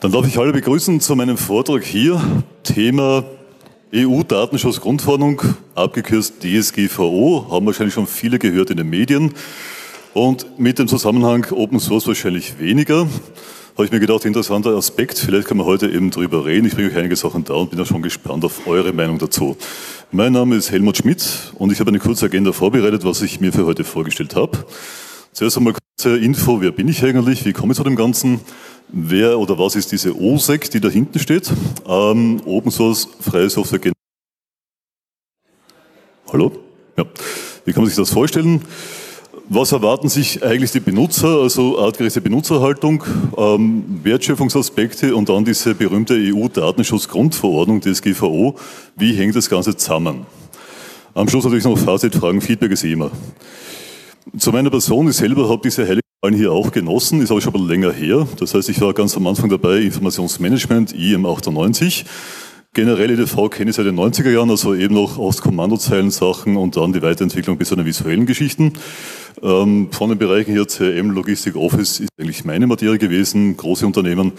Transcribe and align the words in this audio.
Dann 0.00 0.12
darf 0.12 0.26
ich 0.26 0.38
alle 0.38 0.54
begrüßen 0.54 0.98
zu 1.02 1.14
meinem 1.14 1.36
Vortrag 1.36 1.84
hier. 1.84 2.18
Thema 2.62 3.22
EU-Datenschutzgrundverordnung, 3.94 5.42
abgekürzt 5.74 6.36
DSGVO, 6.42 7.48
haben 7.50 7.66
wahrscheinlich 7.66 7.92
schon 7.92 8.06
viele 8.06 8.38
gehört 8.38 8.70
in 8.70 8.78
den 8.78 8.88
Medien. 8.88 9.34
Und 10.14 10.58
mit 10.58 10.78
dem 10.78 10.88
Zusammenhang 10.88 11.46
Open 11.50 11.80
Source 11.80 12.06
wahrscheinlich 12.06 12.58
weniger. 12.58 13.00
Habe 13.74 13.84
ich 13.84 13.92
mir 13.92 14.00
gedacht, 14.00 14.24
interessanter 14.24 14.70
Aspekt, 14.70 15.18
vielleicht 15.18 15.46
können 15.46 15.60
wir 15.60 15.66
heute 15.66 15.90
eben 15.90 16.10
drüber 16.10 16.46
reden. 16.46 16.66
Ich 16.66 16.74
bringe 16.74 16.88
euch 16.88 16.96
einige 16.96 17.16
Sachen 17.16 17.44
da 17.44 17.52
und 17.52 17.70
bin 17.70 17.78
auch 17.78 17.86
schon 17.86 18.00
gespannt 18.00 18.42
auf 18.46 18.66
eure 18.66 18.94
Meinung 18.94 19.18
dazu. 19.18 19.54
Mein 20.12 20.32
Name 20.32 20.56
ist 20.56 20.70
Helmut 20.70 20.96
Schmidt 20.96 21.52
und 21.58 21.72
ich 21.72 21.78
habe 21.78 21.90
eine 21.90 21.98
kurze 21.98 22.24
Agenda 22.24 22.52
vorbereitet, 22.52 23.04
was 23.04 23.20
ich 23.20 23.38
mir 23.38 23.52
für 23.52 23.66
heute 23.66 23.84
vorgestellt 23.84 24.34
habe. 24.34 24.64
Zuerst 25.32 25.58
einmal 25.58 25.74
kurze 25.74 26.16
Info, 26.16 26.62
wer 26.62 26.70
bin 26.70 26.88
ich 26.88 27.04
eigentlich, 27.04 27.44
wie 27.44 27.52
komme 27.52 27.72
ich 27.72 27.76
zu 27.76 27.84
dem 27.84 27.96
Ganzen? 27.96 28.40
Wer 28.92 29.38
oder 29.38 29.58
was 29.58 29.76
ist 29.76 29.92
diese 29.92 30.16
OSEC, 30.16 30.70
die 30.70 30.80
da 30.80 30.88
hinten 30.88 31.18
steht? 31.18 31.50
Ähm, 31.86 32.40
Open 32.44 32.70
Source 32.70 33.08
Freie 33.20 33.50
Software. 33.50 33.92
Hallo? 36.32 36.52
Ja. 36.96 37.04
Wie 37.64 37.72
kann 37.72 37.82
man 37.82 37.88
sich 37.88 37.96
das 37.96 38.10
vorstellen? 38.10 38.62
Was 39.48 39.72
erwarten 39.72 40.08
sich 40.08 40.44
eigentlich 40.44 40.70
die 40.70 40.80
Benutzer, 40.80 41.40
also 41.40 41.80
artgerechte 41.80 42.20
Benutzerhaltung, 42.20 43.02
ähm, 43.36 44.00
Wertschöpfungsaspekte 44.04 45.16
und 45.16 45.28
dann 45.28 45.44
diese 45.44 45.74
berühmte 45.74 46.14
EU-Datenschutzgrundverordnung, 46.14 47.80
DSGVO, 47.80 48.56
wie 48.96 49.12
hängt 49.14 49.34
das 49.34 49.50
Ganze 49.50 49.76
zusammen? 49.76 50.26
Am 51.14 51.28
Schluss 51.28 51.44
natürlich 51.44 51.64
noch 51.64 51.76
Fazit, 51.76 52.14
Fragen, 52.14 52.40
Feedback 52.40 52.70
ist 52.70 52.84
immer. 52.84 53.10
Zu 54.38 54.52
meiner 54.52 54.70
Person, 54.70 55.08
ich 55.08 55.16
selber 55.16 55.48
habe 55.48 55.62
diese 55.64 55.82
heilige 55.82 56.09
hier 56.28 56.52
auch 56.52 56.70
genossen, 56.70 57.22
ist 57.22 57.30
aber 57.30 57.40
schon 57.40 57.54
ein 57.54 57.66
länger 57.66 57.92
her. 57.92 58.28
Das 58.38 58.54
heißt, 58.54 58.68
ich 58.68 58.80
war 58.80 58.92
ganz 58.92 59.16
am 59.16 59.26
Anfang 59.26 59.48
dabei, 59.48 59.78
Informationsmanagement, 59.78 60.92
IM98. 60.92 62.04
Generell 62.74 63.10
EDV 63.10 63.48
kenne 63.48 63.70
ich 63.70 63.76
seit 63.76 63.86
den 63.86 63.98
90er 63.98 64.30
Jahren, 64.30 64.50
also 64.50 64.74
eben 64.74 64.94
noch 64.94 65.18
aus 65.18 65.40
Kommandozeilen-Sachen 65.40 66.56
und 66.56 66.76
dann 66.76 66.92
die 66.92 67.02
Weiterentwicklung 67.02 67.56
bis 67.56 67.68
zu 67.68 67.76
den 67.76 67.86
visuellen 67.86 68.26
Geschichten. 68.26 68.74
Ähm, 69.42 69.88
von 69.90 70.10
den 70.10 70.18
Bereichen 70.18 70.52
hier 70.52 70.66
CRM, 70.66 71.10
Logistik, 71.10 71.56
Office 71.56 72.00
ist 72.00 72.10
eigentlich 72.18 72.44
meine 72.44 72.66
Materie 72.66 72.98
gewesen, 72.98 73.56
große 73.56 73.86
Unternehmen. 73.86 74.32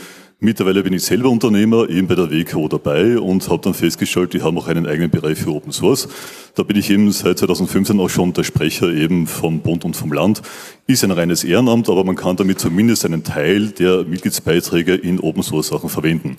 Mittlerweile 0.44 0.82
bin 0.82 0.94
ich 0.94 1.04
selber 1.04 1.30
Unternehmer, 1.30 1.88
eben 1.88 2.08
bei 2.08 2.16
der 2.16 2.32
WKO 2.32 2.68
dabei 2.68 3.20
und 3.20 3.48
habe 3.48 3.62
dann 3.62 3.76
festgestellt, 3.76 4.34
die 4.34 4.42
haben 4.42 4.58
auch 4.58 4.68
einen 4.68 4.88
eigenen 4.88 5.12
Bereich 5.12 5.38
für 5.38 5.52
Open 5.52 5.72
Source. 5.72 6.08
Da 6.56 6.64
bin 6.64 6.78
ich 6.78 6.90
eben 6.90 7.12
seit 7.12 7.38
2015 7.38 8.00
auch 8.00 8.10
schon 8.10 8.34
der 8.34 8.44
Sprecher 8.44 8.90
eben 8.90 9.28
vom 9.28 9.60
Bund 9.60 9.86
und 9.86 9.96
vom 9.96 10.12
Land. 10.12 10.42
Ist 10.88 11.04
ein 11.04 11.12
reines 11.12 11.44
Ehrenamt, 11.44 11.90
aber 11.90 12.04
man 12.04 12.16
kann 12.16 12.38
damit 12.38 12.60
zumindest 12.60 13.06
einen 13.06 13.24
Teil 13.24 13.68
der 13.68 14.04
Mitgliedsbeiträge 14.04 14.96
in 14.96 15.20
Open 15.20 15.44
Source 15.44 15.68
Sachen 15.68 15.90
verwenden. 15.90 16.38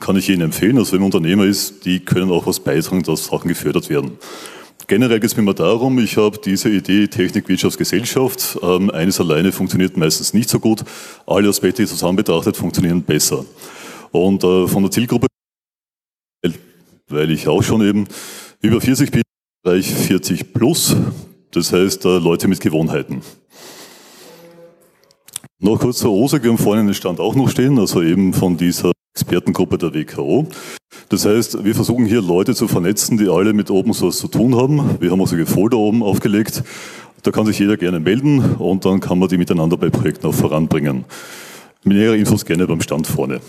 Kann 0.00 0.16
ich 0.16 0.28
Ihnen 0.28 0.42
empfehlen, 0.42 0.76
also 0.76 0.90
wenn 0.90 1.02
man 1.02 1.12
Unternehmer 1.12 1.44
ist, 1.44 1.84
die 1.84 2.00
können 2.00 2.32
auch 2.32 2.48
was 2.48 2.58
beitragen, 2.58 3.04
dass 3.04 3.26
Sachen 3.26 3.46
gefördert 3.46 3.88
werden. 3.88 4.18
Generell 4.86 5.18
geht 5.18 5.30
es 5.30 5.36
mir 5.36 5.42
immer 5.42 5.54
darum, 5.54 5.98
ich 5.98 6.16
habe 6.18 6.38
diese 6.38 6.68
Idee 6.68 7.06
Technik, 7.08 7.48
Wirtschaft, 7.48 7.78
Gesellschaft. 7.78 8.58
Ähm, 8.62 8.90
eines 8.90 9.18
alleine 9.18 9.50
funktioniert 9.50 9.96
meistens 9.96 10.34
nicht 10.34 10.50
so 10.50 10.60
gut. 10.60 10.84
Alle 11.26 11.48
Aspekte 11.48 11.86
zusammen 11.86 12.16
betrachtet 12.16 12.56
funktionieren 12.56 13.02
besser. 13.02 13.46
Und 14.12 14.44
äh, 14.44 14.68
von 14.68 14.82
der 14.82 14.90
Zielgruppe, 14.90 15.26
weil 17.08 17.30
ich 17.30 17.48
auch 17.48 17.62
schon 17.62 17.80
eben 17.86 18.06
über 18.60 18.80
40 18.80 19.10
bin, 19.10 19.22
Bereich 19.62 19.90
40 19.90 20.52
plus, 20.52 20.94
das 21.52 21.72
heißt 21.72 22.04
äh, 22.04 22.18
Leute 22.18 22.48
mit 22.48 22.60
Gewohnheiten. 22.60 23.22
Noch 25.58 25.80
kurz 25.80 25.98
zur 25.98 26.12
OSAG, 26.12 26.42
wir 26.42 26.50
haben 26.50 26.58
vorhin 26.58 26.86
den 26.86 26.94
Stand 26.94 27.20
auch 27.20 27.34
noch 27.34 27.48
stehen, 27.48 27.78
also 27.78 28.02
eben 28.02 28.34
von 28.34 28.58
dieser 28.58 28.92
Expertengruppe 29.14 29.78
der 29.78 29.94
WKO. 29.94 30.48
Das 31.08 31.24
heißt, 31.24 31.64
wir 31.64 31.76
versuchen 31.76 32.04
hier 32.04 32.20
Leute 32.20 32.52
zu 32.56 32.66
vernetzen, 32.66 33.16
die 33.16 33.28
alle 33.28 33.52
mit 33.52 33.70
Open 33.70 33.94
Source 33.94 34.18
zu 34.18 34.26
tun 34.26 34.56
haben. 34.56 34.96
Wir 34.98 35.12
haben 35.12 35.20
also 35.20 35.36
Folder 35.46 35.76
oben 35.76 36.02
aufgelegt. 36.02 36.64
Da 37.22 37.30
kann 37.30 37.46
sich 37.46 37.60
jeder 37.60 37.76
gerne 37.76 38.00
melden 38.00 38.56
und 38.56 38.84
dann 38.84 38.98
kann 38.98 39.20
man 39.20 39.28
die 39.28 39.38
miteinander 39.38 39.76
bei 39.76 39.88
Projekten 39.88 40.26
auch 40.26 40.34
voranbringen. 40.34 41.04
Nähere 41.84 42.16
Infos 42.16 42.44
gerne 42.44 42.66
beim 42.66 42.80
Stand 42.80 43.06
vorne. 43.06 43.40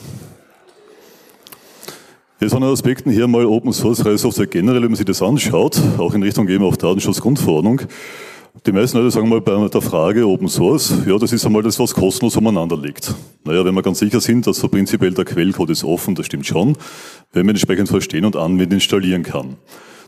Jetzt 2.39 2.53
an 2.53 2.61
Aspekten 2.61 3.09
hier 3.09 3.27
mal 3.27 3.45
Open 3.45 3.73
Source 3.73 4.01
freie 4.01 4.19
Software 4.19 4.45
generell, 4.45 4.83
wenn 4.83 4.91
man 4.91 4.97
sich 4.97 5.05
das 5.05 5.23
anschaut, 5.23 5.81
auch 5.97 6.13
in 6.13 6.21
Richtung 6.21 6.47
eben 6.47 6.63
auf 6.63 6.77
Datenschutzgrundverordnung. 6.77 7.81
Die 8.63 8.71
meisten 8.71 8.97
Leute 8.97 9.11
sagen 9.11 9.29
mal 9.29 9.41
bei 9.41 9.67
der 9.67 9.81
Frage 9.81 10.25
Open 10.25 10.47
Source, 10.47 10.93
ja, 11.05 11.17
das 11.19 11.33
ist 11.33 11.45
einmal 11.45 11.61
das, 11.61 11.77
was 11.77 11.93
kostenlos 11.93 12.37
umeinander 12.37 12.77
liegt. 12.77 13.13
Naja, 13.43 13.63
wenn 13.63 13.75
wir 13.75 13.83
ganz 13.83 13.99
sicher 13.99 14.21
sind, 14.21 14.47
dass 14.47 14.57
so 14.57 14.69
prinzipiell 14.69 15.13
der 15.13 15.25
Quellcode 15.25 15.69
ist 15.69 15.83
offen, 15.83 16.15
das 16.15 16.25
stimmt 16.25 16.47
schon, 16.47 16.75
wenn 17.33 17.45
man 17.45 17.53
entsprechend 17.53 17.89
verstehen 17.89 18.25
und 18.25 18.35
anwenden 18.35 18.75
installieren 18.75 19.23
kann. 19.23 19.57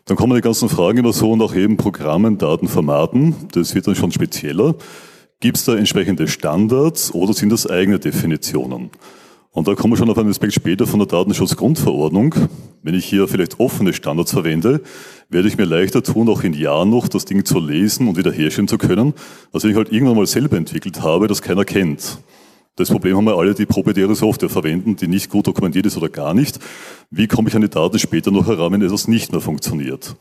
Dann 0.05 0.17
kommen 0.17 0.33
die 0.33 0.41
ganzen 0.41 0.69
Fragen 0.69 0.99
immer 0.99 1.13
so 1.13 1.35
nach 1.35 1.55
eben 1.55 1.77
Programmen, 1.77 2.37
Datenformaten, 2.37 3.35
das 3.51 3.75
wird 3.75 3.85
dann 3.85 3.95
schon 3.95 4.11
spezieller. 4.11 4.75
Gibt 5.39 5.57
es 5.57 5.65
da 5.65 5.75
entsprechende 5.75 6.27
Standards 6.27 7.13
oder 7.13 7.33
sind 7.33 7.51
das 7.51 7.69
eigene 7.69 7.99
Definitionen? 7.99 8.89
Und 9.57 9.67
da 9.67 9.73
kommen 9.73 9.93
wir 9.93 9.97
schon 9.97 10.11
auf 10.11 10.17
einen 10.19 10.29
Aspekt 10.29 10.53
später 10.53 10.85
von 10.85 10.99
der 10.99 11.07
Datenschutzgrundverordnung. 11.07 12.35
Wenn 12.83 12.93
ich 12.93 13.05
hier 13.05 13.27
vielleicht 13.27 13.59
offene 13.59 13.91
Standards 13.91 14.31
verwende, 14.31 14.81
werde 15.29 15.47
ich 15.47 15.57
mir 15.57 15.65
leichter 15.65 16.03
tun, 16.03 16.29
auch 16.29 16.43
in 16.43 16.53
Jahren 16.53 16.91
noch 16.91 17.07
das 17.07 17.25
Ding 17.25 17.43
zu 17.43 17.59
lesen 17.59 18.07
und 18.07 18.17
wiederherstellen 18.17 18.67
zu 18.67 18.77
können, 18.77 19.15
als 19.51 19.63
wenn 19.63 19.71
ich 19.71 19.77
halt 19.77 19.91
irgendwann 19.91 20.15
mal 20.15 20.27
selber 20.27 20.57
entwickelt 20.57 21.01
habe, 21.01 21.25
das 21.25 21.41
keiner 21.41 21.65
kennt. 21.65 22.19
Das 22.75 22.91
Problem 22.91 23.17
haben 23.17 23.25
wir 23.25 23.35
alle, 23.35 23.55
die 23.55 23.65
proprietäre 23.65 24.13
Software 24.13 24.49
verwenden, 24.49 24.95
die 24.95 25.07
nicht 25.07 25.31
gut 25.31 25.47
dokumentiert 25.47 25.87
ist 25.87 25.97
oder 25.97 26.09
gar 26.09 26.35
nicht. 26.35 26.59
Wie 27.09 27.25
komme 27.25 27.49
ich 27.49 27.55
an 27.55 27.63
die 27.63 27.69
Daten 27.69 27.97
später 27.97 28.29
noch 28.29 28.45
heran, 28.45 28.73
wenn 28.73 28.83
etwas 28.83 29.07
nicht 29.07 29.31
mehr 29.31 29.41
funktioniert? 29.41 30.15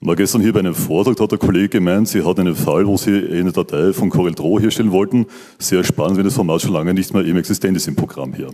Mal 0.00 0.14
gestern 0.14 0.42
hier 0.42 0.52
bei 0.52 0.60
einem 0.60 0.76
Vortrag 0.76 1.18
hat 1.18 1.32
der 1.32 1.38
Kollege 1.40 1.68
gemeint, 1.68 2.06
Sie 2.06 2.24
hatten 2.24 2.42
einen 2.42 2.54
Fall, 2.54 2.86
wo 2.86 2.96
Sie 2.96 3.10
eine 3.10 3.50
Datei 3.50 3.92
von 3.92 4.10
CorelDRAW 4.10 4.60
herstellen 4.60 4.92
wollten. 4.92 5.26
Sehr 5.58 5.82
spannend, 5.82 6.18
wenn 6.18 6.24
das 6.24 6.34
Format 6.34 6.62
schon 6.62 6.72
lange 6.72 6.94
nicht 6.94 7.12
mehr 7.12 7.24
eben 7.24 7.36
existent 7.36 7.76
ist 7.76 7.88
im 7.88 7.96
Programm 7.96 8.32
hier. 8.32 8.50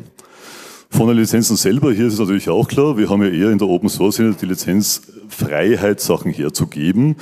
Von 0.88 1.09
den 1.09 1.19
Lizenzen 1.19 1.56
selber, 1.56 1.93
hier 1.93 2.06
ist 2.06 2.15
es 2.15 2.19
natürlich 2.19 2.49
auch 2.49 2.66
klar, 2.66 2.97
wir 2.97 3.10
haben 3.10 3.22
ja 3.22 3.28
eher 3.28 3.50
in 3.50 3.59
der 3.59 3.69
Open 3.69 3.91
Source 3.91 4.22
die 4.41 4.47
Lizenzfreiheit, 4.47 6.00
Sachen 6.00 6.33
herzugeben. 6.33 7.16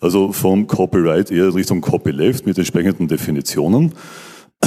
Also 0.00 0.32
vom 0.32 0.66
Copyright 0.66 1.30
eher 1.30 1.54
Richtung 1.54 1.80
Copyleft 1.80 2.44
mit 2.44 2.58
entsprechenden 2.58 3.08
Definitionen. 3.08 3.92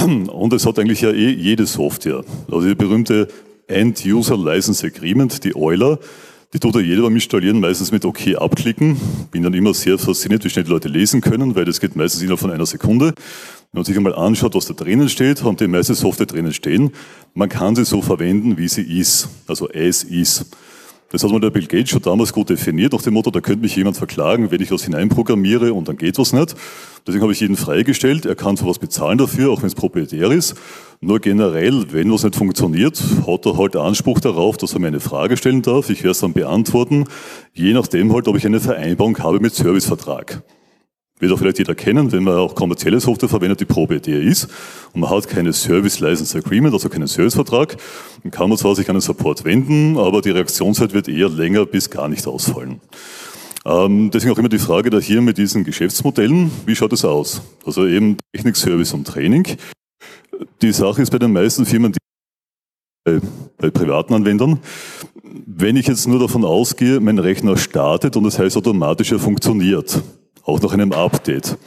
Und 0.02 0.52
es 0.52 0.66
hat 0.66 0.80
eigentlich 0.80 1.02
ja 1.02 1.12
eh 1.12 1.30
jede 1.30 1.68
Software. 1.68 2.24
Also 2.50 2.68
die 2.68 2.74
berühmte 2.74 3.28
End-User 3.68 4.36
License 4.36 4.88
Agreement, 4.88 5.44
die 5.44 5.56
Euler, 5.56 6.00
die 6.56 6.60
tut 6.60 6.76
ja 6.76 6.80
jeder 6.80 7.02
beim 7.02 7.16
Installieren 7.16 7.60
meistens 7.60 7.92
mit 7.92 8.06
OK 8.06 8.34
abklicken. 8.38 8.96
Bin 9.30 9.44
dann 9.44 9.54
immer 9.54 9.74
sehr 9.74 9.98
fasziniert, 9.98 10.46
wie 10.46 10.50
schnell 10.50 10.64
die 10.64 10.72
Leute 10.72 10.88
lesen 10.88 11.20
können, 11.20 11.54
weil 11.54 11.66
das 11.66 11.82
geht 11.82 11.98
meistens 11.98 12.22
innerhalb 12.22 12.40
von 12.40 12.50
einer 12.50 12.66
Sekunde. 12.66 13.08
Wenn 13.08 13.80
man 13.80 13.84
sich 13.84 13.98
einmal 13.98 14.16
anschaut, 14.16 14.56
was 14.56 14.66
da 14.66 14.74
drinnen 14.74 15.10
steht, 15.10 15.44
haben 15.44 15.58
die 15.58 15.68
meiste 15.68 15.96
Software 15.96 16.28
drinnen 16.28 16.54
stehen. 16.54 16.92
Man 17.34 17.50
kann 17.50 17.76
sie 17.76 17.84
so 17.84 18.02
verwenden, 18.02 18.58
wie 18.58 18.70
sie 18.70 18.84
ist. 18.84 19.28
Also 19.48 19.68
as 19.68 20.04
is. 20.04 20.46
Das 21.12 21.24
hat 21.24 21.32
mal 21.32 21.40
der 21.40 21.52
Bill 21.52 21.68
Gates 21.68 21.92
schon 21.92 22.02
damals 22.02 22.34
gut 22.34 22.50
definiert, 22.50 22.92
nach 22.94 23.02
dem 23.02 23.14
Motto, 23.14 23.30
da 23.30 23.40
könnte 23.40 23.62
mich 23.62 23.76
jemand 23.76 23.96
verklagen, 23.96 24.50
wenn 24.50 24.62
ich 24.62 24.72
was 24.72 24.84
hineinprogrammiere 24.84 25.72
und 25.74 25.88
dann 25.88 25.98
geht 25.98 26.18
was 26.18 26.34
nicht. 26.34 26.56
Deswegen 27.06 27.22
habe 27.22 27.32
ich 27.32 27.40
jeden 27.40 27.56
freigestellt, 27.56 28.26
er 28.26 28.36
kann 28.36 28.58
sowas 28.58 28.80
bezahlen 28.80 29.20
dafür, 29.20 29.52
auch 29.52 29.62
wenn 29.62 29.68
es 29.68 29.76
proprietär 29.76 30.32
ist. 30.32 30.56
Nur 31.02 31.20
generell, 31.20 31.86
wenn 31.92 32.12
was 32.12 32.24
nicht 32.24 32.36
funktioniert, 32.36 33.02
hat 33.28 33.46
er 33.46 33.58
halt 33.58 33.76
Anspruch 33.76 34.20
darauf, 34.20 34.58
dass 34.58 34.74
er 34.74 34.80
mir 34.80 34.88
eine 34.88 35.00
Frage 35.00 35.38
stellen 35.38 35.62
darf. 35.62 35.92
Ich 35.92 36.00
werde 36.00 36.12
es 36.12 36.20
dann 36.20 36.34
beantworten, 36.34 37.06
je 37.54 37.74
nachdem 37.74 38.12
halt, 38.12 38.28
ob 38.28 38.36
ich 38.36 38.46
eine 38.46 38.60
Vereinbarung 38.60 39.20
habe 39.20 39.40
mit 39.40 39.54
Servicevertrag. 39.54 40.42
Wird 41.20 41.32
auch 41.32 41.40
vielleicht 41.40 41.60
jeder 41.60 41.76
kennen, 41.76 42.12
wenn 42.12 42.24
man 42.24 42.36
auch 42.36 42.56
kommerzielle 42.56 43.00
Software 43.00 43.30
verwendet, 43.30 43.62
die 43.62 43.66
proprietär 43.66 44.22
ist 44.22 44.50
und 44.92 45.00
man 45.00 45.10
hat 45.10 45.30
keine 45.30 45.54
Service 45.54 46.02
License 46.02 46.38
Agreement, 46.38 46.74
also 46.74 46.90
keinen 46.90 47.08
Servicevertrag, 47.08 47.78
dann 48.22 48.32
kann 48.32 48.50
man 48.50 48.58
zwar 48.58 48.76
sich 48.76 48.90
an 48.90 48.96
den 48.96 49.02
Support 49.02 49.46
wenden, 49.46 49.98
aber 49.98 50.22
die 50.22 50.32
Reaktionszeit 50.32 50.94
wird 50.94 51.08
eher 51.08 51.30
länger 51.30 51.66
bis 51.66 51.90
gar 51.90 52.10
nicht 52.10 52.28
ausfallen. 52.28 52.82
Ähm, 53.66 54.12
deswegen 54.12 54.34
auch 54.34 54.38
immer 54.38 54.50
die 54.50 54.60
Frage 54.60 54.90
da 54.90 55.00
hier 55.00 55.22
mit 55.22 55.38
diesen 55.38 55.64
Geschäftsmodellen, 55.64 56.52
wie 56.66 56.76
schaut 56.76 56.92
es 56.92 57.06
aus? 57.06 57.42
Also 57.66 57.88
eben 57.88 58.18
Technik, 58.34 58.58
Service 58.58 58.94
und 58.94 59.08
Training. 59.08 59.48
Die 60.62 60.74
Sache 60.74 61.02
ist 61.02 61.12
bei 61.12 61.18
den 61.18 61.32
meisten 61.32 61.66
Firmen, 61.66 61.94
die 61.94 63.20
bei 63.58 63.70
privaten 63.70 64.14
Anwendern, 64.14 64.60
wenn 65.46 65.78
ich 65.78 65.88
jetzt 65.88 66.08
nur 66.08 66.20
davon 66.20 66.44
ausgehe, 66.44 67.00
mein 67.00 67.20
Rechner 67.20 67.56
startet 67.56 68.18
und 68.18 68.24
das 68.24 68.38
heißt 68.38 68.58
automatisch 68.58 69.12
er 69.12 69.20
funktioniert, 69.20 70.02
auch 70.46 70.62
nach 70.62 70.74
einem 70.74 70.92
Update. 70.92 71.58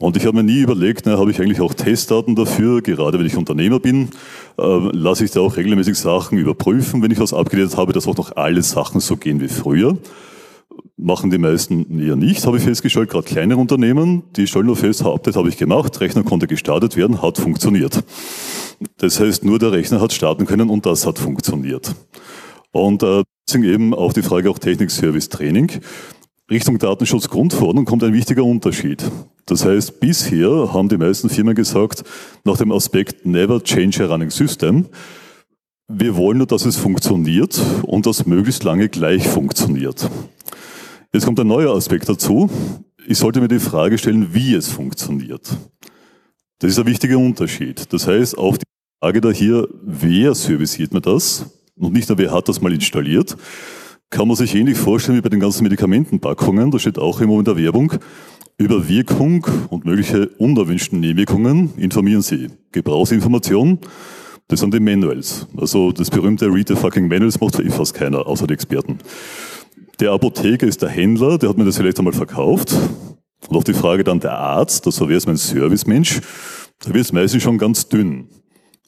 Und 0.00 0.16
ich 0.16 0.26
habe 0.26 0.36
mir 0.36 0.44
nie 0.44 0.60
überlegt, 0.60 1.06
na, 1.06 1.18
habe 1.18 1.32
ich 1.32 1.40
eigentlich 1.40 1.60
auch 1.60 1.74
Testdaten 1.74 2.36
dafür, 2.36 2.82
gerade 2.82 3.18
wenn 3.18 3.26
ich 3.26 3.36
Unternehmer 3.36 3.80
bin, 3.80 4.10
äh, 4.56 4.62
lasse 4.92 5.24
ich 5.24 5.32
da 5.32 5.40
auch 5.40 5.56
regelmäßig 5.56 5.98
Sachen 5.98 6.38
überprüfen, 6.38 7.02
wenn 7.02 7.10
ich 7.10 7.18
was 7.18 7.34
abgedatet 7.34 7.76
habe, 7.76 7.92
dass 7.92 8.06
auch 8.06 8.16
noch 8.16 8.36
alle 8.36 8.62
Sachen 8.62 9.00
so 9.00 9.16
gehen 9.16 9.40
wie 9.40 9.48
früher. 9.48 9.98
Machen 10.96 11.30
die 11.30 11.38
meisten 11.38 11.98
eher 11.98 12.14
nicht, 12.14 12.46
habe 12.46 12.58
ich 12.58 12.62
festgestellt, 12.62 13.10
gerade 13.10 13.24
kleinere 13.24 13.58
Unternehmen, 13.58 14.22
die 14.36 14.46
stellen 14.46 14.66
nur 14.66 14.76
fest, 14.76 15.04
Update 15.04 15.34
habe 15.34 15.48
ich 15.48 15.56
gemacht, 15.56 16.00
Rechner 16.00 16.22
konnte 16.22 16.46
gestartet 16.46 16.96
werden, 16.96 17.20
hat 17.20 17.38
funktioniert. 17.38 18.04
Das 18.98 19.18
heißt, 19.18 19.44
nur 19.44 19.58
der 19.58 19.72
Rechner 19.72 20.00
hat 20.00 20.12
starten 20.12 20.46
können 20.46 20.70
und 20.70 20.86
das 20.86 21.06
hat 21.06 21.18
funktioniert. 21.18 21.92
Und 22.70 23.02
äh, 23.02 23.24
deswegen 23.48 23.64
eben 23.64 23.94
auch 23.94 24.12
die 24.12 24.22
Frage 24.22 24.48
auch 24.48 24.58
Technik-Service-Training. 24.60 25.80
Richtung 26.50 26.78
Datenschutzgrundverordnung 26.78 27.84
kommt 27.84 28.02
ein 28.02 28.14
wichtiger 28.14 28.42
Unterschied. 28.42 29.04
Das 29.44 29.66
heißt, 29.66 30.00
bisher 30.00 30.72
haben 30.72 30.88
die 30.88 30.96
meisten 30.96 31.28
Firmen 31.28 31.54
gesagt, 31.54 32.04
nach 32.44 32.56
dem 32.56 32.72
Aspekt 32.72 33.26
Never 33.26 33.62
Change 33.62 34.02
a 34.02 34.06
Running 34.06 34.30
System, 34.30 34.86
wir 35.88 36.16
wollen 36.16 36.38
nur, 36.38 36.46
dass 36.46 36.64
es 36.64 36.76
funktioniert 36.76 37.60
und 37.82 38.06
dass 38.06 38.24
möglichst 38.24 38.64
lange 38.64 38.88
gleich 38.88 39.28
funktioniert. 39.28 40.08
Jetzt 41.12 41.26
kommt 41.26 41.38
ein 41.38 41.46
neuer 41.46 41.76
Aspekt 41.76 42.08
dazu. 42.08 42.48
Ich 43.06 43.18
sollte 43.18 43.42
mir 43.42 43.48
die 43.48 43.58
Frage 43.58 43.98
stellen, 43.98 44.32
wie 44.32 44.54
es 44.54 44.68
funktioniert. 44.68 45.54
Das 46.60 46.70
ist 46.70 46.78
ein 46.78 46.86
wichtiger 46.86 47.18
Unterschied. 47.18 47.92
Das 47.92 48.06
heißt, 48.06 48.38
auf 48.38 48.56
die 48.56 48.64
Frage 49.02 49.20
da 49.20 49.30
hier, 49.30 49.68
wer 49.82 50.34
serviciert 50.34 50.94
mir 50.94 51.02
das 51.02 51.44
und 51.76 51.92
nicht 51.92 52.08
nur 52.08 52.16
wer 52.16 52.32
hat 52.32 52.48
das 52.48 52.62
mal 52.62 52.72
installiert, 52.72 53.36
kann 54.10 54.28
man 54.28 54.36
sich 54.36 54.54
ähnlich 54.54 54.78
vorstellen 54.78 55.18
wie 55.18 55.22
bei 55.22 55.28
den 55.28 55.40
ganzen 55.40 55.62
Medikamentenpackungen. 55.64 56.70
Da 56.70 56.78
steht 56.78 56.98
auch 56.98 57.20
immer 57.20 57.38
in 57.38 57.44
der 57.44 57.56
Werbung, 57.56 57.92
über 58.56 58.88
Wirkung 58.88 59.46
und 59.68 59.84
mögliche 59.84 60.28
unerwünschten 60.38 61.00
Nebenwirkungen 61.00 61.74
informieren 61.76 62.22
Sie. 62.22 62.48
Gebrauchsinformation, 62.72 63.78
das 64.48 64.60
sind 64.60 64.72
die 64.74 64.80
Manuals. 64.80 65.46
Also 65.56 65.92
das 65.92 66.10
berühmte 66.10 66.46
Read 66.46 66.68
the 66.68 66.74
fucking 66.74 67.06
Manuals 67.06 67.40
macht 67.40 67.60
eh 67.60 67.70
fast 67.70 67.94
keiner, 67.94 68.26
außer 68.26 68.46
die 68.46 68.54
Experten. 68.54 68.98
Der 70.00 70.12
Apotheker 70.12 70.66
ist 70.66 70.82
der 70.82 70.88
Händler, 70.88 71.38
der 71.38 71.50
hat 71.50 71.58
mir 71.58 71.64
das 71.64 71.76
vielleicht 71.76 71.98
einmal 71.98 72.12
verkauft. 72.12 72.74
Und 73.48 73.56
auf 73.56 73.64
die 73.64 73.74
Frage 73.74 74.04
dann 74.04 74.20
der 74.20 74.36
Arzt, 74.36 74.86
also 74.86 75.08
wer 75.08 75.16
ist 75.16 75.26
mein 75.26 75.36
Servicemensch, 75.36 76.20
da 76.80 76.94
wird 76.94 77.04
es 77.04 77.12
meistens 77.12 77.42
schon 77.42 77.58
ganz 77.58 77.88
dünn. 77.88 78.28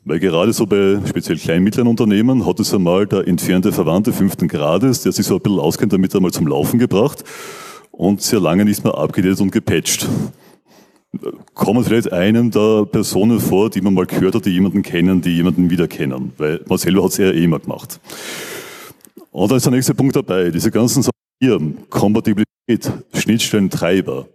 Weil 0.05 0.19
gerade 0.19 0.53
so 0.53 0.67
bei 0.67 0.99
speziell 1.07 1.39
kleinen, 1.39 1.65
mittleren 1.65 1.89
Unternehmen 1.89 2.47
hat 2.47 2.59
es 2.59 2.73
einmal 2.73 3.07
der 3.07 3.29
entfernte 3.29 3.71
Verwandte 3.71 4.13
fünften 4.13 4.49
Grades, 4.49 5.03
der 5.03 5.13
sich 5.13 5.27
so 5.27 5.37
ein 5.37 5.43
bisschen 5.43 5.61
auskennt, 5.61 5.93
damit 5.93 6.15
einmal 6.17 6.31
zum 6.31 6.47
Laufen 6.47 6.79
gebracht 6.79 7.23
und 7.91 8.23
sehr 8.23 8.41
lange 8.41 8.65
nicht 8.65 8.83
mehr 8.83 8.97
abgedatet 8.97 9.41
und 9.41 9.53
gepatcht. 9.53 10.09
Kommen 11.55 11.85
vielleicht 11.85 12.13
einem 12.13 12.51
der 12.51 12.87
Personen 12.87 13.41
vor, 13.41 13.69
die 13.69 13.83
man 13.83 13.93
mal 13.93 14.07
gehört 14.07 14.37
hat, 14.37 14.47
die 14.47 14.51
jemanden 14.51 14.83
kennen, 14.83 15.21
die 15.21 15.37
jemanden 15.37 15.69
wieder 15.69 15.87
kennen, 15.87 16.33
weil 16.39 16.61
man 16.67 16.79
selber 16.79 17.05
hat 17.05 17.11
es 17.11 17.19
eher 17.19 17.35
eh 17.35 17.45
immer 17.45 17.59
gemacht. 17.59 18.01
Und 19.33 19.51
da 19.51 19.57
ist 19.57 19.67
der 19.67 19.73
nächste 19.73 19.95
Punkt 19.95 20.17
dabei. 20.17 20.51
Diese 20.51 20.71
ganzen 20.71 21.03
Sachen 21.03 21.13
hier, 21.41 21.61
Kompatibilität, 21.91 22.91
Schnittstellen, 23.13 23.69
Treiber, 23.69 24.27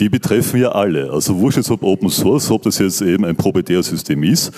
die 0.00 0.08
betreffen 0.08 0.60
ja 0.60 0.72
alle. 0.72 1.10
Also 1.10 1.38
wurscht 1.38 1.58
jetzt 1.58 1.70
ob 1.70 1.82
Open 1.82 2.08
Source, 2.08 2.50
ob 2.50 2.62
das 2.62 2.78
jetzt 2.78 3.02
eben 3.02 3.24
ein 3.24 3.36
proprietäres 3.36 3.86
System 3.86 4.22
ist. 4.22 4.52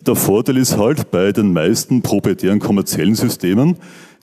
Der 0.00 0.16
Vorteil 0.16 0.56
ist 0.56 0.76
halt 0.76 1.10
bei 1.10 1.32
den 1.32 1.52
meisten 1.52 2.02
proprietären 2.02 2.58
kommerziellen 2.58 3.14
Systemen, 3.14 3.76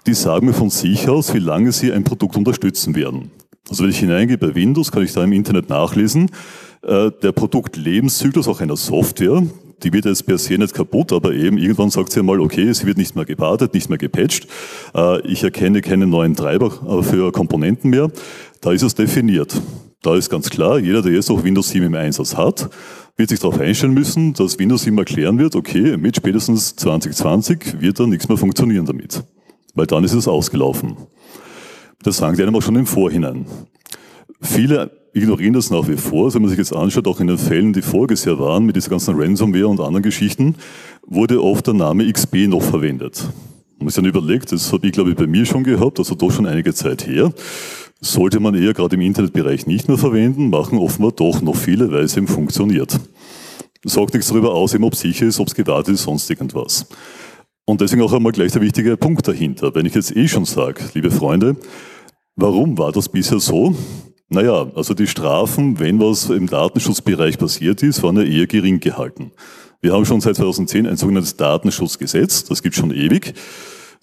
die 0.06 0.13
sagen 0.13 0.48
mir 0.48 0.53
von 0.53 0.69
sich 0.69 1.07
aus, 1.09 1.33
wie 1.33 1.39
lange 1.39 1.71
sie 1.71 1.92
ein 1.92 2.03
Produkt 2.03 2.36
unterstützen 2.36 2.95
werden. 2.95 3.31
Also 3.69 3.83
wenn 3.83 3.92
ich 3.92 4.00
hineingehe 4.00 4.38
bei 4.38 4.53
Windows, 4.53 4.92
kann 4.92 5.03
ich 5.03 5.13
da 5.13 5.24
im 5.24 5.31
Internet 5.31 5.69
nachlesen, 5.69 6.30
äh, 6.83 7.12
der 7.21 7.31
Produktlebenszyklus 7.31 8.48
auch 8.48 8.59
einer 8.59 8.75
Software, 8.75 9.44
die 9.83 9.94
wird 9.94 10.06
jetzt 10.06 10.25
per 10.25 10.38
se 10.38 10.57
nicht 10.57 10.74
kaputt, 10.74 11.12
aber 11.13 11.33
eben 11.33 11.57
irgendwann 11.57 11.89
sagt 11.89 12.12
sie 12.12 12.21
mal, 12.21 12.39
okay, 12.39 12.71
sie 12.74 12.86
wird 12.86 12.98
nicht 12.98 13.15
mehr 13.15 13.25
gewartet, 13.25 13.74
nicht 13.74 13.89
mehr 13.89 13.98
gepatcht. 13.98 14.48
Äh, 14.95 15.21
ich 15.27 15.44
erkenne 15.44 15.81
keine 15.81 16.07
neuen 16.07 16.36
Treiber 16.36 17.00
äh, 17.00 17.03
für 17.03 17.31
Komponenten 17.31 17.89
mehr. 17.89 18.12
Da 18.62 18.71
ist 18.71 18.83
es 18.83 18.95
definiert. 18.95 19.59
Da 20.01 20.15
ist 20.15 20.30
ganz 20.30 20.50
klar, 20.50 20.80
jeder, 20.80 21.03
der 21.03 21.12
jetzt 21.12 21.30
auch 21.30 21.44
Windows 21.44 21.69
7 21.69 21.86
im 21.86 21.95
Einsatz 21.95 22.36
hat, 22.36 22.69
wird 23.18 23.30
sich 23.30 23.39
darauf 23.39 23.59
einstellen 23.59 23.94
müssen, 23.94 24.33
dass 24.33 24.57
Windows 24.57 24.83
7 24.83 24.98
erklären 24.98 25.38
wird, 25.38 25.56
okay, 25.56 25.95
mit 25.95 26.15
spätestens 26.15 26.75
2020 26.75 27.81
wird 27.81 28.00
da 28.00 28.07
nichts 28.07 28.27
mehr 28.27 28.38
funktionieren 28.38 28.86
damit. 28.86 29.24
Weil 29.75 29.86
dann 29.86 30.03
ist 30.03 30.13
es 30.13 30.27
ausgelaufen. 30.27 30.98
Das 32.01 32.18
sagen 32.18 32.36
die 32.36 32.42
einem 32.42 32.56
auch 32.56 32.63
schon 32.63 32.75
im 32.77 32.88
Vorhinein. 32.88 33.45
Viele 34.42 34.89
ignorieren 35.13 35.53
das 35.53 35.69
nach 35.69 35.88
wie 35.88 35.98
vor. 35.98 36.25
Also 36.25 36.36
wenn 36.36 36.44
man 36.44 36.50
sich 36.50 36.57
jetzt 36.57 36.75
anschaut, 36.75 37.07
auch 37.07 37.19
in 37.19 37.27
den 37.27 37.38
Fällen, 37.38 37.74
die 37.74 37.83
voriges 37.83 38.25
waren, 38.25 38.65
mit 38.65 38.75
dieser 38.75 38.89
ganzen 38.89 39.15
Ransomware 39.15 39.68
und 39.68 39.80
anderen 39.80 40.01
Geschichten, 40.01 40.56
wurde 41.06 41.44
oft 41.44 41.68
der 41.68 41.75
Name 41.75 42.12
XP 42.12 42.48
noch 42.48 42.63
verwendet. 42.63 43.24
Und 43.77 43.88
sich 43.88 43.95
dann 43.95 44.06
überlegt, 44.06 44.51
das 44.51 44.74
habe 44.74 44.88
ich 44.88 44.94
glaube 44.94 45.12
ich 45.12 45.15
bei 45.15 45.27
mir 45.27 45.45
schon 45.45 45.63
gehabt, 45.63 46.00
also 46.00 46.15
doch 46.15 46.31
schon 46.31 46.48
einige 46.48 46.74
Zeit 46.74 47.06
her, 47.06 47.33
sollte 48.01 48.39
man 48.39 48.56
eher 48.56 48.74
gerade 48.74 48.95
im 48.95 49.01
Internetbereich 49.01 49.68
nicht 49.68 49.88
mehr 49.88 49.98
verwenden, 49.98 50.50
machen 50.50 50.80
offenbar 50.80 51.12
doch 51.12 51.42
noch 51.42 51.56
viele, 51.56 51.92
weil 51.92 52.03
es 52.03 52.18
eben 52.18 52.27
funktioniert. 52.27 53.00
Sagt 53.86 54.13
nichts 54.13 54.30
darüber 54.30 54.53
aus, 54.53 54.75
ob 54.75 54.94
es 54.94 55.00
sicher 55.00 55.27
ist, 55.27 55.39
ob 55.39 55.48
es 55.48 55.56
gewartet 55.56 55.95
ist, 55.95 56.03
sonst 56.03 56.30
irgendwas. 56.30 56.88
Und 57.65 57.81
deswegen 57.81 58.01
auch 58.01 58.13
einmal 58.13 58.31
gleich 58.31 58.51
der 58.51 58.62
wichtige 58.62 58.98
Punkt 58.98 59.27
dahinter. 59.27 59.74
Wenn 59.75 59.86
ich 59.86 59.94
jetzt 59.94 60.15
eh 60.15 60.27
schon 60.27 60.45
sage, 60.45 60.83
liebe 60.94 61.12
Freunde, 61.12 61.56
warum 62.36 62.77
war 62.77 62.92
das 62.92 63.07
bisher 63.07 63.39
so? 63.39 63.75
Naja, 64.30 64.68
also 64.75 64.94
die 64.94 65.07
Strafen, 65.07 65.80
wenn 65.80 66.00
was 66.00 66.30
im 66.30 66.48
Datenschutzbereich 66.48 67.38
passiert 67.38 67.83
ist, 67.83 68.01
waren 68.01 68.18
ja 68.18 68.24
eher 68.24 68.48
gering 68.48 68.80
gehalten. 68.80 69.31
Wir 69.81 69.94
haben 69.94 70.06
schon 70.06 70.21
seit 70.21 70.36
2010 70.36 70.88
ein 70.88 70.98
sogenanntes 70.98 71.38
Datenschutzgesetz, 71.38 72.45
das 72.45 72.63
gibt 72.63 72.75
schon 72.75 72.92
ewig. 72.92 73.33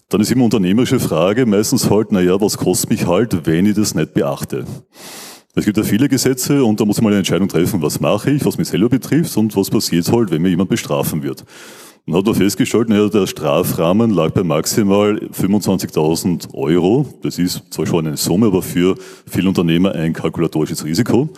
Dann 0.09 0.21
ist 0.21 0.31
immer 0.31 0.45
unternehmerische 0.45 0.99
Frage, 0.99 1.45
meistens 1.45 1.87
halt, 1.87 2.11
naja, 2.11 2.41
was 2.41 2.57
kostet 2.57 2.89
mich 2.89 3.05
halt, 3.05 3.45
wenn 3.45 3.67
ich 3.67 3.75
das 3.75 3.93
nicht 3.93 4.15
beachte? 4.15 4.65
Es 5.53 5.65
gibt 5.65 5.77
ja 5.77 5.83
viele 5.83 6.09
Gesetze 6.09 6.63
und 6.63 6.79
da 6.79 6.85
muss 6.85 6.99
man 6.99 7.11
eine 7.11 7.19
Entscheidung 7.19 7.47
treffen, 7.47 7.79
was 7.83 7.99
mache 7.99 8.31
ich, 8.31 8.43
was 8.43 8.57
mich 8.57 8.69
selber 8.69 8.89
betrifft 8.89 9.37
und 9.37 9.55
was 9.55 9.69
passiert 9.69 10.11
halt, 10.11 10.31
wenn 10.31 10.41
mir 10.41 10.49
jemand 10.49 10.71
bestrafen 10.71 11.21
wird. 11.21 11.45
Dann 12.07 12.15
hat 12.15 12.25
man 12.25 12.33
festgestellt, 12.33 12.89
naja, 12.89 13.07
der 13.07 13.27
Strafrahmen 13.27 14.09
lag 14.09 14.31
bei 14.31 14.43
maximal 14.43 15.15
25.000 15.17 16.55
Euro. 16.55 17.05
Das 17.21 17.37
ist 17.37 17.71
zwar 17.71 17.85
schon 17.85 18.07
eine 18.07 18.17
Summe, 18.17 18.47
aber 18.47 18.63
für 18.63 18.95
viele 19.27 19.49
Unternehmer 19.49 19.91
ein 19.91 20.13
kalkulatorisches 20.13 20.85
Risiko. 20.85 21.29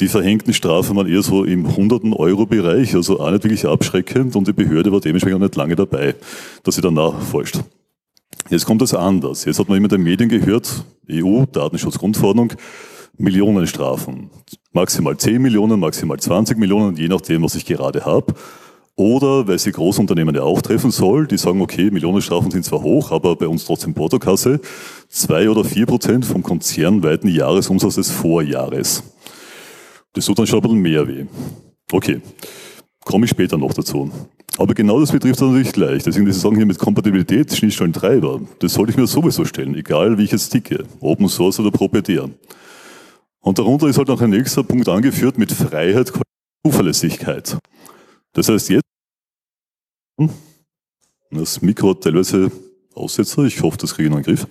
Die 0.00 0.08
verhängten 0.08 0.52
Strafen 0.52 0.96
waren 0.96 1.06
eher 1.08 1.22
so 1.22 1.44
im 1.44 1.74
hunderten 1.74 2.12
Euro 2.12 2.44
Bereich, 2.44 2.94
also 2.94 3.20
auch 3.20 3.30
nicht 3.30 3.44
wirklich 3.44 3.64
abschreckend 3.64 4.36
und 4.36 4.46
die 4.46 4.52
Behörde 4.52 4.92
war 4.92 5.00
dementsprechend 5.00 5.38
auch 5.38 5.46
nicht 5.46 5.56
lange 5.56 5.76
dabei, 5.76 6.14
dass 6.62 6.74
sie 6.74 6.82
danach 6.82 7.18
forscht. 7.22 7.60
Jetzt 8.48 8.64
kommt 8.64 8.82
es 8.82 8.94
anders. 8.94 9.44
Jetzt 9.44 9.58
hat 9.58 9.68
man 9.68 9.78
immer 9.78 9.86
in 9.86 9.96
den 9.96 10.02
Medien 10.02 10.28
gehört, 10.28 10.84
EU, 11.10 11.46
Datenschutzgrundverordnung, 11.50 12.52
Millionenstrafen. 13.18 14.30
Maximal 14.72 15.16
10 15.16 15.42
Millionen, 15.42 15.80
maximal 15.80 16.18
20 16.18 16.56
Millionen, 16.56 16.96
je 16.96 17.08
nachdem, 17.08 17.42
was 17.42 17.56
ich 17.56 17.64
gerade 17.64 18.04
habe. 18.04 18.34
Oder 18.94 19.48
weil 19.48 19.58
sie 19.58 19.72
Großunternehmen 19.72 20.34
ja 20.34 20.42
auch 20.42 20.62
treffen 20.62 20.90
soll, 20.90 21.26
die 21.26 21.38
sagen, 21.38 21.60
okay, 21.60 21.90
Millionenstrafen 21.90 22.50
sind 22.50 22.64
zwar 22.64 22.82
hoch, 22.82 23.10
aber 23.10 23.36
bei 23.36 23.48
uns 23.48 23.64
trotzdem 23.64 23.94
Portokasse, 23.94 24.60
zwei 25.08 25.50
oder 25.50 25.64
vier 25.64 25.86
Prozent 25.86 26.24
vom 26.24 26.42
konzernweiten 26.42 27.28
Jahresumsatz 27.28 27.96
des 27.96 28.10
Vorjahres. 28.10 29.02
Das 30.12 30.24
tut 30.24 30.38
dann 30.38 30.46
schon 30.46 30.60
ein 30.60 30.62
bisschen 30.62 30.80
mehr 30.80 31.08
weh. 31.08 31.26
Okay, 31.92 32.20
komme 33.06 33.24
ich 33.24 33.30
später 33.30 33.56
noch 33.56 33.72
dazu. 33.72 34.10
Aber 34.58 34.74
genau 34.74 35.00
das 35.00 35.12
betrifft 35.12 35.40
natürlich 35.40 35.72
gleich. 35.72 36.02
Deswegen 36.02 36.26
diese 36.26 36.40
Sachen 36.40 36.56
hier 36.56 36.66
mit 36.66 36.78
Kompatibilität, 36.78 37.54
Schnittstellen, 37.54 37.92
Treiber, 37.92 38.40
das 38.58 38.74
sollte 38.74 38.90
ich 38.90 38.98
mir 38.98 39.06
sowieso 39.06 39.44
stellen, 39.44 39.74
egal 39.74 40.18
wie 40.18 40.24
ich 40.24 40.32
jetzt 40.32 40.50
ticke, 40.50 40.84
Open 41.00 41.28
Source 41.28 41.60
oder 41.60 41.70
proprietär. 41.70 42.28
Und 43.40 43.58
darunter 43.58 43.86
ist 43.86 43.96
halt 43.96 44.08
noch 44.08 44.20
ein 44.20 44.30
nächster 44.30 44.64
Punkt 44.64 44.88
angeführt 44.88 45.38
mit 45.38 45.52
Freiheit, 45.52 46.12
Zuverlässigkeit. 46.66 47.56
Das 48.32 48.48
heißt, 48.48 48.70
jetzt, 48.70 48.82
das 51.30 51.62
Mikro 51.62 51.90
hat 51.90 52.02
teilweise 52.02 52.50
Aussetzer, 52.94 53.44
ich 53.44 53.62
hoffe, 53.62 53.76
das 53.78 53.94
kriege 53.94 54.08
ich 54.08 54.14
in 54.14 54.22
den 54.22 54.24
Griff. 54.24 54.46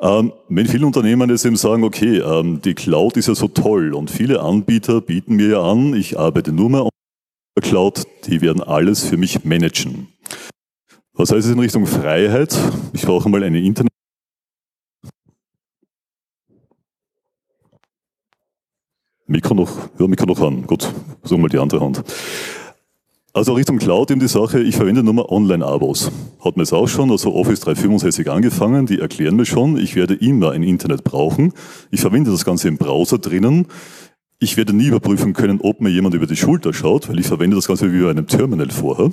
Ähm, 0.00 0.32
wenn 0.48 0.66
viele 0.66 0.86
Unternehmen 0.86 1.28
jetzt 1.28 1.44
eben 1.44 1.56
sagen, 1.56 1.84
okay, 1.84 2.18
ähm, 2.18 2.62
die 2.62 2.74
Cloud 2.74 3.16
ist 3.16 3.28
ja 3.28 3.34
so 3.34 3.48
toll 3.48 3.92
und 3.92 4.10
viele 4.10 4.40
Anbieter 4.40 5.00
bieten 5.00 5.36
mir 5.36 5.48
ja 5.48 5.62
an, 5.62 5.94
ich 5.94 6.18
arbeite 6.18 6.52
nur 6.52 6.70
mehr 6.70 6.88
Cloud, 7.62 8.06
die 8.26 8.42
werden 8.42 8.62
alles 8.62 9.04
für 9.04 9.16
mich 9.16 9.44
managen. 9.44 10.08
Was 11.14 11.30
heißt 11.32 11.46
es 11.46 11.52
in 11.52 11.58
Richtung 11.58 11.86
Freiheit? 11.86 12.54
Ich 12.92 13.02
brauche 13.02 13.28
mal 13.30 13.42
eine 13.42 13.60
Internet. 13.60 13.90
Mikro 19.26 19.54
noch, 19.54 19.70
ja, 19.98 20.06
Mikro 20.06 20.26
noch 20.26 20.40
an. 20.40 20.66
Gut, 20.66 20.92
versuchen 21.20 21.40
mal 21.40 21.48
die 21.48 21.58
andere 21.58 21.80
Hand. 21.80 22.04
Also 23.32 23.54
Richtung 23.54 23.78
Cloud 23.78 24.10
eben 24.10 24.20
die 24.20 24.28
Sache, 24.28 24.60
ich 24.60 24.76
verwende 24.76 25.02
nur 25.02 25.12
mal 25.12 25.26
Online-Abos. 25.26 26.10
Hat 26.42 26.56
mir 26.56 26.62
jetzt 26.62 26.72
auch 26.72 26.88
schon, 26.88 27.10
also 27.10 27.34
Office 27.34 27.60
365 27.60 28.30
angefangen, 28.30 28.86
die 28.86 28.98
erklären 28.98 29.36
mir 29.36 29.44
schon, 29.44 29.76
ich 29.76 29.94
werde 29.94 30.14
immer 30.14 30.52
ein 30.52 30.62
Internet 30.62 31.04
brauchen. 31.04 31.52
Ich 31.90 32.00
verwende 32.00 32.30
das 32.30 32.44
Ganze 32.44 32.68
im 32.68 32.78
Browser 32.78 33.18
drinnen. 33.18 33.66
Ich 34.38 34.56
werde 34.58 34.74
nie 34.74 34.88
überprüfen 34.88 35.32
können, 35.32 35.60
ob 35.62 35.80
mir 35.80 35.88
jemand 35.88 36.14
über 36.14 36.26
die 36.26 36.36
Schulter 36.36 36.74
schaut, 36.74 37.08
weil 37.08 37.18
ich 37.18 37.26
verwende 37.26 37.56
das 37.56 37.66
Ganze 37.66 37.92
wie 37.92 38.02
bei 38.02 38.10
einem 38.10 38.26
Terminal 38.26 38.70
vorher. 38.70 39.10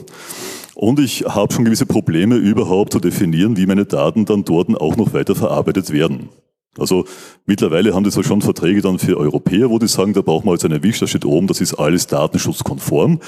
Und 0.75 0.99
ich 0.99 1.23
habe 1.23 1.53
schon 1.53 1.63
gewisse 1.63 1.85
Probleme 1.85 2.35
überhaupt 2.35 2.91
zu 2.91 2.99
definieren, 2.99 3.55
wie 3.55 3.65
meine 3.65 3.85
Daten 3.85 4.25
dann 4.25 4.43
dort 4.43 4.75
auch 4.75 4.97
noch 4.97 5.13
weiter 5.13 5.35
verarbeitet 5.35 5.91
werden. 5.91 6.29
Also 6.77 7.05
mittlerweile 7.45 7.93
haben 7.93 8.03
die 8.03 8.09
zwar 8.09 8.23
schon 8.23 8.41
Verträge 8.41 8.81
dann 8.81 8.99
für 8.99 9.17
Europäer, 9.17 9.69
wo 9.69 9.79
die 9.79 9.87
sagen, 9.87 10.13
da 10.13 10.21
brauchen 10.21 10.47
wir 10.47 10.53
jetzt 10.53 10.65
eine 10.65 10.81
Wisch, 10.83 10.99
da 10.99 11.07
steht 11.07 11.25
oben, 11.25 11.47
das 11.47 11.61
ist 11.61 11.75
alles 11.75 12.07
datenschutzkonform. 12.07 13.19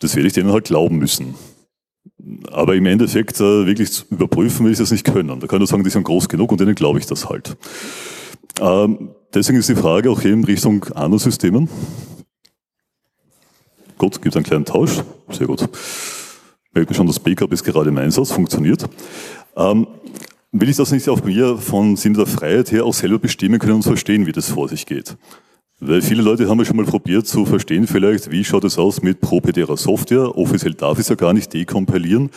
Das 0.00 0.16
werde 0.16 0.26
ich 0.26 0.32
denen 0.32 0.50
halt 0.50 0.64
glauben 0.64 0.96
müssen. 0.96 1.34
Aber 2.50 2.74
im 2.74 2.86
Endeffekt 2.86 3.38
äh, 3.40 3.66
wirklich 3.66 4.04
überprüfen 4.10 4.64
will 4.64 4.72
ich 4.72 4.78
das 4.78 4.90
nicht 4.90 5.04
können. 5.04 5.40
Da 5.40 5.46
kann 5.46 5.56
ich 5.56 5.60
nur 5.60 5.66
sagen, 5.66 5.84
die 5.84 5.90
sind 5.90 6.04
groß 6.04 6.28
genug 6.28 6.50
und 6.50 6.60
denen 6.60 6.74
glaube 6.74 6.98
ich 6.98 7.06
das 7.06 7.28
halt. 7.28 7.56
Ähm, 8.60 9.10
deswegen 9.34 9.58
ist 9.58 9.68
die 9.68 9.74
Frage 9.74 10.10
auch 10.10 10.20
hier 10.20 10.32
in 10.32 10.44
Richtung 10.44 10.84
anderen 10.94 11.18
Systemen. 11.18 11.68
Gut, 13.98 14.20
gibt 14.22 14.36
einen 14.36 14.44
kleinen 14.44 14.64
Tausch. 14.64 15.02
Sehr 15.30 15.46
gut. 15.46 15.68
Merkt 16.72 16.90
mir 16.90 16.96
schon, 16.96 17.06
das 17.06 17.20
Backup 17.20 17.52
ist 17.52 17.64
gerade 17.64 17.90
im 17.90 17.98
Einsatz, 17.98 18.32
funktioniert. 18.32 18.84
Ähm, 19.56 19.86
will 20.50 20.68
ich 20.68 20.76
das 20.76 20.90
nicht 20.90 21.08
auch 21.08 21.22
mir 21.22 21.56
von 21.58 21.96
Sinne 21.96 22.16
der 22.16 22.26
Freiheit 22.26 22.72
her 22.72 22.84
auch 22.84 22.94
selber 22.94 23.18
bestimmen 23.18 23.58
können 23.58 23.74
und 23.74 23.82
verstehen, 23.82 24.26
wie 24.26 24.32
das 24.32 24.48
vor 24.50 24.68
sich 24.68 24.86
geht? 24.86 25.16
Weil 25.80 26.02
viele 26.02 26.22
Leute 26.22 26.48
haben 26.48 26.58
ja 26.58 26.64
schon 26.64 26.76
mal 26.76 26.86
probiert 26.86 27.26
zu 27.26 27.44
verstehen 27.46 27.86
vielleicht, 27.86 28.30
wie 28.30 28.44
schaut 28.44 28.64
es 28.64 28.78
aus 28.78 29.02
mit 29.02 29.20
proprietärer 29.20 29.76
Software. 29.76 30.36
Offiziell 30.36 30.74
darf 30.74 30.98
ich 30.98 31.02
es 31.02 31.08
ja 31.08 31.16
gar 31.16 31.32
nicht 31.32 31.52
dekompilieren. 31.52 32.30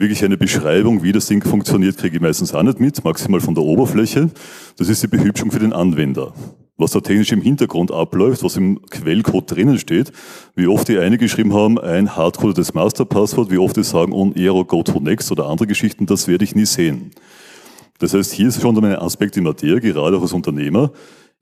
Wirklich 0.00 0.24
eine 0.24 0.38
Beschreibung, 0.38 1.02
wie 1.02 1.12
das 1.12 1.26
Ding 1.26 1.44
funktioniert, 1.44 1.98
kriege 1.98 2.16
ich 2.16 2.22
meistens 2.22 2.54
auch 2.54 2.62
nicht 2.62 2.80
mit, 2.80 3.04
maximal 3.04 3.38
von 3.38 3.54
der 3.54 3.64
Oberfläche. 3.64 4.30
Das 4.78 4.88
ist 4.88 5.02
die 5.02 5.08
Behübschung 5.08 5.50
für 5.50 5.58
den 5.58 5.74
Anwender. 5.74 6.32
Was 6.78 6.92
da 6.92 7.00
technisch 7.00 7.32
im 7.32 7.42
Hintergrund 7.42 7.92
abläuft, 7.92 8.42
was 8.42 8.56
im 8.56 8.80
Quellcode 8.88 9.50
drinnen 9.50 9.78
steht, 9.78 10.10
wie 10.56 10.68
oft 10.68 10.88
die 10.88 10.96
eine 10.96 11.18
geschrieben 11.18 11.52
haben, 11.52 11.78
ein 11.78 12.16
hardcodetes 12.16 12.72
Masterpasswort, 12.72 13.50
wie 13.50 13.58
oft 13.58 13.76
die 13.76 13.84
sagen 13.84 14.14
on 14.14 14.34
Aero 14.34 14.64
go 14.64 14.82
to 14.82 15.00
next 15.00 15.30
oder 15.32 15.48
andere 15.48 15.66
Geschichten, 15.66 16.06
das 16.06 16.26
werde 16.28 16.44
ich 16.44 16.54
nie 16.54 16.64
sehen. 16.64 17.10
Das 17.98 18.14
heißt, 18.14 18.32
hier 18.32 18.48
ist 18.48 18.62
schon 18.62 18.74
mein 18.76 18.96
Aspekt 18.96 19.36
in 19.36 19.44
Materie, 19.44 19.82
gerade 19.82 20.16
auch 20.16 20.22
als 20.22 20.32
Unternehmer. 20.32 20.92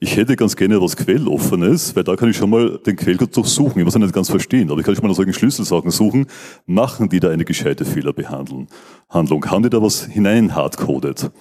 Ich 0.00 0.16
hätte 0.16 0.36
ganz 0.36 0.54
gerne 0.54 0.80
was 0.80 0.96
Quelloffenes, 0.96 1.96
weil 1.96 2.04
da 2.04 2.14
kann 2.14 2.30
ich 2.30 2.36
schon 2.36 2.50
mal 2.50 2.78
den 2.86 2.94
Quellcode 2.94 3.36
durchsuchen. 3.36 3.80
Ich 3.80 3.84
muss 3.84 3.94
ja 3.94 3.98
nicht 3.98 4.14
ganz 4.14 4.30
verstehen, 4.30 4.70
aber 4.70 4.78
ich 4.78 4.86
kann 4.86 4.94
schon 4.94 5.02
mal 5.02 5.08
nach 5.08 5.16
solchen 5.16 5.32
Schlüsselsachen 5.32 5.90
suchen. 5.90 6.28
Machen 6.66 7.08
die 7.08 7.18
da 7.18 7.30
eine 7.30 7.44
gescheite 7.44 7.84
Fehlerbehandlung? 7.84 8.68
Handlung? 9.08 9.44
Haben 9.50 9.64
die 9.64 9.70
da 9.70 9.82
was 9.82 10.04
hinein 10.04 10.54
hardcoded? 10.54 11.32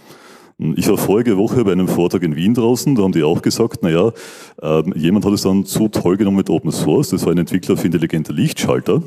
Ich 0.75 0.89
war 0.89 0.97
vorige 0.97 1.37
Woche 1.37 1.63
bei 1.65 1.71
einem 1.71 1.87
Vortrag 1.87 2.23
in 2.23 2.35
Wien 2.35 2.55
draußen, 2.55 2.95
da 2.95 3.03
haben 3.03 3.11
die 3.11 3.21
auch 3.21 3.43
gesagt, 3.43 3.83
naja, 3.83 4.11
äh, 4.59 4.97
jemand 4.97 5.23
hat 5.23 5.33
es 5.33 5.43
dann 5.43 5.65
zu 5.65 5.87
toll 5.87 6.17
genommen 6.17 6.37
mit 6.37 6.49
Open 6.49 6.71
Source, 6.71 7.09
das 7.09 7.23
war 7.27 7.33
ein 7.33 7.37
Entwickler 7.37 7.77
für 7.77 7.85
intelligente 7.85 8.33
Lichtschalter. 8.33 9.03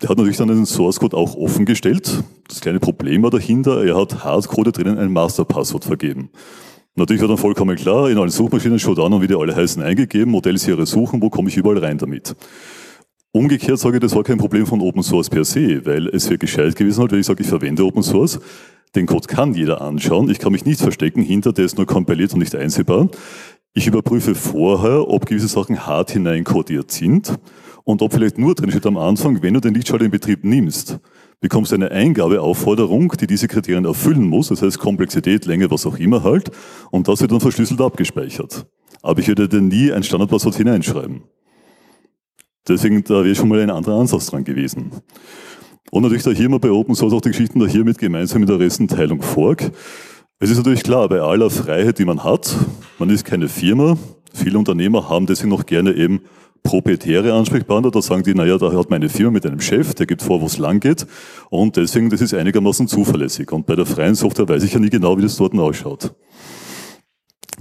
Der 0.00 0.08
hat 0.08 0.16
natürlich 0.16 0.38
dann 0.38 0.48
den 0.48 0.64
Source 0.64 0.98
Code 0.98 1.14
auch 1.14 1.34
offengestellt. 1.34 2.24
Das 2.48 2.62
kleine 2.62 2.80
Problem 2.80 3.22
war 3.22 3.30
dahinter, 3.30 3.84
er 3.84 4.00
hat 4.00 4.24
Hardcode 4.24 4.74
drinnen 4.74 4.96
ein 4.96 5.12
Masterpasswort 5.12 5.84
vergeben. 5.84 6.30
Natürlich 6.98 7.22
war 7.22 7.28
dann 7.28 7.38
vollkommen 7.38 7.76
klar, 7.76 8.10
in 8.10 8.18
allen 8.18 8.28
Suchmaschinen 8.28 8.80
schaut 8.80 8.98
an 8.98 9.12
und 9.12 9.22
wie 9.22 9.28
die 9.28 9.36
alle 9.36 9.54
heißen 9.54 9.80
eingegeben, 9.80 10.32
Modellserie 10.32 10.84
suchen, 10.84 11.22
wo 11.22 11.30
komme 11.30 11.48
ich 11.48 11.56
überall 11.56 11.78
rein 11.78 11.96
damit. 11.96 12.34
Umgekehrt 13.30 13.78
sage 13.78 13.98
ich, 13.98 14.00
das 14.00 14.16
war 14.16 14.24
kein 14.24 14.38
Problem 14.38 14.66
von 14.66 14.80
Open 14.80 15.04
Source 15.04 15.30
per 15.30 15.44
se, 15.44 15.86
weil 15.86 16.08
es 16.08 16.28
wäre 16.28 16.38
gescheit 16.38 16.74
gewesen, 16.74 17.08
wenn 17.08 17.20
ich 17.20 17.26
sage, 17.26 17.42
ich 17.42 17.48
verwende 17.48 17.84
Open 17.84 18.02
Source. 18.02 18.40
Den 18.96 19.06
Code 19.06 19.28
kann 19.28 19.54
jeder 19.54 19.80
anschauen. 19.80 20.28
Ich 20.28 20.40
kann 20.40 20.50
mich 20.50 20.64
nicht 20.64 20.80
verstecken 20.80 21.22
hinter, 21.22 21.52
der 21.52 21.66
ist 21.66 21.76
nur 21.76 21.86
kompiliert 21.86 22.32
und 22.32 22.40
nicht 22.40 22.56
einsehbar. 22.56 23.08
Ich 23.74 23.86
überprüfe 23.86 24.34
vorher, 24.34 25.08
ob 25.08 25.26
gewisse 25.26 25.46
Sachen 25.46 25.86
hart 25.86 26.10
hineinkodiert 26.10 26.90
sind 26.90 27.38
und 27.84 28.02
ob 28.02 28.12
vielleicht 28.12 28.38
nur 28.38 28.56
drin 28.56 28.70
steht 28.70 28.86
am 28.86 28.96
Anfang, 28.96 29.40
wenn 29.40 29.54
du 29.54 29.60
den 29.60 29.74
Lichtschalter 29.74 30.04
in 30.04 30.10
Betrieb 30.10 30.42
nimmst, 30.42 30.98
bekommst 31.40 31.72
eine 31.72 31.90
Eingabeaufforderung, 31.90 33.12
die 33.20 33.26
diese 33.26 33.48
Kriterien 33.48 33.84
erfüllen 33.84 34.24
muss, 34.24 34.48
das 34.48 34.62
heißt 34.62 34.78
Komplexität, 34.78 35.46
Länge, 35.46 35.70
was 35.70 35.86
auch 35.86 35.98
immer 35.98 36.22
halt, 36.24 36.50
und 36.90 37.08
das 37.08 37.20
wird 37.20 37.32
dann 37.32 37.40
verschlüsselt 37.40 37.80
abgespeichert. 37.80 38.66
Aber 39.02 39.20
ich 39.20 39.28
würde 39.28 39.48
dir 39.48 39.60
nie 39.60 39.92
ein 39.92 40.02
Standardpasswort 40.02 40.56
hineinschreiben. 40.56 41.22
Deswegen, 42.66 43.04
da 43.04 43.24
wäre 43.24 43.34
schon 43.34 43.48
mal 43.48 43.60
ein 43.60 43.70
anderer 43.70 44.00
Ansatz 44.00 44.26
dran 44.26 44.44
gewesen. 44.44 44.90
Und 45.90 46.02
natürlich 46.02 46.24
da 46.24 46.30
hier 46.32 46.48
mal 46.48 46.58
bei 46.58 46.70
Open 46.70 46.94
Source 46.94 47.14
auch 47.14 47.20
die 47.20 47.30
Geschichten 47.30 47.60
da 47.60 47.66
hier 47.66 47.84
mit 47.84 48.00
der 48.02 48.58
Restenteilung 48.58 49.22
Fork. 49.22 49.70
Es 50.38 50.50
ist 50.50 50.58
natürlich 50.58 50.82
klar, 50.82 51.08
bei 51.08 51.20
aller 51.20 51.50
Freiheit, 51.50 51.98
die 51.98 52.04
man 52.04 52.24
hat, 52.24 52.54
man 52.98 53.08
ist 53.10 53.24
keine 53.24 53.48
Firma, 53.48 53.96
viele 54.34 54.58
Unternehmer 54.58 55.08
haben 55.08 55.26
deswegen 55.26 55.50
noch 55.50 55.64
gerne 55.64 55.94
eben 55.94 56.20
proprietäre 56.62 57.32
Ansprechpartner, 57.32 57.90
da 57.90 58.02
sagen 58.02 58.22
die, 58.22 58.34
naja, 58.34 58.58
da 58.58 58.72
hat 58.72 58.90
meine 58.90 59.08
Firma 59.08 59.32
mit 59.32 59.46
einem 59.46 59.60
Chef, 59.60 59.94
der 59.94 60.06
gibt 60.06 60.22
vor, 60.22 60.40
wo 60.40 60.46
es 60.46 60.58
lang 60.58 60.80
geht 60.80 61.06
und 61.50 61.76
deswegen, 61.76 62.10
das 62.10 62.20
ist 62.20 62.34
einigermaßen 62.34 62.88
zuverlässig. 62.88 63.52
Und 63.52 63.66
bei 63.66 63.74
der 63.74 63.86
freien 63.86 64.14
Software 64.14 64.48
weiß 64.48 64.62
ich 64.64 64.72
ja 64.72 64.80
nie 64.80 64.90
genau, 64.90 65.16
wie 65.16 65.22
das 65.22 65.36
dort 65.36 65.54
ausschaut. 65.58 66.14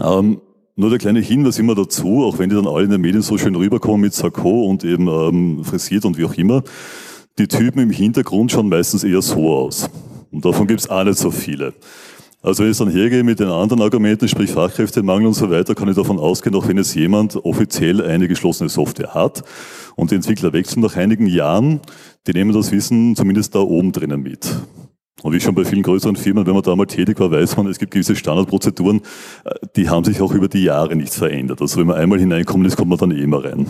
Ähm, 0.04 0.42
nur 0.76 0.90
der 0.92 1.00
kleine 1.00 1.22
Hinweis 1.22 1.58
immer 1.58 1.74
dazu, 1.74 2.24
auch 2.24 2.38
wenn 2.38 2.50
die 2.50 2.56
dann 2.56 2.68
alle 2.68 2.84
in 2.84 2.92
den 2.92 3.02
Medien 3.02 3.24
so 3.24 3.38
schön 3.38 3.56
rüberkommen 3.56 4.02
mit 4.02 4.14
Sakko 4.14 4.66
und 4.66 4.84
eben 4.84 5.08
ähm, 5.08 5.64
frisiert 5.64 6.06
und 6.06 6.18
wie 6.18 6.26
auch 6.26 6.36
immer, 6.36 6.64
die 7.40 7.48
Typen 7.48 7.80
im 7.80 7.90
Hintergrund 7.90 8.52
schauen 8.52 8.70
meistens 8.70 9.04
eher 9.04 9.22
so 9.22 9.52
aus. 9.52 9.90
Und 10.32 10.46
davon 10.46 10.68
gibt 10.68 10.82
es 10.82 10.90
auch 10.90 11.04
nicht 11.04 11.18
so 11.18 11.32
viele. 11.32 11.74
Also 12.42 12.64
wenn 12.64 12.72
ich 12.72 12.78
dann 12.78 12.92
hergehe 12.92 13.24
mit 13.24 13.40
den 13.40 13.48
anderen 13.48 13.82
Argumenten, 13.82 14.28
sprich 14.28 14.52
Fachkräftemangel 14.52 15.28
und 15.28 15.34
so 15.34 15.50
weiter, 15.50 15.74
kann 15.74 15.90
ich 15.90 15.96
davon 15.96 16.20
ausgehen, 16.20 16.56
auch 16.56 16.68
wenn 16.68 16.78
jetzt 16.78 16.94
jemand 16.94 17.36
offiziell 17.36 18.02
eine 18.02 18.28
geschlossene 18.28 18.70
Software 18.70 19.14
hat 19.14 19.44
und 19.96 20.12
die 20.12 20.16
Entwickler 20.16 20.54
wechseln 20.54 20.82
nach 20.82 20.96
einigen 20.96 21.26
Jahren, 21.26 21.82
die 22.28 22.34
nehmen 22.34 22.54
das 22.54 22.72
Wissen 22.72 23.16
zumindest 23.16 23.56
da 23.56 23.60
oben 23.60 23.92
drinnen 23.92 24.22
mit. 24.22 24.48
Und 25.24 25.34
wie 25.34 25.40
schon 25.40 25.56
bei 25.56 25.66
vielen 25.66 25.82
größeren 25.82 26.16
Firmen, 26.16 26.46
wenn 26.46 26.54
man 26.54 26.62
da 26.62 26.76
mal 26.76 26.86
tätig 26.86 27.20
war, 27.20 27.32
weiß 27.32 27.58
man, 27.58 27.66
es 27.68 27.80
gibt 27.80 27.92
gewisse 27.92 28.16
Standardprozeduren, 28.16 29.02
äh, 29.44 29.56
die 29.76 29.90
haben 29.90 30.04
sich 30.04 30.22
auch 30.22 30.32
über 30.32 30.48
die 30.48 30.64
Jahre 30.64 30.96
nicht 30.96 31.14
verändert. 31.14 31.60
Also 31.60 31.80
wenn 31.80 31.88
man 31.88 31.98
einmal 31.98 32.20
hineinkommt 32.20 32.68
ist, 32.68 32.78
kommt 32.78 32.90
man 32.90 33.00
dann 33.00 33.12
eh 33.12 33.26
mal 33.26 33.42
rein. 33.42 33.66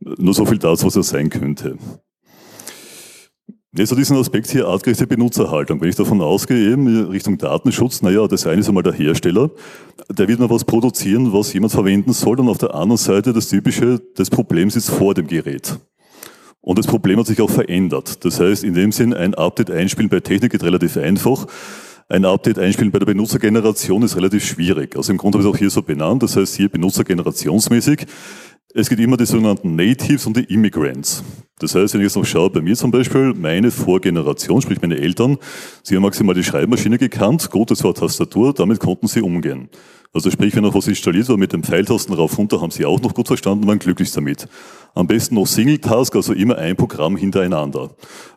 Nur 0.00 0.34
so 0.34 0.44
viel 0.44 0.58
dazu, 0.58 0.86
was 0.86 0.96
er 0.96 1.02
sein 1.02 1.30
könnte. 1.30 1.78
Jetzt 3.76 3.90
hat 3.90 3.98
diesen 3.98 4.16
Aspekt 4.16 4.50
hier 4.50 4.66
artgerechte 4.66 5.06
Benutzerhaltung. 5.06 5.78
Wenn 5.82 5.90
ich 5.90 5.94
davon 5.94 6.22
ausgehe, 6.22 6.72
eben 6.72 7.04
Richtung 7.08 7.36
Datenschutz, 7.36 8.00
naja, 8.00 8.26
das 8.26 8.46
eine 8.46 8.60
ist 8.60 8.68
einmal 8.68 8.82
der 8.82 8.94
Hersteller, 8.94 9.50
der 10.08 10.26
wird 10.26 10.40
mal 10.40 10.48
was 10.48 10.64
produzieren, 10.64 11.34
was 11.34 11.52
jemand 11.52 11.72
verwenden 11.72 12.14
soll, 12.14 12.40
und 12.40 12.48
auf 12.48 12.56
der 12.56 12.74
anderen 12.74 12.96
Seite 12.96 13.34
das 13.34 13.50
Typische 13.50 14.00
des 14.16 14.30
Problems 14.30 14.74
ist 14.74 14.88
vor 14.88 15.12
dem 15.12 15.26
Gerät. 15.26 15.78
Und 16.62 16.78
das 16.78 16.86
Problem 16.86 17.18
hat 17.18 17.26
sich 17.26 17.42
auch 17.42 17.50
verändert. 17.50 18.24
Das 18.24 18.40
heißt, 18.40 18.64
in 18.64 18.72
dem 18.72 18.90
Sinn, 18.90 19.12
ein 19.12 19.34
Update 19.34 19.70
einspielen 19.70 20.08
bei 20.08 20.20
Technik 20.20 20.52
geht 20.52 20.64
relativ 20.64 20.96
einfach. 20.96 21.46
Ein 22.08 22.24
Update 22.24 22.58
einspielen 22.58 22.90
bei 22.90 22.98
der 22.98 23.06
Benutzergeneration 23.06 24.02
ist 24.02 24.16
relativ 24.16 24.46
schwierig. 24.46 24.96
Also 24.96 25.12
im 25.12 25.18
Grunde 25.18 25.38
habe 25.38 25.46
ich 25.46 25.52
es 25.52 25.54
auch 25.54 25.58
hier 25.58 25.70
so 25.70 25.82
benannt. 25.82 26.22
Das 26.22 26.36
heißt, 26.36 26.56
hier 26.56 26.70
benutzergenerationsmäßig. 26.70 28.06
Es 28.74 28.90
gibt 28.90 29.00
immer 29.00 29.16
die 29.16 29.24
sogenannten 29.24 29.76
Natives 29.76 30.26
und 30.26 30.36
die 30.36 30.44
Immigrants. 30.44 31.24
Das 31.58 31.74
heißt, 31.74 31.94
wenn 31.94 32.02
ich 32.02 32.08
jetzt 32.08 32.16
noch 32.16 32.26
schaue, 32.26 32.50
bei 32.50 32.60
mir 32.60 32.76
zum 32.76 32.90
Beispiel, 32.90 33.32
meine 33.32 33.70
Vorgeneration, 33.70 34.60
sprich 34.60 34.82
meine 34.82 34.98
Eltern, 34.98 35.38
sie 35.82 35.96
haben 35.96 36.02
maximal 36.02 36.34
die 36.34 36.44
Schreibmaschine 36.44 36.98
gekannt, 36.98 37.50
gut, 37.50 37.70
das 37.70 37.82
war 37.82 37.94
Tastatur, 37.94 38.52
damit 38.52 38.78
konnten 38.78 39.06
sie 39.06 39.22
umgehen. 39.22 39.70
Also 40.12 40.30
sprich, 40.30 40.56
wenn 40.56 40.62
noch 40.62 40.74
was 40.74 40.88
installiert 40.88 41.28
war 41.28 41.36
mit 41.36 41.52
dem 41.52 41.62
Pfeiltasten 41.62 42.14
rauf 42.14 42.38
runter, 42.38 42.60
haben 42.60 42.70
sie 42.70 42.86
auch 42.86 43.00
noch 43.00 43.14
gut 43.14 43.26
verstanden, 43.26 43.66
waren 43.66 43.78
glücklich 43.78 44.10
damit. 44.10 44.48
Am 44.94 45.06
besten 45.06 45.34
noch 45.34 45.46
Single 45.46 45.78
Task, 45.78 46.16
also 46.16 46.32
immer 46.32 46.56
ein 46.56 46.76
Programm 46.76 47.16
hintereinander. 47.16 47.90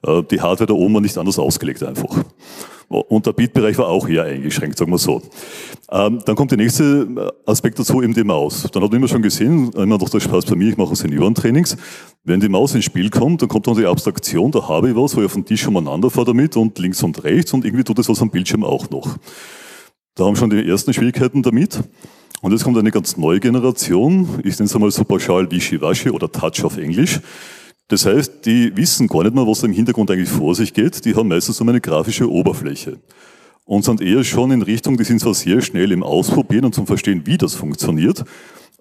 Äh, 0.06 0.22
die 0.24 0.42
Hardware 0.42 0.68
da 0.68 0.74
oben 0.74 0.94
war 0.94 1.02
nicht 1.02 1.18
anders 1.18 1.40
ausgelegt 1.40 1.82
einfach. 1.82 2.24
Und 2.92 3.26
der 3.26 3.32
Bitbereich 3.32 3.78
war 3.78 3.88
auch 3.88 4.06
eher 4.06 4.26
eingeschränkt, 4.26 4.78
sagen 4.78 4.92
wir 4.92 4.98
so. 4.98 5.22
Ähm, 5.90 6.20
dann 6.26 6.36
kommt 6.36 6.52
der 6.52 6.58
nächste 6.58 7.34
Aspekt 7.46 7.80
dazu, 7.80 8.02
eben 8.02 8.14
die 8.14 8.26
Maus. 8.26 8.68
Dann 8.70 8.84
hat 8.84 8.92
man 8.92 8.98
immer 8.98 9.08
schon 9.08 9.22
gesehen, 9.22 9.72
immer 9.72 9.98
noch 9.98 10.10
der 10.10 10.20
Spaß 10.20 10.46
bei 10.46 10.58
mir, 10.58 10.68
ich 10.68 10.78
mache 10.78 10.94
Seniorentrainings. 10.98 11.78
Wenn 12.26 12.42
die 12.42 12.50
Maus 12.50 12.76
ins 12.76 12.84
Spiel 12.84 13.10
kommt, 13.10 13.42
dann 13.42 13.48
kommt 13.48 13.68
dann 13.68 13.78
die 13.78 13.86
Abstraktion, 13.86 14.52
da 14.52 14.68
habe 14.68 14.90
ich 14.90 14.96
was, 14.96 15.16
wo 15.16 15.22
ich 15.22 15.26
auf 15.28 15.34
dem 15.34 15.46
Tisch 15.46 15.66
umeinander 15.66 16.10
fahre 16.10 16.28
damit 16.28 16.58
und 16.58 16.78
links 16.80 17.02
und 17.02 17.24
rechts 17.24 17.54
und 17.54 17.64
irgendwie 17.64 17.86
tut 17.86 17.98
das 17.98 18.10
was 18.10 18.22
am 18.22 18.30
Bildschirm 18.30 18.66
auch 18.66 18.90
noch. 18.90 19.16
Da 20.16 20.26
haben 20.26 20.36
schon 20.36 20.50
die 20.50 20.68
ersten 20.68 20.94
Schwierigkeiten 20.94 21.42
damit. 21.42 21.80
Und 22.42 22.52
jetzt 22.52 22.64
kommt 22.64 22.78
eine 22.78 22.92
ganz 22.92 23.18
neue 23.18 23.40
Generation, 23.40 24.40
ich 24.44 24.58
nenne 24.58 24.66
es 24.66 24.76
einmal 24.76 24.92
so 24.92 25.04
pauschal 25.04 25.50
Wischiwaschi 25.50 26.10
oder 26.10 26.30
Touch 26.30 26.64
auf 26.64 26.78
Englisch. 26.78 27.22
Das 27.88 28.06
heißt, 28.06 28.46
die 28.46 28.76
wissen 28.76 29.08
gar 29.08 29.24
nicht 29.24 29.36
mehr, 29.36 29.46
was 29.46 29.64
im 29.64 29.72
Hintergrund 29.72 30.10
eigentlich 30.12 30.30
vor 30.30 30.56
sich 30.56 30.74
geht. 30.74 31.06
Die 31.06 31.16
haben 31.16 31.28
meistens 31.28 31.60
nur 31.60 31.70
eine 31.70 31.82
grafische 31.82 32.30
Oberfläche. 32.30 32.98
Und 33.66 33.86
sind 33.86 34.02
eher 34.02 34.24
schon 34.24 34.52
in 34.52 34.62
Richtung, 34.64 34.98
die 34.98 35.04
sind 35.04 35.20
zwar 35.20 35.34
sehr 35.34 35.62
schnell 35.62 35.92
im 35.92 36.04
Ausprobieren 36.04 36.66
und 36.66 36.76
zum 36.76 36.88
Verstehen, 36.88 37.26
wie 37.26 37.38
das 37.38 37.56
funktioniert. 37.56 38.26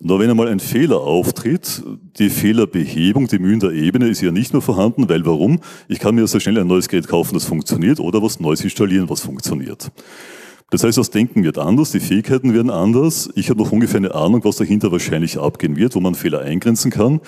Nur 0.01 0.19
wenn 0.19 0.31
einmal 0.31 0.49
ein 0.49 0.61
Fehler 0.61 1.01
auftritt, 1.01 1.83
die 2.19 2.31
Fehlerbehebung, 2.31 3.29
die 3.29 3.39
Mühen 3.39 3.61
der 3.61 3.73
Ebene 3.73 4.09
ist 4.09 4.23
ja 4.23 4.33
nicht 4.33 4.53
mehr 4.53 4.63
vorhanden, 4.63 5.09
weil 5.09 5.27
warum? 5.27 5.61
Ich 5.89 5.99
kann 5.99 6.15
mir 6.15 6.27
sehr 6.27 6.41
schnell 6.41 6.59
ein 6.59 6.67
neues 6.67 6.89
Gerät 6.89 7.07
kaufen, 7.07 7.35
das 7.35 7.45
funktioniert, 7.45 8.01
oder 8.01 8.23
was 8.23 8.41
Neues 8.41 8.65
installieren, 8.65 9.11
was 9.11 9.21
funktioniert. 9.21 9.91
Das 10.71 10.85
heißt, 10.85 10.97
das 10.97 11.11
Denken 11.11 11.43
wird 11.43 11.59
anders, 11.59 11.91
die 11.91 11.99
Fähigkeiten 11.99 12.55
werden 12.55 12.71
anders. 12.71 13.29
Ich 13.35 13.51
habe 13.51 13.61
noch 13.61 13.73
ungefähr 13.73 13.99
eine 13.99 14.15
Ahnung, 14.15 14.45
was 14.45 14.57
dahinter 14.57 14.93
wahrscheinlich 14.93 15.37
abgehen 15.37 15.77
wird, 15.77 15.97
wo 15.97 16.01
man 16.01 16.15
Fehler 16.15 16.41
eingrenzen 16.41 16.93
kann. 16.93 17.21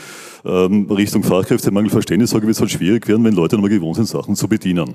Ähm, 0.45 0.89
Richtung 0.89 1.25
Fachkräftemangel, 1.25 1.91
Verständnis, 1.91 2.31
sage 2.31 2.47
wird 2.47 2.55
es 2.55 2.61
halt 2.61 2.71
schwierig 2.71 3.09
werden, 3.09 3.25
wenn 3.25 3.35
Leute 3.35 3.57
nochmal 3.57 3.71
gewohnt 3.71 3.97
sind, 3.97 4.07
Sachen 4.07 4.37
zu 4.37 4.49
bedienen. 4.49 4.95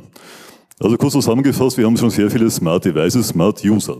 Also 0.80 0.96
kurz 0.96 1.14
zusammengefasst, 1.14 1.78
wir 1.78 1.86
haben 1.86 1.98
schon 1.98 2.10
sehr 2.10 2.32
viele 2.32 2.50
Smart 2.50 2.86
Devices, 2.86 3.28
Smart 3.28 3.64
User. 3.66 3.98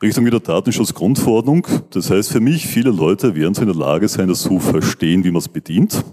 Richtung 0.00 0.24
wieder 0.24 0.40
Datenschutzgrundverordnung. 0.40 1.66
Das 1.90 2.08
heißt 2.10 2.30
für 2.30 2.40
mich, 2.40 2.66
viele 2.66 2.90
Leute 2.90 3.34
werden 3.34 3.54
so 3.54 3.62
in 3.62 3.68
der 3.68 3.76
Lage 3.76 4.08
sein, 4.08 4.28
das 4.28 4.42
zu 4.42 4.60
verstehen, 4.60 5.24
wie 5.24 5.30
man 5.30 5.40
es 5.40 5.48
bedient. 5.48 6.04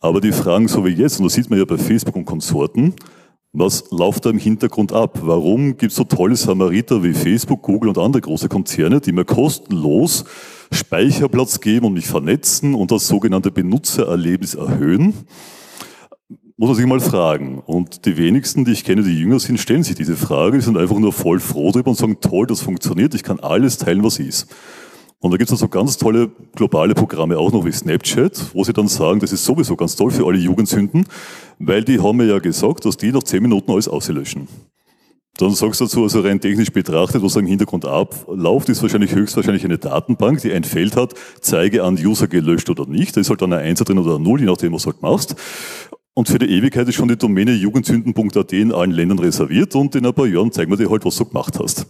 Aber 0.00 0.20
die 0.20 0.32
Fragen 0.32 0.68
so 0.68 0.84
wie 0.84 0.90
jetzt, 0.90 1.18
und 1.18 1.24
das 1.24 1.34
sieht 1.34 1.48
man 1.48 1.58
ja 1.58 1.64
bei 1.64 1.78
Facebook 1.78 2.16
und 2.16 2.24
Konsorten, 2.24 2.94
was 3.52 3.90
läuft 3.90 4.26
da 4.26 4.30
im 4.30 4.38
Hintergrund 4.38 4.92
ab? 4.92 5.20
Warum 5.22 5.76
gibt 5.76 5.92
es 5.92 5.96
so 5.96 6.04
tolle 6.04 6.36
Samariter 6.36 7.02
wie 7.02 7.14
Facebook, 7.14 7.62
Google 7.62 7.88
und 7.88 7.98
andere 7.98 8.20
große 8.20 8.48
Konzerne, 8.48 9.00
die 9.00 9.12
mir 9.12 9.24
kostenlos 9.24 10.24
Speicherplatz 10.70 11.60
geben 11.60 11.86
und 11.86 11.94
mich 11.94 12.06
vernetzen 12.06 12.74
und 12.74 12.90
das 12.90 13.08
sogenannte 13.08 13.50
Benutzererlebnis 13.50 14.54
erhöhen? 14.54 15.14
Muss 16.58 16.68
man 16.68 16.76
sich 16.76 16.86
mal 16.86 17.00
fragen. 17.00 17.60
Und 17.60 18.04
die 18.04 18.16
wenigsten, 18.16 18.64
die 18.64 18.72
ich 18.72 18.84
kenne, 18.84 19.02
die 19.02 19.18
jünger 19.18 19.38
sind, 19.38 19.58
stellen 19.58 19.84
sich 19.84 19.94
diese 19.94 20.16
Frage, 20.16 20.58
die 20.58 20.64
sind 20.64 20.76
einfach 20.76 20.98
nur 20.98 21.12
voll 21.12 21.40
froh 21.40 21.70
drüber 21.70 21.90
und 21.90 21.96
sagen, 21.96 22.18
toll, 22.20 22.46
das 22.46 22.60
funktioniert, 22.60 23.14
ich 23.14 23.22
kann 23.22 23.40
alles 23.40 23.78
teilen, 23.78 24.02
was 24.02 24.18
ist. 24.18 24.48
Und 25.20 25.32
da 25.32 25.36
gibt 25.36 25.48
es 25.48 25.52
also 25.52 25.68
ganz 25.68 25.96
tolle 25.96 26.30
globale 26.54 26.94
Programme 26.94 27.38
auch 27.38 27.52
noch 27.52 27.64
wie 27.64 27.72
Snapchat, 27.72 28.54
wo 28.54 28.62
sie 28.62 28.72
dann 28.72 28.86
sagen, 28.86 29.18
das 29.18 29.32
ist 29.32 29.44
sowieso 29.44 29.74
ganz 29.74 29.96
toll 29.96 30.12
für 30.12 30.24
alle 30.26 30.38
Jugendsünden, 30.38 31.06
weil 31.58 31.82
die 31.82 32.00
haben 32.00 32.18
mir 32.18 32.26
ja 32.26 32.38
gesagt, 32.38 32.84
dass 32.84 32.96
die 32.96 33.10
nach 33.10 33.24
zehn 33.24 33.42
Minuten 33.42 33.70
alles 33.72 33.88
auslöschen. 33.88 34.46
Dann 35.38 35.54
sagst 35.54 35.80
du 35.80 35.84
dazu, 35.84 36.02
also 36.02 36.20
rein 36.20 36.40
technisch 36.40 36.70
betrachtet, 36.70 37.22
was 37.22 37.36
im 37.36 37.46
Hintergrund 37.46 37.84
abläuft, 37.84 38.68
ist 38.68 38.82
wahrscheinlich 38.82 39.14
höchstwahrscheinlich 39.14 39.64
eine 39.64 39.78
Datenbank, 39.78 40.40
die 40.40 40.52
ein 40.52 40.64
Feld 40.64 40.96
hat, 40.96 41.14
zeige 41.40 41.84
an 41.84 41.94
User 41.94 42.26
gelöscht 42.26 42.70
oder 42.70 42.86
nicht. 42.86 43.16
Da 43.16 43.20
ist 43.20 43.30
halt 43.30 43.42
dann 43.42 43.52
eine 43.52 43.62
1 43.62 43.80
drin 43.80 43.98
oder 43.98 44.16
eine 44.16 44.24
0, 44.24 44.40
je 44.40 44.46
nachdem, 44.46 44.72
was 44.72 44.82
du 44.82 44.90
halt 44.90 45.02
machst. 45.02 45.36
Und 46.14 46.28
für 46.28 46.40
die 46.40 46.46
Ewigkeit 46.46 46.88
ist 46.88 46.96
schon 46.96 47.06
die 47.06 47.16
Domäne 47.16 47.52
jugendsünden.at 47.52 48.52
in 48.52 48.72
allen 48.72 48.90
Ländern 48.90 49.20
reserviert 49.20 49.76
und 49.76 49.94
in 49.94 50.06
ein 50.06 50.14
paar 50.14 50.26
Jahren 50.26 50.50
zeigen 50.50 50.72
wir 50.72 50.76
dir 50.76 50.90
halt, 50.90 51.04
was 51.04 51.16
du 51.16 51.24
gemacht 51.24 51.58
hast. 51.60 51.86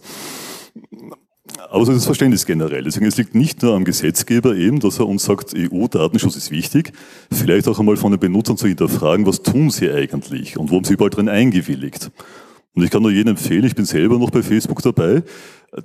Aber 1.69 1.85
so 1.85 1.91
ist 1.91 1.99
das 1.99 2.05
Verständnis 2.05 2.45
generell. 2.45 2.83
Deswegen 2.83 3.05
es 3.05 3.17
liegt 3.17 3.35
nicht 3.35 3.61
nur 3.61 3.75
am 3.75 3.85
Gesetzgeber 3.85 4.55
eben, 4.55 4.79
dass 4.79 4.99
er 4.99 5.07
uns 5.07 5.23
sagt, 5.23 5.53
EU-Datenschutz 5.55 6.35
ist 6.35 6.51
wichtig, 6.51 6.93
vielleicht 7.31 7.67
auch 7.67 7.79
einmal 7.79 7.97
von 7.97 8.11
den 8.11 8.19
Benutzern 8.19 8.57
zu 8.57 8.67
hinterfragen, 8.67 9.25
was 9.25 9.43
tun 9.43 9.69
sie 9.69 9.89
eigentlich 9.89 10.57
und 10.57 10.71
wo 10.71 10.77
haben 10.77 10.85
sie 10.85 10.93
überall 10.93 11.09
drin 11.09 11.29
eingewilligt. 11.29 12.11
Und 12.75 12.83
ich 12.83 12.91
kann 12.91 13.01
nur 13.01 13.11
jedem 13.11 13.31
empfehlen, 13.31 13.65
ich 13.65 13.75
bin 13.75 13.85
selber 13.85 14.17
noch 14.17 14.29
bei 14.29 14.41
Facebook 14.41 14.81
dabei, 14.81 15.23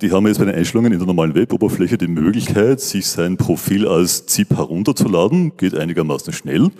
die 0.01 0.11
haben 0.11 0.25
jetzt 0.27 0.39
bei 0.39 0.45
den 0.45 0.55
Einstellungen 0.55 0.91
in 0.91 0.99
der 0.99 1.07
normalen 1.07 1.35
Web-Oberfläche 1.35 1.97
die 1.97 2.07
Möglichkeit, 2.07 2.79
sich 2.79 3.07
sein 3.07 3.37
Profil 3.37 3.87
als 3.87 4.25
ZIP 4.25 4.55
herunterzuladen, 4.55 5.57
geht 5.57 5.75
einigermaßen 5.75 6.33
schnell. 6.33 6.71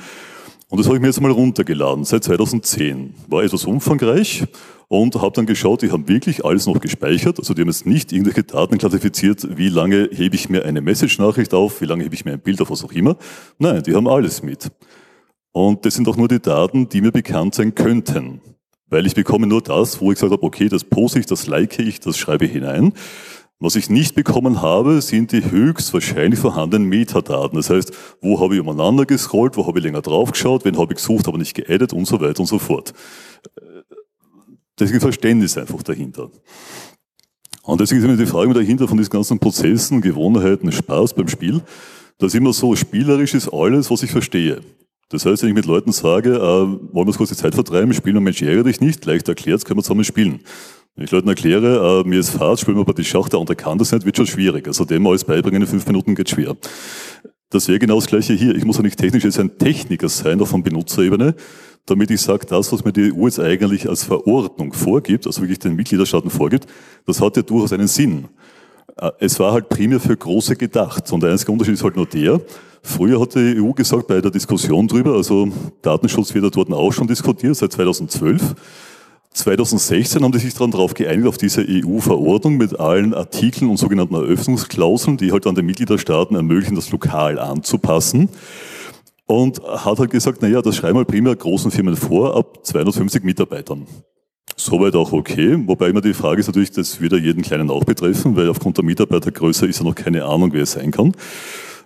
Und 0.70 0.80
das 0.80 0.88
habe 0.88 0.98
ich 0.98 1.02
mir 1.02 1.08
jetzt 1.08 1.22
mal 1.22 1.32
runtergeladen, 1.32 2.06
seit 2.06 2.24
2010. 2.24 3.14
War 3.28 3.44
etwas 3.44 3.66
umfangreich, 3.66 4.46
und 4.88 5.16
habe 5.16 5.34
dann 5.34 5.46
geschaut, 5.46 5.82
die 5.82 5.92
haben 5.92 6.08
wirklich 6.08 6.46
alles 6.46 6.68
noch 6.68 6.80
gespeichert. 6.80 7.40
Also 7.40 7.54
die 7.54 7.62
haben 7.62 7.70
jetzt 7.70 7.86
nicht 7.86 8.12
irgendwelche 8.12 8.44
Daten 8.44 8.78
klassifiziert, 8.78 9.58
wie 9.58 9.70
lange 9.70 10.10
hebe 10.12 10.36
ich 10.36 10.50
mir 10.50 10.66
eine 10.66 10.82
Message-Nachricht 10.82 11.54
auf, 11.54 11.82
wie 11.82 11.86
lange 11.86 12.04
hebe 12.04 12.16
ich 12.16 12.26
mir 12.26 12.34
ein 12.34 12.40
Bild 12.40 12.62
auf, 12.62 12.70
was 12.70 12.84
auch 12.84 12.92
immer. 12.92 13.18
Nein, 13.58 13.82
die 13.84 13.96
haben 13.96 14.08
alles 14.08 14.44
mit. 14.44 14.72
Und 15.52 15.86
das 15.86 15.96
sind 15.96 16.08
auch 16.08 16.18
nur 16.18 16.28
die 16.28 16.42
Daten, 16.42 16.90
die 16.90 17.02
mir 17.02 17.12
bekannt 17.12 17.56
sein 17.56 17.74
könnten. 17.74 18.42
Weil 18.88 19.08
ich 19.08 19.16
bekomme 19.16 19.48
nur 19.48 19.62
das, 19.62 20.00
wo 20.00 20.12
ich 20.12 20.18
gesagt 20.18 20.32
habe, 20.32 20.44
okay, 20.44 20.70
das 20.70 20.84
poste 20.84 21.20
ich, 21.20 21.26
das 21.26 21.48
like 21.48 21.80
ich, 21.80 22.00
das 22.00 22.18
schreibe 22.18 22.46
ich 22.46 22.52
hinein. 22.52 22.94
Was 23.60 23.78
ich 23.78 23.90
nicht 23.90 24.16
bekommen 24.16 24.62
habe, 24.62 25.02
sind 25.02 25.32
die 25.32 25.50
höchstwahrscheinlich 25.50 26.40
vorhandenen 26.40 26.90
Metadaten. 26.90 27.56
Das 27.56 27.70
heißt, 27.70 27.92
wo 28.22 28.40
habe 28.42 28.56
ich 28.56 28.62
umeinander 28.62 29.06
gescrollt, 29.06 29.56
wo 29.56 29.66
habe 29.66 29.80
ich 29.80 29.86
länger 29.86 30.02
draufgeschaut, 30.02 30.66
wen 30.66 30.78
habe 30.78 30.94
ich 30.94 30.98
gesucht, 30.98 31.28
aber 31.28 31.38
nicht 31.38 31.56
geedit 31.56 31.94
und 31.94 32.06
so 32.06 32.20
weiter 32.20 32.42
und 32.42 32.48
so 32.48 32.60
fort. 32.60 32.94
Deswegen 34.78 35.00
Verständnis 35.00 35.58
einfach 35.58 35.82
dahinter. 35.84 36.30
Und 37.64 37.80
deswegen 37.80 38.02
ist 38.02 38.06
immer 38.06 38.18
die 38.18 38.26
Frage 38.26 38.54
dahinter 38.54 38.88
von 38.90 38.98
diesen 38.98 39.12
ganzen 39.12 39.40
Prozessen, 39.40 40.02
Gewohnheiten, 40.02 40.72
Spaß 40.72 41.14
beim 41.14 41.30
Spiel, 41.30 41.62
dass 42.18 42.36
immer 42.36 42.52
so 42.52 42.76
spielerisch 42.76 43.34
ist 43.34 43.48
alles, 43.52 43.90
was 43.90 44.04
ich 44.04 44.12
verstehe. 44.12 44.62
Das 45.10 45.26
heißt, 45.26 45.44
wenn 45.44 45.50
ich 45.50 45.56
mit 45.56 45.66
Leuten 45.66 45.92
sage, 45.92 46.36
äh, 46.36 46.40
wollen 46.40 46.92
wir 46.94 47.08
uns 47.08 47.18
kurz 47.18 47.30
die 47.30 47.36
Zeit 47.36 47.56
vertreiben, 47.56 47.94
spielen 47.94 48.16
wir 48.16 48.22
Mensch, 48.22 48.42
ärgere 48.42 48.66
dich 48.66 48.82
nicht, 48.82 49.06
leicht 49.06 49.28
erklärt, 49.30 49.64
können 49.64 49.80
wir 49.80 49.84
zusammen 49.84 50.04
spielen. 50.04 50.42
Ich 50.98 51.12
Leuten 51.12 51.28
erkläre, 51.28 52.04
äh, 52.06 52.08
mir 52.08 52.22
ist 52.22 52.30
Fahrt, 52.30 52.62
spielen 52.62 52.78
wir 52.78 52.82
aber 52.82 52.94
die 52.94 53.04
Schach, 53.04 53.28
der 53.28 53.42
andere 53.42 53.58
kann 53.58 53.78
das 53.78 53.92
nicht, 53.92 54.06
wird 54.06 54.16
schon 54.16 54.28
schwierig. 54.28 54.66
Also 54.66 54.86
dem 54.86 55.06
alles 55.06 55.26
beibringen 55.26 55.62
in 55.62 55.68
fünf 55.68 55.86
Minuten 55.88 56.16
geht 56.16 56.30
schwer. 56.30 56.56
Das 57.50 57.68
wäre 57.68 57.80
genau 57.80 57.96
das 57.96 58.08
Gleiche 58.08 58.32
hier. 58.32 58.56
Ich 58.56 58.64
muss 58.64 58.78
ja 58.78 58.84
nicht 58.84 58.98
technisch 58.98 59.26
jetzt 59.26 59.38
ein 59.38 59.58
Techniker 59.58 60.08
sein, 60.08 60.42
auch 60.42 60.48
von 60.48 60.64
Benutzerebene, 60.64 61.36
damit 61.86 62.12
ich 62.12 62.22
sage, 62.22 62.46
das, 62.46 62.72
was 62.72 62.86
mir 62.86 62.94
die 62.94 63.12
EU 63.14 63.26
jetzt 63.26 63.42
eigentlich 63.42 63.90
als 63.90 64.06
Verordnung 64.06 64.72
vorgibt, 64.72 65.28
also 65.28 65.42
wirklich 65.42 65.60
den 65.60 65.76
Mitgliederstaaten 65.76 66.30
vorgibt, 66.30 66.66
das 67.06 67.20
hat 67.20 67.36
ja 67.36 67.44
durchaus 67.44 67.74
einen 67.74 67.90
Sinn. 67.90 68.30
Äh, 68.96 69.12
es 69.20 69.38
war 69.38 69.52
halt 69.52 69.68
primär 69.68 70.00
für 70.00 70.16
Große 70.16 70.56
gedacht. 70.56 71.12
Und 71.12 71.24
der 71.24 71.32
einzige 71.32 71.52
Unterschied 71.52 71.74
ist 71.74 71.84
halt 71.84 71.98
nur 71.98 72.06
der, 72.06 72.40
früher 72.82 73.20
hat 73.20 73.36
die 73.36 73.62
EU 73.62 73.74
gesagt, 73.74 74.08
bei 74.08 74.22
der 74.22 74.32
Diskussion 74.32 74.88
drüber, 74.88 75.16
also 75.16 75.50
Datenschutz 75.82 76.34
wird 76.34 76.56
dort 76.56 76.72
auch 76.72 76.94
schon 76.94 77.08
diskutiert, 77.08 77.58
seit 77.58 77.74
2012, 77.74 78.56
2016 79.36 80.24
haben 80.24 80.32
die 80.32 80.40
sich 80.40 80.54
dann 80.54 80.72
darauf 80.72 80.94
geeinigt, 80.94 81.28
auf 81.28 81.38
diese 81.38 81.66
EU-Verordnung 81.68 82.56
mit 82.56 82.80
allen 82.80 83.14
Artikeln 83.14 83.70
und 83.70 83.78
sogenannten 83.78 84.16
Eröffnungsklauseln, 84.16 85.18
die 85.18 85.34
halt 85.34 85.46
an 85.46 85.56
den 85.56 85.66
Mitgliederstaaten 85.66 86.38
ermöglichen, 86.38 86.76
das 86.76 86.90
lokal 86.90 87.38
anzupassen. 87.38 88.30
Und 89.26 89.62
hat 89.62 90.00
halt 90.00 90.12
gesagt, 90.12 90.42
naja, 90.42 90.62
das 90.62 90.78
schreiben 90.78 91.00
wir 91.00 91.06
primär 91.06 91.36
großen 91.36 91.70
Firmen 91.70 91.98
vor, 91.98 92.38
ab 92.38 92.60
250 92.64 93.24
Mitarbeitern. 93.24 93.86
Soweit 94.56 94.96
auch 94.96 95.12
okay, 95.12 95.58
wobei 95.66 95.90
immer 95.90 96.02
die 96.02 96.14
Frage 96.14 96.40
ist 96.40 96.48
natürlich, 96.48 96.72
das 96.72 97.02
würde 97.02 97.18
jeden 97.18 97.42
Kleinen 97.42 97.70
auch 97.70 97.84
betreffen, 97.84 98.38
weil 98.38 98.48
aufgrund 98.48 98.78
der 98.78 98.86
Mitarbeitergröße 98.86 99.66
ist 99.66 99.80
ja 99.80 99.86
noch 99.86 99.96
keine 99.96 100.24
Ahnung, 100.24 100.54
wer 100.54 100.64
es 100.64 100.74
sein 100.74 100.92
kann. 100.92 101.12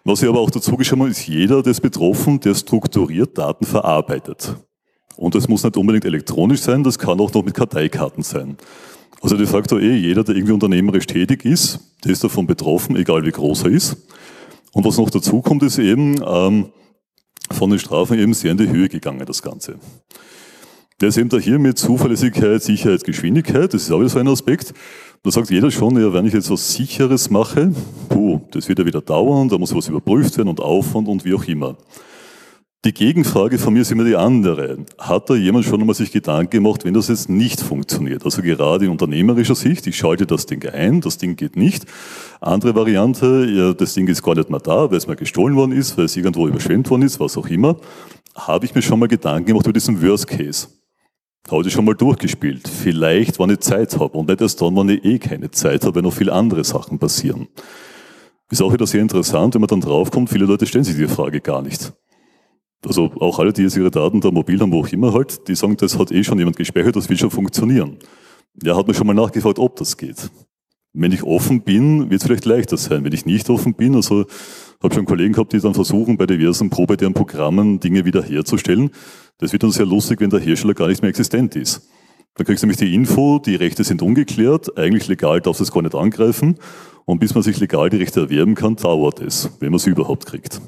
Was 0.03 0.21
ich 0.21 0.29
aber 0.29 0.39
auch 0.39 0.51
dazu 0.51 0.77
geschrieben 0.77 1.01
habe, 1.01 1.11
ist 1.11 1.27
jeder, 1.27 1.63
der 1.63 1.71
ist 1.71 1.81
betroffen, 1.81 2.39
der 2.39 2.53
strukturiert 2.53 3.37
Daten 3.37 3.65
verarbeitet. 3.65 4.55
Und 5.15 5.35
das 5.35 5.47
muss 5.47 5.63
nicht 5.63 5.77
unbedingt 5.77 6.05
elektronisch 6.05 6.61
sein, 6.61 6.83
das 6.83 6.97
kann 6.97 7.19
auch 7.19 7.33
noch 7.33 7.43
mit 7.43 7.53
Karteikarten 7.53 8.23
sein. 8.23 8.57
Also 9.21 9.35
de 9.35 9.45
facto 9.45 9.77
eh, 9.77 9.95
jeder, 9.95 10.23
der 10.23 10.35
irgendwie 10.35 10.53
unternehmerisch 10.53 11.05
tätig 11.05 11.43
ist, 11.43 11.79
der 12.03 12.13
ist 12.13 12.23
davon 12.23 12.47
betroffen, 12.47 12.95
egal 12.95 13.25
wie 13.25 13.31
groß 13.31 13.63
er 13.63 13.71
ist. 13.71 13.97
Und 14.71 14.85
was 14.85 14.97
noch 14.97 15.09
dazu 15.09 15.41
kommt, 15.41 15.63
ist 15.63 15.77
eben 15.77 16.21
ähm, 16.25 16.67
von 17.51 17.69
den 17.69 17.79
Strafen 17.79 18.17
eben 18.17 18.33
sehr 18.33 18.51
in 18.51 18.57
die 18.57 18.69
Höhe 18.69 18.87
gegangen, 18.87 19.25
das 19.25 19.41
Ganze. 19.41 19.75
Der 21.01 21.09
ist 21.09 21.17
eben 21.17 21.29
da 21.29 21.37
hier 21.37 21.59
mit 21.59 21.77
Zuverlässigkeit, 21.77 22.61
Sicherheit, 22.61 23.03
Geschwindigkeit, 23.03 23.73
das 23.73 23.83
ist 23.83 23.91
auch 23.91 23.99
wieder 23.99 24.09
so 24.09 24.19
ein 24.19 24.27
Aspekt. 24.27 24.73
Da 25.23 25.31
sagt 25.31 25.49
jeder 25.49 25.71
schon, 25.71 25.99
ja, 25.99 26.13
wenn 26.13 26.25
ich 26.25 26.33
jetzt 26.33 26.49
was 26.49 26.73
Sicheres 26.73 27.29
mache, 27.29 27.73
puh, 28.09 28.41
das 28.51 28.69
wird 28.69 28.79
ja 28.79 28.85
wieder 28.85 29.01
dauern, 29.01 29.49
da 29.49 29.57
muss 29.57 29.75
was 29.75 29.87
überprüft 29.87 30.37
werden 30.37 30.49
und 30.49 30.59
Aufwand 30.59 31.07
und 31.07 31.25
wie 31.25 31.33
auch 31.33 31.45
immer. 31.45 31.77
Die 32.85 32.93
Gegenfrage 32.93 33.57
von 33.57 33.73
mir 33.73 33.81
ist 33.81 33.91
immer 33.91 34.05
die 34.05 34.15
andere. 34.15 34.85
Hat 34.97 35.29
da 35.29 35.35
jemand 35.35 35.65
schon 35.65 35.81
einmal 35.81 35.95
sich 35.95 36.13
Gedanken 36.13 36.49
gemacht, 36.49 36.85
wenn 36.85 36.93
das 36.93 37.09
jetzt 37.09 37.27
nicht 37.27 37.59
funktioniert? 37.59 38.23
Also 38.23 38.41
gerade 38.41 38.85
in 38.85 38.91
unternehmerischer 38.91 39.55
Sicht, 39.55 39.85
ich 39.85 39.97
schalte 39.97 40.25
das 40.25 40.45
Ding 40.45 40.65
ein, 40.65 41.01
das 41.01 41.17
Ding 41.17 41.35
geht 41.35 41.57
nicht. 41.57 41.85
Andere 42.39 42.75
Variante, 42.75 43.45
ja, 43.51 43.73
das 43.73 43.95
Ding 43.95 44.07
ist 44.07 44.23
gar 44.23 44.35
nicht 44.35 44.49
mehr 44.49 44.61
da, 44.61 44.89
weil 44.89 44.97
es 44.97 45.07
mal 45.07 45.17
gestohlen 45.17 45.57
worden 45.57 45.73
ist, 45.73 45.97
weil 45.97 46.05
es 46.05 46.15
irgendwo 46.15 46.47
überschwemmt 46.47 46.89
worden 46.89 47.01
ist, 47.01 47.19
was 47.19 47.35
auch 47.35 47.47
immer. 47.47 47.75
Habe 48.33 48.65
ich 48.65 48.73
mir 48.73 48.81
schon 48.81 48.97
mal 48.97 49.09
Gedanken 49.09 49.47
gemacht 49.47 49.65
über 49.65 49.73
diesen 49.73 50.01
Worst 50.01 50.27
Case? 50.27 50.69
Habe 51.51 51.67
ich 51.67 51.73
schon 51.73 51.83
mal 51.83 51.95
durchgespielt. 51.95 52.65
Vielleicht, 52.65 53.39
wann 53.39 53.49
ich 53.49 53.59
Zeit 53.59 53.99
habe 53.99 54.17
und 54.17 54.29
nicht 54.29 54.39
erst 54.39 54.61
dann, 54.61 54.77
wann 54.77 54.87
ich 54.87 55.03
eh 55.03 55.19
keine 55.19 55.51
Zeit 55.51 55.83
habe, 55.83 55.95
weil 55.95 56.03
noch 56.03 56.13
viele 56.13 56.31
andere 56.31 56.63
Sachen 56.63 56.97
passieren. 56.97 57.49
Ist 58.49 58.61
auch 58.61 58.71
wieder 58.71 58.87
sehr 58.87 59.01
interessant, 59.01 59.53
wenn 59.53 59.61
man 59.61 59.67
dann 59.67 59.81
draufkommt, 59.81 60.29
viele 60.29 60.45
Leute 60.45 60.65
stellen 60.65 60.85
sich 60.85 60.95
die 60.95 61.09
Frage 61.09 61.41
gar 61.41 61.61
nicht. 61.61 61.91
Also 62.85 63.11
auch 63.19 63.39
alle, 63.39 63.51
die 63.51 63.63
jetzt 63.63 63.75
ihre 63.75 63.91
Daten 63.91 64.21
da 64.21 64.31
mobil 64.31 64.59
haben, 64.59 64.71
wo 64.71 64.81
auch 64.81 64.87
immer 64.89 65.13
halt, 65.13 65.47
die 65.47 65.55
sagen, 65.55 65.75
das 65.77 65.99
hat 65.99 66.11
eh 66.11 66.23
schon 66.23 66.39
jemand 66.39 66.55
gespeichert, 66.55 66.95
das 66.95 67.09
wird 67.09 67.19
schon 67.19 67.31
funktionieren. 67.31 67.97
Ja, 68.63 68.75
hat 68.75 68.87
mir 68.87 68.93
schon 68.93 69.07
mal 69.07 69.13
nachgefragt, 69.13 69.59
ob 69.59 69.75
das 69.75 69.97
geht. 69.97 70.29
Wenn 70.93 71.11
ich 71.11 71.23
offen 71.23 71.61
bin, 71.61 72.09
wird 72.09 72.21
es 72.21 72.25
vielleicht 72.25 72.45
leichter 72.45 72.77
sein. 72.77 73.03
Wenn 73.03 73.13
ich 73.13 73.25
nicht 73.25 73.49
offen 73.49 73.75
bin, 73.75 73.95
also 73.95 74.25
habe 74.81 74.95
schon 74.95 75.05
Kollegen 75.05 75.33
gehabt, 75.33 75.53
die 75.53 75.59
dann 75.59 75.73
versuchen, 75.73 76.17
bei 76.17 76.25
diversen 76.25 76.69
proprietären 76.69 77.13
Programmen 77.13 77.79
Dinge 77.79 78.05
wiederherzustellen. 78.05 78.91
Das 79.37 79.51
wird 79.51 79.63
dann 79.63 79.71
sehr 79.71 79.85
lustig, 79.85 80.19
wenn 80.19 80.29
der 80.29 80.39
Hersteller 80.39 80.73
gar 80.73 80.87
nicht 80.87 81.01
mehr 81.01 81.09
existent 81.09 81.55
ist. 81.55 81.87
Dann 82.35 82.45
kriegst 82.45 82.63
du 82.63 82.67
nämlich 82.67 82.77
die 82.77 82.93
Info, 82.93 83.39
die 83.39 83.55
Rechte 83.55 83.83
sind 83.83 84.01
ungeklärt, 84.01 84.77
eigentlich 84.77 85.07
legal 85.07 85.41
darfst 85.41 85.59
du 85.59 85.63
es 85.63 85.71
gar 85.71 85.81
nicht 85.81 85.95
angreifen. 85.95 86.57
Und 87.05 87.19
bis 87.19 87.33
man 87.33 87.43
sich 87.43 87.59
legal 87.59 87.89
die 87.89 87.97
Rechte 87.97 88.21
erwerben 88.21 88.55
kann, 88.55 88.75
dauert 88.75 89.19
es, 89.19 89.49
wenn 89.59 89.71
man 89.71 89.79
sie 89.79 89.89
überhaupt 89.89 90.25
kriegt. 90.25 90.61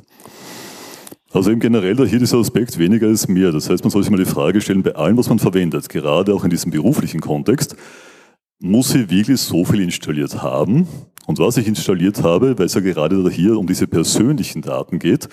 Also 1.34 1.50
eben 1.50 1.62
generell 1.62 1.96
hier 2.08 2.20
dieser 2.20 2.38
Aspekt, 2.38 2.78
weniger 2.78 3.08
ist 3.08 3.30
mehr. 3.30 3.52
Das 3.52 3.70
heißt, 3.70 3.84
man 3.84 3.92
soll 3.92 4.04
sich 4.04 4.12
mal 4.12 4.18
die 4.18 4.26
Frage 4.26 4.60
stellen, 4.60 4.84
bei 4.84 4.96
allem, 4.96 5.18
was 5.18 5.30
man 5.30 5.40
verwendet, 5.40 5.88
gerade 5.88 6.34
auch 6.34 6.44
in 6.44 6.50
diesem 6.50 6.72
beruflichen 6.72 7.22
Kontext, 7.22 7.76
muss 8.60 8.94
ich 8.94 9.10
wirklich 9.10 9.40
so 9.40 9.64
viel 9.64 9.82
installiert 9.82 10.42
haben? 10.42 10.88
Und 11.28 11.40
was 11.40 11.58
ich 11.58 11.68
installiert 11.68 12.22
habe, 12.22 12.58
weil 12.60 12.66
es 12.66 12.74
ja 12.74 12.82
gerade 12.82 13.30
hier 13.30 13.58
um 13.58 13.66
diese 13.66 13.88
persönlichen 13.88 14.62
Daten 14.62 15.00
geht, 15.00 15.30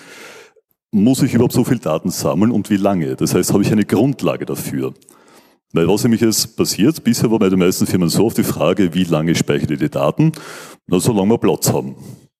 muss 0.91 1.21
ich 1.21 1.33
überhaupt 1.33 1.53
so 1.53 1.63
viel 1.63 1.79
Daten 1.79 2.09
sammeln 2.09 2.51
und 2.51 2.69
wie 2.69 2.77
lange? 2.77 3.15
Das 3.15 3.35
heißt, 3.35 3.53
habe 3.53 3.63
ich 3.63 3.71
eine 3.71 3.85
Grundlage 3.85 4.45
dafür? 4.45 4.93
Weil 5.73 5.87
was 5.87 6.03
nämlich 6.03 6.21
jetzt 6.21 6.57
passiert, 6.57 7.03
bisher 7.03 7.29
war 7.29 7.37
bei 7.37 7.49
den 7.49 7.59
meisten 7.59 7.85
Firmen 7.85 8.09
so 8.09 8.25
auf 8.25 8.33
die 8.33 8.43
Frage, 8.43 8.95
wie 8.95 9.03
lange 9.03 9.35
speichere 9.35 9.73
ich 9.73 9.79
die 9.79 9.89
Daten? 9.89 10.31
Na, 10.87 10.99
solange 10.99 11.29
wir 11.29 11.37
Platz 11.37 11.71
haben. 11.71 11.95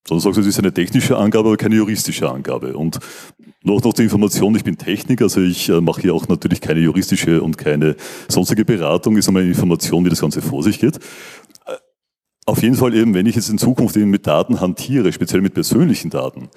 Sondern 0.10 0.24
sagst 0.24 0.38
du, 0.38 0.41
es 0.41 0.48
ist 0.48 0.58
eine 0.58 0.74
technische 0.74 1.15
Angabe, 1.17 1.50
aber 1.50 1.58
keine 1.58 1.76
juristische 1.76 2.32
Angabe. 2.32 2.76
Und 2.76 2.98
noch, 3.62 3.84
noch 3.84 3.93
die 3.93 4.02
Information, 4.02 4.56
ich 4.56 4.63
bin 4.63 4.76
Techniker, 4.76 5.26
also 5.26 5.39
ich 5.39 5.69
äh, 5.69 5.82
mache 5.82 6.02
hier 6.02 6.15
auch 6.15 6.28
natürlich 6.28 6.62
keine 6.62 6.80
juristische 6.80 7.43
und 7.43 7.60
keine 7.60 7.95
sonstige 8.28 8.65
Beratung, 8.65 9.17
ist 9.17 9.28
einmal 9.28 9.43
eine 9.43 9.52
Information, 9.52 10.04
wie 10.04 10.10
das 10.10 10.19
Ganze 10.19 10.41
vor 10.41 10.63
sich 10.63 10.80
geht. 10.80 10.98
Äh, 10.98 11.76
auf 12.48 12.63
jeden 12.63 12.74
Fall 12.74 12.95
eben, 12.95 13.13
wenn 13.13 13.28
ich 13.28 13.36
jetzt 13.36 13.50
in 13.50 13.60
Zukunft 13.60 13.98
eben 13.98 14.10
mit 14.10 14.26
Daten 14.26 14.60
hantiere, 14.60 15.13
speziell 15.13 15.41
mit 15.41 15.54
persönlichen 15.54 16.10
Daten, 16.10 16.50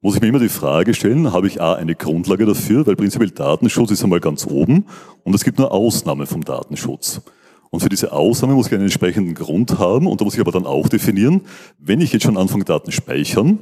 muss 0.00 0.14
ich 0.14 0.20
mir 0.20 0.28
immer 0.28 0.38
die 0.38 0.48
Frage 0.48 0.94
stellen, 0.94 1.32
habe 1.32 1.48
ich 1.48 1.60
A, 1.60 1.74
eine 1.74 1.96
Grundlage 1.96 2.46
dafür, 2.46 2.86
weil 2.86 2.94
prinzipiell 2.94 3.32
Datenschutz 3.32 3.90
ist 3.90 4.04
einmal 4.04 4.20
ganz 4.20 4.46
oben 4.46 4.86
und 5.24 5.34
es 5.34 5.42
gibt 5.42 5.58
nur 5.58 5.72
Ausnahmen 5.72 6.28
vom 6.28 6.44
Datenschutz. 6.44 7.22
Und 7.70 7.80
für 7.80 7.88
diese 7.88 8.12
Ausnahme 8.12 8.54
muss 8.54 8.66
ich 8.66 8.72
einen 8.72 8.82
entsprechenden 8.82 9.34
Grund 9.34 9.78
haben 9.78 10.08
und 10.08 10.20
da 10.20 10.24
muss 10.24 10.34
ich 10.34 10.40
aber 10.40 10.50
dann 10.52 10.66
auch 10.66 10.88
definieren, 10.88 11.42
wenn 11.78 12.00
ich 12.00 12.12
jetzt 12.12 12.24
schon 12.24 12.36
anfange, 12.36 12.64
Daten 12.64 12.90
speichern, 12.90 13.60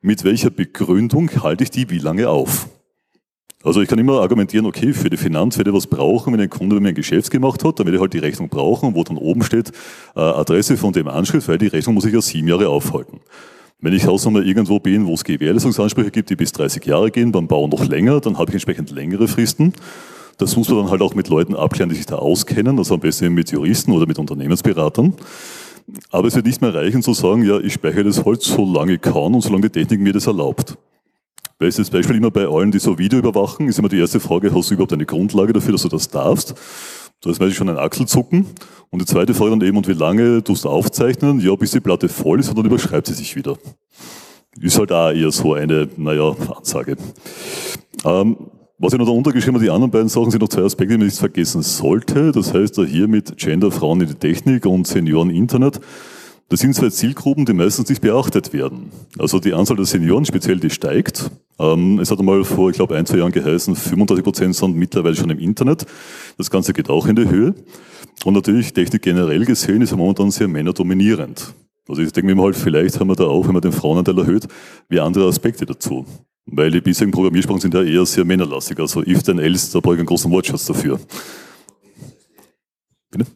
mit 0.00 0.24
welcher 0.24 0.50
Begründung 0.50 1.30
halte 1.42 1.64
ich 1.64 1.70
die 1.70 1.90
wie 1.90 1.98
lange 1.98 2.28
auf? 2.28 2.68
Also 3.62 3.82
ich 3.82 3.88
kann 3.90 3.98
immer 3.98 4.22
argumentieren, 4.22 4.64
okay, 4.64 4.94
für 4.94 5.10
die 5.10 5.18
Finanz 5.18 5.58
werde 5.58 5.68
ich 5.68 5.76
was 5.76 5.86
brauchen, 5.86 6.32
wenn 6.32 6.40
ein 6.40 6.48
Kunde 6.48 6.80
mir 6.80 6.88
ein 6.88 6.94
Geschäft 6.94 7.30
gemacht 7.30 7.62
hat, 7.62 7.78
dann 7.78 7.84
werde 7.84 7.96
ich 7.96 8.00
halt 8.00 8.14
die 8.14 8.18
Rechnung 8.18 8.48
brauchen, 8.48 8.94
wo 8.94 9.04
dann 9.04 9.18
oben 9.18 9.42
steht, 9.42 9.72
äh, 10.16 10.20
Adresse 10.20 10.78
von 10.78 10.94
dem 10.94 11.08
Anschrift, 11.08 11.46
weil 11.46 11.58
die 11.58 11.66
Rechnung 11.66 11.94
muss 11.94 12.06
ich 12.06 12.14
ja 12.14 12.22
sieben 12.22 12.48
Jahre 12.48 12.70
aufhalten. 12.70 13.20
Wenn 13.78 13.92
ich 13.92 14.06
Hausnummer 14.06 14.40
irgendwo 14.40 14.78
bin, 14.78 15.06
wo 15.06 15.12
es 15.12 15.24
Gewährleistungsansprüche 15.24 16.10
gibt, 16.10 16.30
die 16.30 16.36
bis 16.36 16.52
30 16.52 16.86
Jahre 16.86 17.10
gehen, 17.10 17.32
beim 17.32 17.48
Bau 17.48 17.66
noch 17.66 17.86
länger, 17.86 18.20
dann 18.20 18.38
habe 18.38 18.50
ich 18.50 18.54
entsprechend 18.54 18.90
längere 18.90 19.28
Fristen. 19.28 19.74
Das 20.40 20.56
muss 20.56 20.68
man 20.70 20.78
dann 20.78 20.90
halt 20.90 21.02
auch 21.02 21.14
mit 21.14 21.28
Leuten 21.28 21.54
abklären, 21.54 21.90
die 21.90 21.96
sich 21.96 22.06
da 22.06 22.16
auskennen, 22.16 22.78
also 22.78 22.94
am 22.94 23.00
besten 23.00 23.34
mit 23.34 23.50
Juristen 23.50 23.92
oder 23.92 24.06
mit 24.06 24.18
Unternehmensberatern. 24.18 25.14
Aber 26.10 26.28
es 26.28 26.34
wird 26.34 26.46
nicht 26.46 26.62
mehr 26.62 26.74
reichen 26.74 27.02
zu 27.02 27.12
sagen, 27.12 27.44
ja, 27.44 27.58
ich 27.58 27.74
speichere 27.74 28.04
das 28.04 28.24
Holz 28.24 28.46
so 28.46 28.64
lange 28.64 28.94
ich 28.94 29.02
kann 29.02 29.34
und 29.34 29.42
solange 29.42 29.68
die 29.68 29.80
Technik 29.80 30.00
mir 30.00 30.14
das 30.14 30.26
erlaubt. 30.26 30.78
Bestes 31.58 31.90
Beispiel 31.90 32.16
immer 32.16 32.30
bei 32.30 32.46
allen, 32.46 32.70
die 32.70 32.78
so 32.78 32.96
Video 32.96 33.18
überwachen, 33.18 33.68
ist 33.68 33.78
immer 33.78 33.90
die 33.90 33.98
erste 33.98 34.18
Frage, 34.18 34.54
hast 34.54 34.70
du 34.70 34.74
überhaupt 34.74 34.94
eine 34.94 35.04
Grundlage 35.04 35.52
dafür, 35.52 35.72
dass 35.72 35.82
du 35.82 35.88
das 35.88 36.08
darfst? 36.08 36.54
Da 37.20 37.28
ist 37.28 37.38
meistens 37.38 37.56
schon 37.56 37.68
ein 37.68 37.76
Achselzucken. 37.76 38.46
Und 38.88 39.02
die 39.02 39.06
zweite 39.06 39.34
Frage 39.34 39.50
dann 39.50 39.60
eben, 39.60 39.76
und 39.76 39.88
wie 39.88 39.92
lange 39.92 40.42
tust 40.42 40.64
du 40.64 40.70
aufzeichnen? 40.70 41.40
Ja, 41.40 41.54
bis 41.54 41.72
die 41.72 41.80
Platte 41.80 42.08
voll 42.08 42.40
ist 42.40 42.48
und 42.48 42.56
dann 42.56 42.64
überschreibt 42.64 43.08
sie 43.08 43.12
sich 43.12 43.36
wieder. 43.36 43.58
Ist 44.58 44.78
halt 44.78 44.90
auch 44.90 45.10
eher 45.10 45.30
so 45.30 45.52
eine, 45.52 45.86
naja, 45.98 46.34
Ansage. 46.56 46.96
Ähm, 48.06 48.36
was 48.80 48.94
ich 48.94 48.98
noch 48.98 49.06
da 49.06 49.12
untergeschrieben 49.12 49.56
habe, 49.56 49.64
die 49.64 49.70
anderen 49.70 49.90
beiden 49.90 50.08
Sachen 50.08 50.30
sind 50.30 50.40
noch 50.40 50.48
zwei 50.48 50.62
Aspekte, 50.62 50.94
die 50.94 50.98
man 50.98 51.06
nicht 51.06 51.18
vergessen 51.18 51.60
sollte. 51.60 52.32
Das 52.32 52.54
heißt, 52.54 52.78
da 52.78 52.82
hier 52.82 53.08
mit 53.08 53.36
Gender, 53.36 53.70
Frauen 53.70 54.00
in 54.00 54.08
die 54.08 54.14
Technik 54.14 54.64
und 54.64 54.86
Senioren 54.86 55.28
Internet, 55.28 55.80
das 56.48 56.60
sind 56.60 56.74
zwei 56.74 56.88
Zielgruppen, 56.88 57.44
die 57.44 57.52
meistens 57.52 57.90
nicht 57.90 58.00
beachtet 58.00 58.54
werden. 58.54 58.90
Also 59.18 59.38
die 59.38 59.52
Anzahl 59.52 59.76
der 59.76 59.84
Senioren 59.84 60.24
speziell, 60.24 60.58
die 60.58 60.70
steigt. 60.70 61.30
Ähm, 61.58 61.98
es 62.00 62.10
hat 62.10 62.18
einmal 62.18 62.42
vor, 62.42 62.70
ich 62.70 62.76
glaube, 62.76 62.96
ein, 62.96 63.04
zwei 63.04 63.18
Jahren 63.18 63.32
geheißen, 63.32 63.76
35 63.76 64.24
Prozent 64.24 64.56
sind 64.56 64.74
mittlerweile 64.74 65.14
schon 65.14 65.30
im 65.30 65.38
Internet. 65.38 65.84
Das 66.38 66.50
Ganze 66.50 66.72
geht 66.72 66.88
auch 66.88 67.06
in 67.06 67.16
die 67.16 67.28
Höhe. 67.28 67.54
Und 68.24 68.34
natürlich, 68.34 68.72
Technik 68.72 69.02
generell 69.02 69.44
gesehen, 69.44 69.82
ist 69.82 69.94
momentan 69.94 70.30
sehr 70.30 70.48
männerdominierend. 70.48 71.54
Also 71.86 72.00
ich 72.00 72.12
denke 72.12 72.34
mir 72.34 72.42
halt, 72.42 72.56
vielleicht 72.56 72.98
haben 72.98 73.08
wir 73.08 73.16
da 73.16 73.24
auch, 73.24 73.46
wenn 73.46 73.52
man 73.52 73.62
den 73.62 73.72
Frauenanteil 73.72 74.18
erhöht, 74.18 74.48
wie 74.88 75.00
andere 75.00 75.28
Aspekte 75.28 75.66
dazu. 75.66 76.06
Weil 76.46 76.70
die 76.70 76.80
bisherigen 76.80 77.12
Programmiersprachen 77.12 77.60
sind 77.60 77.74
ja 77.74 77.82
eher 77.82 78.04
sehr 78.06 78.24
männerlastig. 78.24 78.78
Also 78.78 79.02
if 79.02 79.22
then 79.22 79.38
else, 79.38 79.72
da 79.72 79.80
brauche 79.80 79.94
ich 79.94 80.00
einen 80.00 80.06
großen 80.06 80.30
Wortschatz 80.30 80.66
dafür. 80.66 80.98
Bitte? 83.10 83.26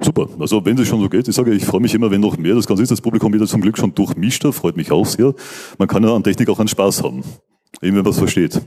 Super. 0.00 0.28
Also 0.38 0.64
wenn 0.64 0.78
es 0.78 0.88
schon 0.88 1.00
so 1.00 1.08
geht, 1.08 1.28
ich 1.28 1.34
sage, 1.34 1.52
ich 1.52 1.64
freue 1.64 1.80
mich 1.80 1.94
immer, 1.94 2.10
wenn 2.10 2.20
noch 2.20 2.36
mehr 2.36 2.54
das 2.54 2.66
Ganze 2.66 2.82
ist. 2.82 2.90
Das 2.90 3.00
Publikum 3.00 3.32
wird 3.32 3.48
zum 3.48 3.60
Glück 3.60 3.78
schon 3.78 3.94
durchmischter, 3.94 4.52
freut 4.52 4.76
mich 4.76 4.90
auch 4.90 5.06
sehr. 5.06 5.34
Man 5.78 5.88
kann 5.88 6.02
ja 6.02 6.14
an 6.14 6.24
Technik 6.24 6.48
auch 6.48 6.58
einen 6.58 6.68
Spaß 6.68 7.02
haben, 7.02 7.22
eben 7.82 7.96
wenn 7.96 8.04
man 8.04 8.12
es 8.12 8.18
versteht. 8.18 8.60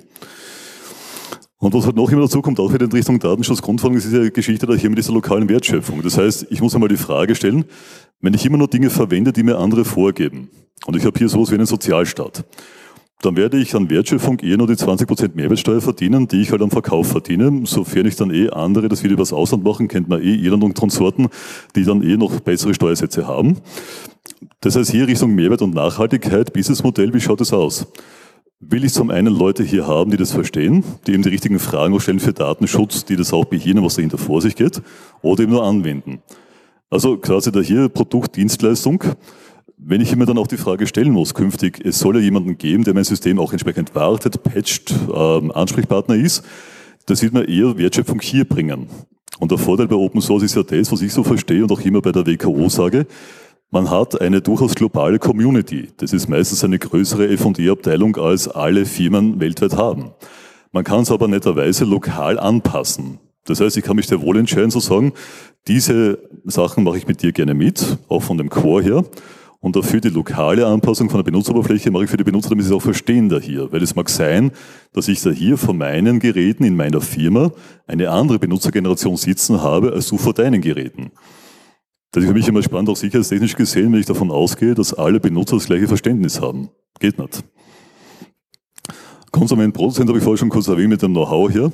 Und 1.60 1.74
was 1.74 1.86
halt 1.86 1.96
noch 1.96 2.12
immer 2.12 2.22
dazu 2.22 2.42
kommt, 2.42 2.60
auch 2.60 2.72
wieder 2.72 2.86
in 2.86 2.92
Richtung 2.92 3.20
Datenschutzgrundverordnung, 3.20 3.98
ist 3.98 4.08
diese 4.08 4.32
Geschichte 4.32 4.68
da 4.68 4.74
hier 4.74 4.90
mit 4.90 5.00
dieser 5.00 5.14
lokalen 5.14 5.50
Wertschöpfung. 5.50 6.04
Das 6.04 6.18
heißt, 6.18 6.48
ich 6.52 6.62
muss 6.62 6.76
einmal 6.76 6.90
die 6.90 6.98
Frage 6.98 7.34
stellen, 7.34 7.66
wenn 8.22 8.34
ich 8.34 8.46
immer 8.46 8.58
nur 8.58 8.68
Dinge 8.68 8.90
verwende, 8.90 9.34
die 9.34 9.44
mir 9.44 9.58
andere 9.58 9.84
vorgeben, 9.84 10.50
und 10.86 10.96
ich 10.96 11.06
habe 11.06 11.18
hier 11.18 11.30
sowas 11.30 11.50
wie 11.50 11.56
einen 11.56 11.66
Sozialstaat, 11.66 12.46
dann 13.22 13.36
werde 13.36 13.58
ich 13.58 13.76
an 13.76 13.90
Wertschöpfung 13.90 14.40
eher 14.40 14.58
nur 14.58 14.68
die 14.68 14.76
20% 14.76 15.32
Mehrwertsteuer 15.34 15.82
verdienen, 15.82 16.28
die 16.28 16.42
ich 16.42 16.52
halt 16.52 16.62
am 16.62 16.70
Verkauf 16.70 17.08
verdiene. 17.08 17.62
Sofern 17.66 18.06
ich 18.06 18.16
dann 18.16 18.30
eh 18.30 18.50
andere 18.50 18.90
das 18.90 19.04
wieder 19.04 19.14
übers 19.14 19.34
Ausland 19.34 19.64
machen, 19.64 19.88
kennt 19.88 20.08
man 20.08 20.22
eh 20.22 20.36
Irland 20.36 20.64
und 20.64 20.76
Konsorten, 20.76 21.28
die 21.76 21.84
dann 21.84 22.04
eh 22.04 22.16
noch 22.16 22.40
bessere 22.42 22.76
Steuersätze 22.76 23.26
haben. 23.26 23.58
Das 24.62 24.76
heißt, 24.76 24.92
hier 24.92 25.08
Richtung 25.08 25.34
Mehrwert 25.34 25.64
und 25.64 25.74
Nachhaltigkeit, 25.74 26.54
Businessmodell, 26.54 27.12
wie 27.16 27.20
schaut 27.20 27.42
es 27.42 27.54
aus? 27.54 27.88
Will 28.60 28.84
ich 28.84 28.94
zum 28.94 29.12
einen 29.12 29.36
Leute 29.36 29.64
hier 29.64 29.86
haben, 29.86 30.10
die 30.10 30.18
das 30.18 30.32
verstehen, 30.32 30.84
die 31.06 31.14
eben 31.14 31.22
die 31.22 31.30
richtigen 31.30 31.60
Fragen 31.60 31.94
auch 31.94 32.00
stellen 32.00 32.20
für 32.20 32.34
Datenschutz, 32.34 33.06
die 33.06 33.16
das 33.16 33.32
auch 33.32 33.46
behindern, 33.46 33.86
was 33.86 33.96
dahinter 33.96 34.18
vor 34.18 34.42
sich 34.42 34.56
geht, 34.56 34.82
oder 35.22 35.44
eben 35.44 35.52
nur 35.52 35.64
anwenden. 35.64 36.24
Also 36.90 37.18
quasi 37.18 37.52
da 37.52 37.60
hier 37.60 37.88
Produkt, 37.88 38.36
Dienstleistung, 38.36 39.04
wenn 39.78 40.02
ich 40.02 40.12
immer 40.12 40.26
dann 40.26 40.40
auch 40.40 40.48
die 40.48 40.58
Frage 40.58 40.88
stellen 40.88 41.12
muss, 41.12 41.36
künftig, 41.36 41.86
es 41.86 42.00
soll 42.00 42.16
ja 42.16 42.22
jemanden 42.24 42.58
geben, 42.58 42.84
der 42.84 42.96
mein 42.96 43.04
System 43.04 43.38
auch 43.38 43.52
entsprechend 43.52 43.94
wartet, 43.94 44.42
patcht, 44.42 44.92
ähm, 45.14 45.52
Ansprechpartner 45.52 46.16
ist, 46.16 46.44
das 47.06 47.22
wird 47.22 47.34
man 47.34 47.46
eher 47.46 47.78
Wertschöpfung 47.78 48.20
hier 48.22 48.46
bringen. 48.46 48.88
Und 49.40 49.52
der 49.52 49.60
Vorteil 49.60 49.88
bei 49.88 49.96
Open 49.96 50.20
Source 50.20 50.42
ist 50.42 50.56
ja 50.56 50.64
das, 50.64 50.92
was 50.92 51.04
ich 51.04 51.14
so 51.14 51.24
verstehe 51.24 51.62
und 51.62 51.72
auch 51.72 51.82
immer 51.82 52.02
bei 52.02 52.12
der 52.12 52.26
WKO 52.26 52.70
sage, 52.70 53.06
man 53.70 53.90
hat 53.90 54.22
eine 54.22 54.42
durchaus 54.42 54.76
globale 54.76 55.20
Community. 55.20 55.90
Das 55.98 56.14
ist 56.14 56.30
meistens 56.30 56.64
eine 56.64 56.80
größere 56.80 57.28
F&E-Abteilung, 57.30 58.16
als 58.16 58.48
alle 58.48 58.86
Firmen 58.86 59.40
weltweit 59.40 59.76
haben. 59.76 60.12
Man 60.72 60.84
kann 60.84 61.02
es 61.02 61.12
aber 61.12 61.28
netterweise 61.28 61.86
lokal 61.86 62.40
anpassen. 62.40 63.20
Das 63.46 63.62
heißt, 63.62 63.78
ich 63.78 63.84
kann 63.84 63.96
mich 63.96 64.08
sehr 64.08 64.22
wohl 64.22 64.38
entscheiden 64.38 64.72
zu 64.72 64.80
sagen, 64.80 65.14
diese 65.68 66.20
Sachen 66.46 66.84
mache 66.84 66.98
ich 66.98 67.08
mit 67.08 67.22
dir 67.22 67.32
gerne 67.32 67.54
mit, 67.54 67.98
auch 68.10 68.22
von 68.22 68.38
dem 68.38 68.50
Core 68.50 68.84
her. 68.84 69.06
Und 69.60 69.76
dafür 69.76 70.00
die 70.00 70.10
lokale 70.10 70.66
Anpassung 70.66 71.10
von 71.10 71.18
der 71.18 71.24
Benutzeroberfläche 71.24 71.90
mache 71.90 72.04
ich 72.04 72.10
für 72.10 72.18
die 72.18 72.24
Benutzer, 72.24 72.50
damit 72.50 72.66
sie 72.66 72.72
es 72.72 72.76
auch 72.76 72.82
verstehen 72.82 73.28
da 73.28 73.40
hier. 73.40 73.72
Weil 73.72 73.82
es 73.82 73.96
mag 73.96 74.10
sein, 74.10 74.52
dass 74.94 75.08
ich 75.08 75.22
da 75.22 75.32
hier 75.32 75.58
vor 75.58 75.74
meinen 75.74 76.20
Geräten 76.20 76.64
in 76.64 76.76
meiner 76.76 77.02
Firma 77.02 77.52
eine 77.88 78.12
andere 78.12 78.38
Benutzergeneration 78.38 79.18
sitzen 79.18 79.62
habe, 79.62 79.94
als 79.94 80.08
du 80.08 80.18
vor 80.18 80.34
deinen 80.34 80.62
Geräten. 80.62 81.12
Das 82.12 82.24
ist 82.24 82.30
für 82.30 82.34
mich 82.34 82.48
immer 82.48 82.64
spannend, 82.64 82.90
auch 82.90 82.96
sicherheitstechnisch 82.96 83.56
gesehen, 83.56 83.92
wenn 83.92 84.00
ich 84.00 84.06
davon 84.06 84.32
ausgehe, 84.32 84.76
dass 84.76 84.94
alle 84.94 85.20
Benutzer 85.20 85.58
das 85.58 85.66
gleiche 85.66 85.88
Verständnis 85.88 86.42
haben. 86.42 86.70
Geht 87.00 87.20
nicht. 87.20 87.44
Konsument, 89.32 89.74
Produzent 89.74 90.08
habe 90.08 90.18
ich 90.18 90.24
vorher 90.24 90.38
schon 90.38 90.50
kurz 90.50 90.68
erwähnt 90.68 90.90
mit 90.90 91.02
dem 91.02 91.12
Know-how 91.12 91.52
hier. 91.52 91.72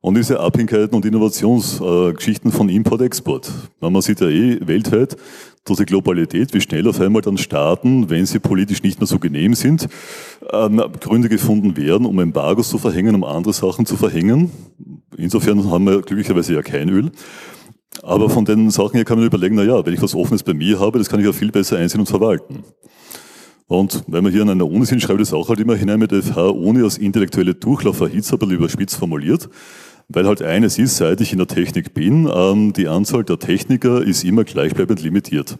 Und 0.00 0.16
diese 0.16 0.38
Abhängigkeiten 0.38 0.94
und 0.94 1.06
Innovationsgeschichten 1.06 2.52
von 2.52 2.68
Import-Export. 2.68 3.50
Man 3.80 4.02
sieht 4.02 4.20
ja 4.20 4.28
eh 4.28 4.58
weltweit, 4.66 5.16
dass 5.64 5.78
die 5.78 5.86
Globalität, 5.86 6.52
wie 6.52 6.60
schnell 6.60 6.86
auf 6.88 7.00
einmal 7.00 7.22
dann 7.22 7.38
Staaten, 7.38 8.10
wenn 8.10 8.26
sie 8.26 8.38
politisch 8.38 8.82
nicht 8.82 9.00
mehr 9.00 9.06
so 9.06 9.18
genehm 9.18 9.54
sind, 9.54 9.88
ähm, 10.52 10.82
Gründe 11.00 11.30
gefunden 11.30 11.78
werden, 11.78 12.04
um 12.04 12.18
Embargos 12.18 12.68
zu 12.68 12.76
verhängen, 12.76 13.14
um 13.14 13.24
andere 13.24 13.54
Sachen 13.54 13.86
zu 13.86 13.96
verhängen. 13.96 14.50
Insofern 15.16 15.70
haben 15.70 15.86
wir 15.86 16.02
glücklicherweise 16.02 16.52
ja 16.52 16.60
kein 16.60 16.90
Öl. 16.90 17.10
Aber 18.02 18.28
von 18.28 18.44
den 18.44 18.70
Sachen 18.70 18.94
her 18.94 19.04
kann 19.04 19.18
man 19.18 19.26
überlegen, 19.26 19.54
na 19.54 19.62
ja, 19.62 19.84
wenn 19.84 19.94
ich 19.94 20.02
was 20.02 20.14
Offenes 20.14 20.42
bei 20.42 20.54
mir 20.54 20.80
habe, 20.80 20.98
das 20.98 21.08
kann 21.08 21.20
ich 21.20 21.26
ja 21.26 21.32
viel 21.32 21.50
besser 21.50 21.78
einsehen 21.78 22.00
und 22.00 22.06
verwalten. 22.06 22.64
Und 23.66 24.04
wenn 24.06 24.24
wir 24.24 24.30
hier 24.30 24.42
an 24.42 24.50
einer 24.50 24.66
Uni 24.66 24.84
sind, 24.84 25.00
schreibe 25.00 25.22
ich 25.22 25.28
das 25.28 25.34
auch 25.34 25.48
halt 25.48 25.60
immer 25.60 25.74
hinein 25.74 25.98
mit 25.98 26.12
FH, 26.12 26.48
Uni 26.48 26.82
als 26.82 26.98
intellektuelle 26.98 27.54
Durchlauferhitzer, 27.54 28.34
ein 28.34 28.38
bisschen 28.40 28.56
überspitzt 28.56 28.96
formuliert. 28.96 29.48
Weil 30.08 30.26
halt 30.26 30.42
eines 30.42 30.78
ist, 30.78 30.98
seit 30.98 31.22
ich 31.22 31.32
in 31.32 31.38
der 31.38 31.46
Technik 31.46 31.94
bin, 31.94 32.28
ähm, 32.32 32.74
die 32.74 32.88
Anzahl 32.88 33.24
der 33.24 33.38
Techniker 33.38 34.02
ist 34.02 34.22
immer 34.22 34.44
gleichbleibend 34.44 35.02
limitiert. 35.02 35.58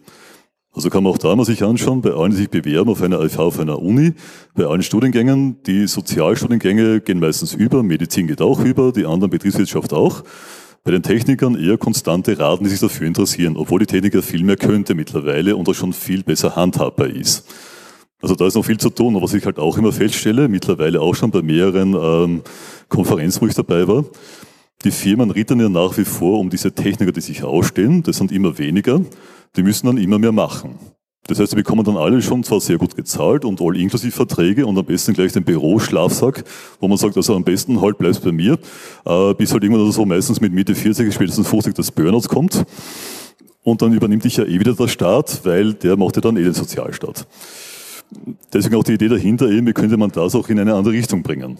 Also 0.71 0.89
kann 0.89 1.03
man 1.03 1.13
auch 1.13 1.17
da 1.17 1.35
mal 1.35 1.45
sich 1.45 1.63
anschauen, 1.63 2.01
bei 2.01 2.11
allen, 2.11 2.31
die 2.31 2.37
sich 2.37 2.49
bewerben 2.49 2.91
auf 2.91 3.01
einer 3.01 3.27
FH, 3.27 3.41
auf 3.41 3.59
einer 3.59 3.81
Uni, 3.81 4.13
bei 4.53 4.65
allen 4.65 4.83
Studiengängen, 4.83 5.63
die 5.63 5.87
Sozialstudiengänge 5.87 6.99
gehen 6.99 7.19
meistens 7.19 7.53
über, 7.53 7.81
Medizin 7.81 8.27
geht 8.27 8.41
auch 8.41 8.59
über, 8.59 8.91
die 8.91 9.05
anderen 9.05 9.31
Betriebswirtschaft 9.31 9.93
auch. 9.93 10.23
Bei 10.85 10.91
den 10.91 11.01
Technikern 11.01 11.59
eher 11.59 11.79
konstante 11.79 12.37
Raten, 12.37 12.63
die 12.63 12.69
sich 12.69 12.79
dafür 12.79 13.07
interessieren, 13.07 13.57
obwohl 13.57 13.79
die 13.79 13.87
Techniker 13.87 14.21
viel 14.21 14.43
mehr 14.43 14.55
könnte 14.55 14.93
mittlerweile 14.93 15.55
und 15.55 15.67
auch 15.67 15.73
schon 15.73 15.93
viel 15.93 16.21
besser 16.21 16.55
handhabbar 16.55 17.07
ist. 17.07 17.43
Also 18.21 18.35
da 18.35 18.45
ist 18.45 18.53
noch 18.53 18.63
viel 18.63 18.77
zu 18.77 18.91
tun. 18.91 19.15
Und 19.15 19.23
was 19.23 19.33
ich 19.33 19.47
halt 19.47 19.57
auch 19.57 19.79
immer 19.79 19.91
feststelle, 19.91 20.47
mittlerweile 20.47 21.01
auch 21.01 21.15
schon 21.15 21.31
bei 21.31 21.41
mehreren 21.41 21.95
ähm, 21.95 22.41
Konferenz, 22.87 23.41
wo 23.41 23.47
ich 23.47 23.55
dabei 23.55 23.87
war. 23.87 24.05
Die 24.83 24.91
Firmen 24.91 25.31
rittern 25.31 25.59
ja 25.59 25.69
nach 25.69 25.97
wie 25.97 26.05
vor 26.05 26.39
um 26.39 26.51
diese 26.51 26.71
Techniker, 26.71 27.11
die 27.11 27.21
sich 27.21 27.43
ausstehen. 27.43 28.03
Das 28.03 28.17
sind 28.17 28.31
immer 28.31 28.59
weniger. 28.59 29.01
Die 29.55 29.63
müssen 29.63 29.87
dann 29.87 29.97
immer 29.97 30.19
mehr 30.19 30.33
machen. 30.33 30.77
Das 31.27 31.39
heißt, 31.39 31.51
sie 31.51 31.55
bekommen 31.55 31.83
dann 31.83 31.97
alle 31.97 32.21
schon 32.21 32.43
zwar 32.43 32.61
sehr 32.61 32.77
gut 32.77 32.95
gezahlt 32.95 33.45
und 33.45 33.59
all 33.59 33.75
inklusive 33.77 34.11
Verträge 34.11 34.65
und 34.65 34.77
am 34.77 34.85
besten 34.85 35.13
gleich 35.13 35.31
den 35.33 35.43
Büroschlafsack, 35.43 36.43
wo 36.79 36.87
man 36.87 36.97
sagt, 36.97 37.17
also 37.17 37.35
am 37.35 37.43
besten 37.43 37.81
halt 37.81 37.97
bleibst 37.97 38.23
bei 38.23 38.31
mir, 38.31 38.59
äh, 39.05 39.33
bis 39.33 39.51
halt 39.51 39.63
irgendwann 39.63 39.83
oder 39.83 39.91
so 39.91 40.05
meistens 40.05 40.39
mit 40.39 40.53
Mitte 40.53 40.75
40, 40.75 41.11
spätestens 41.11 41.47
50 41.47 41.73
das 41.73 41.91
Burnout 41.91 42.27
kommt. 42.27 42.65
und 43.63 43.81
dann 43.81 43.93
übernimmt 43.93 44.23
dich 44.23 44.37
ja 44.37 44.43
eh 44.45 44.59
wieder 44.59 44.73
der 44.73 44.87
Staat, 44.87 45.41
weil 45.43 45.73
der 45.73 45.97
macht 45.97 46.15
ja 46.15 46.21
dann 46.21 46.37
eh 46.37 46.43
den 46.43 46.53
Sozialstaat. 46.53 47.25
Deswegen 48.53 48.75
auch 48.75 48.83
die 48.83 48.93
Idee 48.93 49.07
dahinter, 49.07 49.49
eben, 49.49 49.65
wie 49.65 49.73
könnte 49.73 49.97
man 49.97 50.11
das 50.11 50.35
auch 50.35 50.47
in 50.49 50.59
eine 50.59 50.75
andere 50.75 50.93
Richtung 50.93 51.23
bringen. 51.23 51.57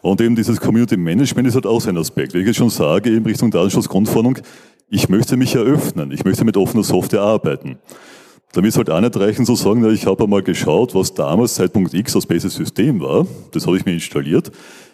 Und 0.00 0.22
eben 0.22 0.34
dieses 0.34 0.58
Community 0.58 0.96
Management 0.96 1.48
ist 1.48 1.54
halt 1.54 1.66
auch 1.66 1.82
sein 1.82 1.98
Aspekt. 1.98 2.32
Wie 2.32 2.38
ich 2.38 2.46
jetzt 2.46 2.56
schon 2.56 2.70
sage, 2.70 3.10
eben 3.10 3.26
Richtung 3.26 3.50
Datenschutzgrundverordnung, 3.50 4.38
ich 4.88 5.10
möchte 5.10 5.36
mich 5.36 5.54
eröffnen, 5.54 6.10
ich 6.10 6.24
möchte 6.24 6.44
mit 6.44 6.56
offener 6.56 6.84
Software 6.84 7.22
arbeiten. 7.22 7.78
Damit 8.54 8.70
es 8.70 8.76
halt 8.76 8.88
auch 8.88 9.00
nicht 9.00 9.16
reichen 9.16 9.44
zu 9.44 9.56
sagen, 9.56 9.84
ich 9.92 10.06
habe 10.06 10.22
einmal 10.22 10.42
geschaut, 10.44 10.94
was 10.94 11.12
damals 11.12 11.54
Zeitpunkt 11.54 11.92
X 11.92 12.12
das 12.12 12.24
beste 12.24 12.48
System 12.48 13.00
war, 13.00 13.26
das 13.50 13.66
habe 13.66 13.76
ich 13.76 13.84
mir 13.84 13.94
installiert. 13.94 14.52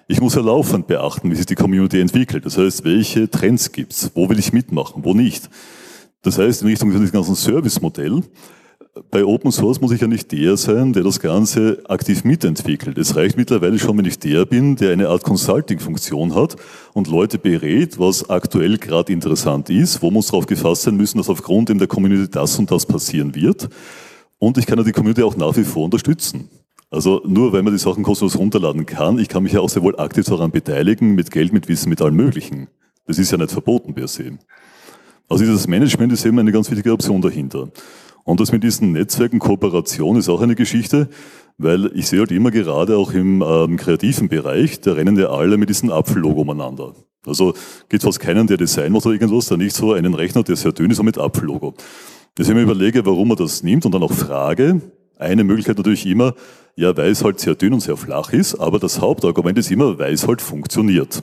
Ich 0.09 0.19
muss 0.19 0.35
ja 0.35 0.41
laufend 0.41 0.87
beachten, 0.87 1.31
wie 1.31 1.35
sich 1.35 1.45
die 1.45 1.57
Community 1.57 2.01
entwickelt. 2.01 2.47
Das 2.47 2.57
heißt, 2.57 2.85
welche 2.85 3.29
Trends 3.29 3.71
gibt's, 3.71 4.11
wo 4.15 4.31
will 4.31 4.39
ich 4.39 4.55
mitmachen, 4.55 5.05
wo 5.05 5.13
nicht. 5.13 5.51
Das 6.23 6.39
heißt, 6.39 6.63
in 6.63 6.69
Richtung 6.69 6.91
dieses 6.91 7.13
ganzen 7.13 7.35
Service-Modell, 7.35 8.23
bei 9.11 9.25
Open 9.25 9.53
Source 9.53 9.81
muss 9.81 9.93
ich 9.93 10.01
ja 10.01 10.09
nicht 10.09 10.33
der 10.33 10.57
sein, 10.57 10.93
der 10.93 11.05
das 11.05 11.21
Ganze 11.21 11.83
aktiv 11.89 12.25
mitentwickelt. 12.25 12.99
Es 12.99 13.15
reicht 13.15 13.37
mittlerweile 13.37 13.79
schon, 13.79 13.97
wenn 13.97 14.05
ich 14.05 14.19
der 14.19 14.45
bin, 14.47 14.77
der 14.77 14.93
eine 14.93 15.09
Art 15.09 15.23
Consulting-Funktion 15.23 16.35
hat 16.35 16.57
und 16.93 17.07
Leute 17.07 17.39
berät, 17.39 17.99
was 17.99 18.29
aktuell 18.29 18.79
gerade 18.79 19.13
interessant 19.13 19.71
ist, 19.71 20.03
wo 20.03 20.11
muss 20.11 20.27
darauf 20.27 20.47
gefasst 20.47 20.83
sein 20.83 20.97
müssen, 20.97 21.19
dass 21.19 21.29
aufgrund 21.29 21.71
in 21.71 21.79
der 21.79 21.87
Community 21.87 22.29
das 22.31 22.59
und 22.59 22.71
das 22.71 22.85
passieren 22.85 23.35
wird. 23.35 23.69
Und 24.39 24.59
ich 24.59 24.67
kann 24.67 24.79
ja 24.79 24.85
die 24.85 24.93
Community 24.93 25.23
auch 25.23 25.37
nach 25.37 25.57
wie 25.57 25.65
vor 25.65 25.85
unterstützen. 25.85 26.49
Also 26.91 27.23
nur 27.25 27.53
weil 27.53 27.63
man 27.63 27.73
die 27.73 27.79
Sachen 27.79 28.03
kostenlos 28.03 28.37
runterladen 28.37 28.87
kann, 28.87 29.21
ich 29.21 29.29
kann 29.29 29.45
mich 29.45 29.53
ja 29.53 29.61
auch 29.61 29.69
sehr 29.69 29.83
wohl 29.83 29.97
aktiv 30.01 30.25
daran 30.25 30.51
beteiligen, 30.51 31.15
mit 31.15 31.31
Geld, 31.31 31.53
mit 31.53 31.69
Wissen, 31.69 31.91
mit 31.91 32.03
allem 32.03 32.17
Möglichen. 32.17 32.67
Das 33.07 33.19
ist 33.19 33.31
ja 33.31 33.39
nicht 33.39 33.53
verboten 33.53 33.95
per 33.95 34.09
se. 34.09 34.39
Also 35.29 35.45
dieses 35.45 35.69
Management 35.69 36.13
ist 36.13 36.27
eben 36.27 36.41
eine 36.41 36.51
ganz 36.51 36.69
wichtige 36.69 36.93
Option 36.93 37.23
dahinter. 37.23 37.69
Und 38.25 38.41
das 38.41 38.53
mit 38.53 38.63
diesen 38.63 38.93
Netzwerken 38.93 39.39
Kooperation 39.39 40.17
ist 40.17 40.29
auch 40.29 40.41
eine 40.41 40.55
Geschichte, 40.55 41.09
weil 41.59 41.91
ich 41.95 42.07
sehe 42.09 42.21
halt 42.21 42.33
immer 42.33 42.51
gerade 42.51 42.97
auch 42.97 43.13
im 43.13 43.43
ähm, 43.43 43.77
kreativen 43.77 44.29
Bereich, 44.29 44.81
da 44.81 44.93
rennen 44.93 45.19
ja 45.19 45.31
alle 45.31 45.57
mit 45.57 45.69
diesem 45.69 45.91
Apfellogo 45.91 46.41
umeinander. 46.43 46.95
Also 47.27 47.55
gibt 47.89 48.03
fast 48.03 48.21
keinen, 48.21 48.47
der 48.47 48.57
Design 48.57 48.93
macht 48.93 49.05
oder 49.05 49.15
irgendwas, 49.15 49.47
der 49.47 49.59
nicht 49.59 49.77
so 49.77 49.93
einen 49.93 50.15
Rechner, 50.15 50.43
der 50.43 50.57
sehr 50.57 50.73
dünn 50.73 50.91
ist, 50.91 50.99
und 50.99 51.05
mit 51.07 51.19
Apfellogo. 51.19 51.75
Deswegen 52.39 52.61
überlege, 52.61 53.05
warum 53.05 53.29
man 53.29 53.37
das 53.37 53.63
nimmt 53.63 53.85
und 53.85 53.93
dann 53.93 54.03
auch 54.03 54.13
frage, 54.13 54.81
eine 55.19 55.45
Möglichkeit 55.45 55.77
natürlich 55.77 56.07
immer, 56.07 56.35
ja, 56.77 56.97
weil 56.97 57.11
es 57.11 57.23
halt 57.23 57.41
sehr 57.41 57.55
dünn 57.55 57.75
und 57.75 57.81
sehr 57.81 57.99
flach 57.99 58.33
ist, 58.33 58.55
aber 58.55 58.79
das 58.79 59.01
Hauptargument 59.01 59.59
ist 59.59 59.71
immer, 59.71 59.99
weil 59.99 60.15
es 60.15 60.27
halt 60.27 60.41
funktioniert. 60.41 61.23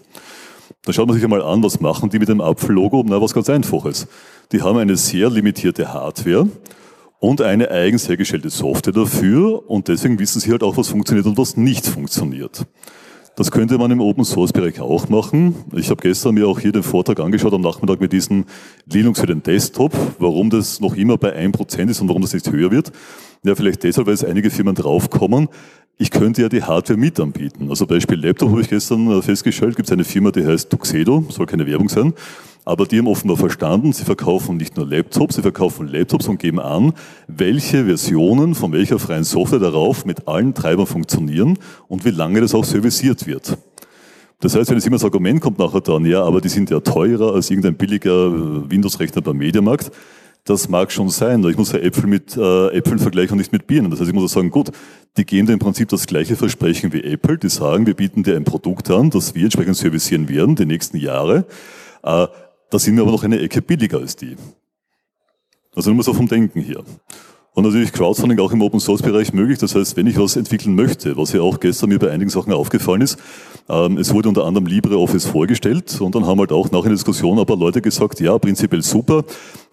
Da 0.84 0.94
schaut 0.94 1.08
man 1.08 1.16
sich 1.16 1.24
einmal 1.24 1.42
an, 1.42 1.64
was 1.64 1.80
machen 1.80 2.10
die 2.10 2.20
mit 2.20 2.30
dem 2.30 2.42
Apfellogo? 2.42 3.04
Na, 3.08 3.20
was 3.20 3.34
ganz 3.34 3.50
Einfaches. 3.50 4.08
Die 4.52 4.62
haben 4.62 4.78
eine 4.78 4.96
sehr 4.96 5.30
limitierte 5.30 5.92
Hardware 5.92 6.48
und 7.20 7.42
eine 7.42 7.72
eigens 7.72 8.08
hergestellte 8.08 8.50
Software 8.50 8.94
dafür 8.94 9.70
und 9.70 9.88
deswegen 9.88 10.20
wissen 10.20 10.40
sie 10.40 10.52
halt 10.52 10.64
auch, 10.64 10.78
was 10.78 10.90
funktioniert 10.90 11.26
und 11.26 11.38
was 11.38 11.58
nicht 11.58 11.86
funktioniert. 11.86 12.66
Das 13.36 13.52
könnte 13.52 13.78
man 13.78 13.92
im 13.92 14.02
Open 14.02 14.26
Source 14.26 14.52
Bereich 14.52 14.80
auch 14.80 15.10
machen. 15.10 15.54
Ich 15.76 15.92
habe 15.92 16.02
gestern 16.02 16.34
mir 16.34 16.48
auch 16.48 16.60
hier 16.60 16.72
den 16.72 16.82
Vortrag 16.82 17.20
angeschaut 17.20 17.54
am 17.54 17.62
Nachmittag 17.62 18.02
mit 18.02 18.12
diesem 18.12 18.46
Linux 18.92 19.20
für 19.20 19.28
den 19.28 19.44
Desktop, 19.44 19.96
warum 20.18 20.50
das 20.50 20.80
noch 20.80 20.96
immer 20.96 21.20
bei 21.20 21.38
1% 21.38 21.88
ist 21.88 22.02
und 22.02 22.08
warum 22.08 22.24
das 22.24 22.34
nicht 22.34 22.52
höher 22.52 22.72
wird. 22.72 22.92
Ja, 23.44 23.54
vielleicht 23.54 23.84
deshalb, 23.84 24.08
weil 24.08 24.16
es 24.16 24.24
einige 24.24 24.50
Firmen 24.50 24.74
draufkommen, 24.74 25.50
ich 26.00 26.10
könnte 26.10 26.42
ja 26.42 26.50
die 26.50 26.64
Hardware 26.64 26.98
mit 26.98 27.20
anbieten. 27.20 27.70
Also 27.70 27.86
Beispiel 27.86 28.20
Laptop 28.20 28.50
habe 28.50 28.62
ich 28.62 28.70
gestern 28.70 29.08
äh, 29.12 29.22
festgestellt, 29.22 29.76
gibt 29.76 29.88
es 29.88 29.94
eine 29.94 30.04
Firma, 30.04 30.32
die 30.32 30.46
heißt 30.46 30.72
Tuxedo, 30.72 31.24
soll 31.30 31.46
keine 31.46 31.68
Werbung 31.68 31.90
sein, 31.90 32.14
aber 32.68 32.86
die 32.86 33.00
haben 33.00 33.08
offenbar 33.08 33.38
verstanden, 33.38 33.94
sie 33.94 34.04
verkaufen 34.04 34.58
nicht 34.58 34.76
nur 34.76 34.86
Laptops, 34.86 35.36
sie 35.36 35.42
verkaufen 35.42 35.88
Laptops 35.88 36.28
und 36.28 36.38
geben 36.38 36.60
an, 36.60 36.92
welche 37.28 37.86
Versionen 37.86 38.56
von 38.56 38.74
welcher 38.74 39.00
freien 39.00 39.24
Software 39.24 39.60
darauf 39.60 40.04
mit 40.04 40.28
allen 40.28 40.54
Treibern 40.54 40.86
funktionieren 40.86 41.58
und 41.88 42.04
wie 42.04 42.10
lange 42.10 42.42
das 42.42 42.54
auch 42.54 42.66
serviciert 42.66 43.26
wird. 43.26 43.58
Das 44.42 44.54
heißt, 44.54 44.70
wenn 44.70 44.78
jetzt 44.78 44.86
immer 44.86 44.98
das 44.98 45.06
Argument 45.06 45.40
kommt 45.40 45.60
nachher 45.60 45.80
dann, 45.80 46.04
ja, 46.04 46.22
aber 46.24 46.42
die 46.42 46.50
sind 46.50 46.70
ja 46.70 46.82
teurer 46.82 47.34
als 47.34 47.50
irgendein 47.50 47.76
billiger 47.76 48.28
äh, 48.28 48.70
Windows-Rechner 48.70 49.22
beim 49.22 49.38
Mediamarkt, 49.38 49.90
das 50.44 50.68
mag 50.68 50.92
schon 50.92 51.08
sein. 51.08 51.44
Ich 51.46 51.58
muss 51.58 51.72
ja 51.72 51.80
Äpfel 51.80 52.08
mit 52.08 52.36
äh, 52.36 52.68
Äpfeln 52.70 53.00
vergleichen 53.00 53.32
und 53.32 53.38
nicht 53.38 53.54
mit 53.54 53.66
Birnen. 53.68 53.92
Das 53.92 54.02
heißt, 54.02 54.10
ich 54.10 54.14
muss 54.14 54.30
auch 54.30 54.36
sagen, 54.36 54.50
gut, 54.50 54.72
die 55.16 55.26
geben 55.26 55.48
dir 55.48 55.54
im 55.54 55.60
Prinzip 55.60 55.88
das 55.88 56.06
gleiche 56.06 56.36
Versprechen 56.36 56.92
wie 56.92 57.04
Apple. 57.04 57.38
Die 57.38 57.50
sagen, 57.50 57.86
wir 57.86 57.94
bieten 57.94 58.24
dir 58.24 58.36
ein 58.36 58.44
Produkt 58.44 58.92
an, 58.92 59.10
das 59.10 59.36
wir 59.36 59.46
entsprechend 59.46 59.78
servicieren 59.78 60.28
werden, 60.28 60.58
die 60.58 60.66
nächsten 60.66 60.98
Jahre. 60.98 61.46
Äh, 62.04 62.28
da 62.70 62.80
sind 62.80 62.96
wir 62.96 63.04
aber 63.04 63.12
noch 63.12 63.24
eine 63.24 63.40
Ecke 63.40 63.62
billiger 63.62 64.00
als 64.00 64.16
die. 64.16 64.36
Also 65.76 65.94
nur 65.94 66.04
so 66.04 66.14
vom 66.14 66.28
Denken 66.28 66.60
hier. 66.62 66.84
Und 67.54 67.64
natürlich 67.64 67.92
Crowdfunding 67.92 68.38
auch 68.40 68.52
im 68.52 68.62
Open 68.62 68.80
Source 68.80 69.02
Bereich 69.02 69.34
möglich. 69.34 69.58
Das 69.58 69.74
heißt, 69.74 69.98
wenn 69.98 70.06
ich 70.06 70.20
was 70.20 70.36
entwickeln 70.36 70.76
möchte, 70.76 71.18
was 71.18 71.34
ja 71.34 71.42
auch 71.42 71.60
gestern 71.60 71.90
mir 71.90 71.98
bei 71.98 72.12
einigen 72.12 72.30
Sachen 72.30 72.54
aufgefallen 72.54 73.02
ist, 73.02 73.18
ähm, 73.68 73.98
es 73.98 74.14
wurde 74.14 74.30
unter 74.30 74.46
anderem 74.46 74.68
LibreOffice 74.68 75.26
vorgestellt 75.26 76.00
und 76.00 76.14
dann 76.14 76.28
haben 76.28 76.40
halt 76.40 76.52
auch 76.52 76.70
nach 76.70 76.84
einer 76.84 76.94
Diskussion 76.94 77.40
aber 77.40 77.56
Leute 77.56 77.82
gesagt, 77.82 78.20
ja, 78.20 78.38
prinzipiell 78.38 78.84
super, 78.84 79.24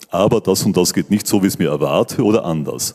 aber 0.09 0.41
das 0.41 0.65
und 0.65 0.77
das 0.77 0.95
geht 0.95 1.11
nicht 1.11 1.27
so, 1.27 1.43
wie 1.43 1.47
es 1.47 1.59
mir 1.59 1.69
erwarte 1.69 2.23
oder 2.23 2.47
anders. 2.47 2.95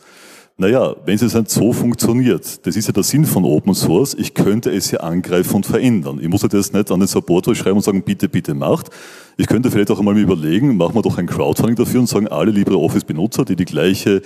Naja, 0.61 0.93
wenn 1.05 1.15
es 1.15 1.21
jetzt 1.21 1.35
nicht 1.35 1.49
so 1.49 1.71
funktioniert, 1.71 2.67
das 2.67 2.75
ist 2.75 2.85
ja 2.85 2.91
der 2.91 3.03
Sinn 3.03 3.23
von 3.23 3.45
Open 3.45 3.73
Source, 3.73 4.13
ich 4.13 4.33
könnte 4.33 4.69
es 4.69 4.91
ja 4.91 4.99
angreifen 4.99 5.55
und 5.55 5.65
verändern. 5.65 6.19
Ich 6.21 6.27
muss 6.27 6.41
ja 6.41 6.49
das 6.49 6.73
nicht 6.73 6.91
an 6.91 6.99
den 6.99 7.07
Support 7.07 7.55
schreiben 7.55 7.77
und 7.77 7.81
sagen, 7.81 8.03
bitte, 8.03 8.27
bitte 8.27 8.53
macht. 8.53 8.89
Ich 9.37 9.47
könnte 9.47 9.71
vielleicht 9.71 9.89
auch 9.89 9.99
einmal 9.99 10.17
überlegen, 10.17 10.75
machen 10.75 10.95
wir 10.95 11.01
doch 11.01 11.17
ein 11.17 11.27
Crowdfunding 11.27 11.77
dafür 11.77 12.01
und 12.01 12.07
sagen, 12.09 12.27
alle 12.27 12.51
LibreOffice-Benutzer, 12.51 13.45
die 13.45 13.55
die 13.55 13.63
gleiche 13.63 14.21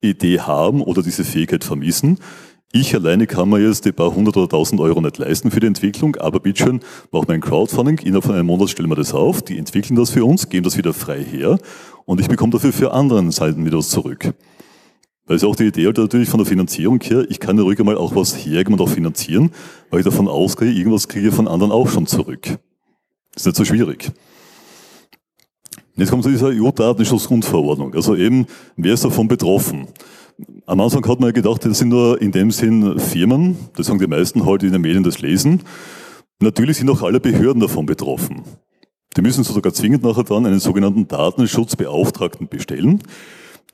Idee 0.00 0.38
haben 0.38 0.82
oder 0.82 1.02
diese 1.02 1.24
Fähigkeit 1.24 1.64
vermissen. 1.64 2.20
Ich 2.70 2.94
alleine 2.94 3.26
kann 3.26 3.48
mir 3.48 3.58
jetzt 3.58 3.84
die 3.84 3.90
paar 3.90 4.14
hundert 4.14 4.36
oder 4.36 4.48
tausend 4.48 4.80
Euro 4.80 5.00
nicht 5.00 5.18
leisten 5.18 5.50
für 5.50 5.58
die 5.58 5.66
Entwicklung, 5.66 6.14
aber 6.14 6.38
bitteschön, 6.38 6.78
machen 7.10 7.26
wir 7.26 7.34
ein 7.34 7.40
Crowdfunding, 7.40 7.98
innerhalb 7.98 8.22
von 8.22 8.36
einem 8.36 8.46
Monat 8.46 8.70
stellen 8.70 8.88
wir 8.88 8.94
das 8.94 9.12
auf, 9.12 9.42
die 9.42 9.58
entwickeln 9.58 9.96
das 9.96 10.10
für 10.10 10.24
uns, 10.24 10.48
geben 10.48 10.62
das 10.62 10.76
wieder 10.78 10.92
frei 10.94 11.24
her 11.24 11.58
und 12.04 12.20
ich 12.20 12.28
bekomme 12.28 12.52
dafür 12.52 12.72
für 12.72 12.92
anderen 12.92 13.32
Seiten 13.32 13.66
wieder 13.66 13.78
was 13.78 13.88
zurück. 13.88 14.32
Weil 15.26 15.36
es 15.36 15.44
auch 15.44 15.54
die 15.54 15.66
Idee 15.66 15.84
natürlich 15.84 16.28
von 16.28 16.38
der 16.38 16.46
Finanzierung 16.46 17.00
her, 17.00 17.24
ich 17.28 17.38
kann 17.38 17.56
ja 17.56 17.62
ruhig 17.62 17.78
einmal 17.78 17.96
auch 17.96 18.14
was 18.16 18.34
hergeben 18.34 18.74
und 18.74 18.80
auch 18.80 18.88
finanzieren, 18.88 19.52
weil 19.90 20.00
ich 20.00 20.04
davon 20.04 20.26
ausgehe, 20.26 20.72
irgendwas 20.72 21.06
kriege 21.06 21.28
ich 21.28 21.34
von 21.34 21.46
anderen 21.46 21.72
auch 21.72 21.88
schon 21.88 22.06
zurück. 22.06 22.58
Ist 23.34 23.46
nicht 23.46 23.56
so 23.56 23.64
schwierig. 23.64 24.10
Jetzt 25.94 26.10
kommt 26.10 26.24
zu 26.24 26.30
dieser 26.30 26.48
EU-Datenschutzgrundverordnung. 26.48 27.94
Also 27.94 28.16
eben, 28.16 28.46
wer 28.76 28.94
ist 28.94 29.04
davon 29.04 29.28
betroffen? 29.28 29.86
Am 30.66 30.80
Anfang 30.80 31.06
hat 31.06 31.20
man 31.20 31.28
ja 31.28 31.32
gedacht, 31.32 31.64
das 31.64 31.78
sind 31.78 31.90
nur 31.90 32.20
in 32.20 32.32
dem 32.32 32.50
Sinn 32.50 32.98
Firmen, 32.98 33.56
das 33.76 33.86
sagen 33.86 33.98
die 33.98 34.06
meisten 34.06 34.44
heute 34.44 34.66
in 34.66 34.72
den 34.72 34.80
Medien 34.80 35.02
das 35.02 35.20
lesen. 35.20 35.62
Natürlich 36.40 36.78
sind 36.78 36.90
auch 36.90 37.02
alle 37.02 37.20
Behörden 37.20 37.60
davon 37.60 37.86
betroffen. 37.86 38.42
Die 39.16 39.22
müssen 39.22 39.44
sogar 39.44 39.72
zwingend 39.74 40.02
nachher 40.02 40.24
dann 40.24 40.46
einen 40.46 40.58
sogenannten 40.58 41.06
Datenschutzbeauftragten 41.06 42.48
bestellen. 42.48 43.02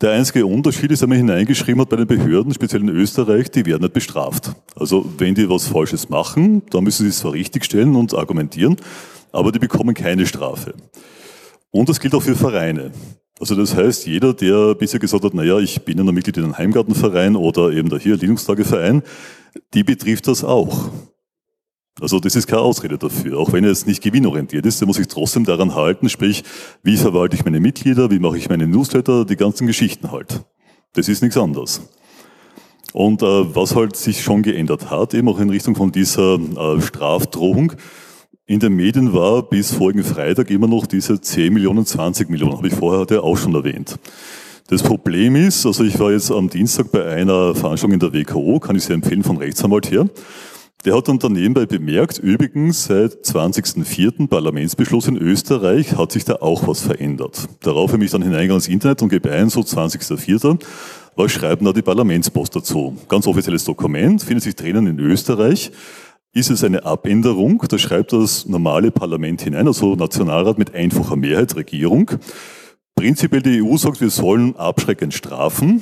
Der 0.01 0.13
einzige 0.13 0.47
Unterschied 0.47 0.93
ist, 0.93 1.03
wenn 1.03 1.09
man 1.09 1.19
hineingeschrieben 1.19 1.81
hat 1.81 1.89
bei 1.89 1.97
den 1.97 2.07
Behörden, 2.07 2.55
speziell 2.55 2.83
in 2.83 2.89
Österreich, 2.89 3.51
die 3.51 3.67
werden 3.67 3.83
nicht 3.83 3.95
bestraft. 3.95 4.53
Also 4.77 5.05
wenn 5.19 5.35
die 5.35 5.51
was 5.51 5.67
Falsches 5.67 6.09
machen, 6.09 6.63
dann 6.71 6.85
müssen 6.85 7.03
sie 7.03 7.09
es 7.09 7.19
zwar 7.19 7.33
richtig 7.33 7.65
stellen 7.65 7.97
und 7.97 8.15
argumentieren, 8.15 8.77
aber 9.33 9.51
die 9.51 9.59
bekommen 9.59 9.95
keine 9.95 10.25
Strafe. 10.25 10.75
Und 11.73 11.89
das 11.89 11.99
gilt 11.99 12.15
auch 12.15 12.23
für 12.23 12.37
Vereine. 12.37 12.93
Also 13.41 13.57
das 13.57 13.75
heißt, 13.75 14.07
jeder, 14.07 14.35
der 14.35 14.77
bisher 14.77 15.01
gesagt 15.01 15.25
hat, 15.25 15.35
naja, 15.35 15.59
ich 15.59 15.83
bin 15.83 15.99
ja 15.99 16.05
noch 16.05 16.13
Mitglied 16.13 16.37
in 16.37 16.45
einem 16.45 16.59
Heimgartenverein 16.59 17.35
oder 17.35 17.73
eben 17.73 17.89
der 17.89 17.99
hier 17.99 18.17
Linux-Tageverein, 18.17 19.03
die 19.75 19.83
betrifft 19.83 20.29
das 20.29 20.45
auch. 20.45 20.91
Also 22.01 22.21
das 22.21 22.37
ist 22.37 22.47
keine 22.47 22.63
Ausrede 22.63 22.99
dafür. 22.99 23.39
Auch 23.39 23.53
wenn 23.53 23.65
jetzt 23.65 23.87
nicht 23.87 24.03
gewinnorientiert 24.03 24.65
ist, 24.67 24.81
der 24.81 24.87
muss 24.87 24.97
sich 24.97 25.09
trotzdem 25.09 25.45
daran 25.45 25.75
halten, 25.75 26.09
sprich, 26.09 26.45
wie 26.83 26.97
verwalte 26.97 27.37
ich 27.37 27.45
meine 27.45 27.61
Mitglieder, 27.61 28.11
wie 28.11 28.19
mache 28.19 28.39
ich 28.39 28.49
meine 28.49 28.67
Newsletter, 28.67 29.25
die 29.25 29.37
ganzen 29.37 29.67
Geschichten 29.67 30.11
halt. 30.13 30.45
Das 30.95 31.09
ist 31.09 31.23
nichts 31.23 31.37
anderes. 31.37 31.83
Und 32.93 33.23
äh, 33.23 33.55
was 33.55 33.75
halt 33.75 33.97
sich 33.97 34.23
schon 34.23 34.43
geändert 34.43 34.91
hat, 34.91 35.15
eben 35.15 35.29
auch 35.29 35.41
in 35.41 35.51
Richtung 35.51 35.75
von 35.75 35.93
dieser 35.93 36.37
äh, 36.37 36.81
Strafdrohung, 36.81 37.73
in 38.47 38.61
den 38.61 38.75
Medien 38.75 39.13
war 39.13 39.43
bis 39.43 39.73
vorigen 39.73 40.03
Freitag 40.03 40.51
immer 40.51 40.67
noch 40.67 40.87
diese 40.87 41.21
10 41.21 41.53
Millionen, 41.53 41.85
20 41.85 42.31
Millionen, 42.31 42.57
habe 42.57 42.69
ich 42.69 42.75
vorher 42.75 43.03
hatte 43.03 43.23
auch 43.23 43.37
schon 43.37 43.55
erwähnt. 43.55 43.99
Das 44.69 44.83
Problem 44.83 45.37
ist, 45.37 45.67
also 45.67 45.85
ich 45.85 45.99
war 45.99 46.13
jetzt 46.13 46.31
am 46.31 46.49
Dienstag 46.49 46.91
bei 46.91 47.05
einer 47.05 47.55
Veranstaltung 47.55 47.93
in 47.93 48.01
der 48.01 48.13
WKO, 48.13 48.59
kann 48.59 48.77
ich 48.77 48.85
sehr 48.85 48.95
empfehlen 48.95 49.23
von 49.23 49.37
Rechtsanwalt 49.37 49.91
her. 49.91 50.09
Der 50.85 50.97
hat 50.97 51.09
dann 51.09 51.33
nebenbei 51.33 51.67
bemerkt, 51.67 52.19
übrigens 52.19 52.85
seit 52.85 53.12
20.04. 53.25 54.29
Parlamentsbeschluss 54.29 55.09
in 55.09 55.17
Österreich 55.17 55.97
hat 55.97 56.12
sich 56.12 56.25
da 56.25 56.37
auch 56.37 56.69
was 56.69 56.81
verändert. 56.81 57.49
Darauf 57.61 57.93
habe 57.93 58.05
ich 58.05 58.12
dann 58.12 58.23
hineingegangen 58.23 58.59
ins 58.59 58.69
Internet 58.69 59.03
und 59.03 59.09
gebe 59.09 59.33
ein, 59.33 59.51
so 59.51 59.61
20.04. 59.61 60.61
Was 61.17 61.33
schreibt 61.33 61.67
da 61.67 61.73
die 61.73 61.83
Parlamentspost 61.83 62.55
dazu? 62.55 62.97
Ganz 63.09 63.27
offizielles 63.27 63.64
Dokument, 63.64 64.23
findet 64.23 64.45
sich 64.45 64.55
drinnen 64.55 64.87
in 64.87 65.01
Österreich. 65.01 65.73
Ist 66.33 66.49
es 66.49 66.62
eine 66.62 66.85
Abänderung? 66.85 67.64
Da 67.69 67.77
schreibt 67.77 68.12
das 68.12 68.47
normale 68.47 68.93
Parlament 68.93 69.43
hinein, 69.43 69.67
also 69.67 69.97
Nationalrat 69.97 70.59
mit 70.59 70.77
einfacher 70.77 71.17
Mehrheit, 71.17 71.57
Regierung. 71.57 72.12
prinzipiell 72.95 73.43
die 73.43 73.62
EU 73.62 73.77
sagt, 73.77 74.01
wir 74.01 74.11
sollen 74.11 74.55
abschreckend 74.55 75.12
strafen, 75.12 75.81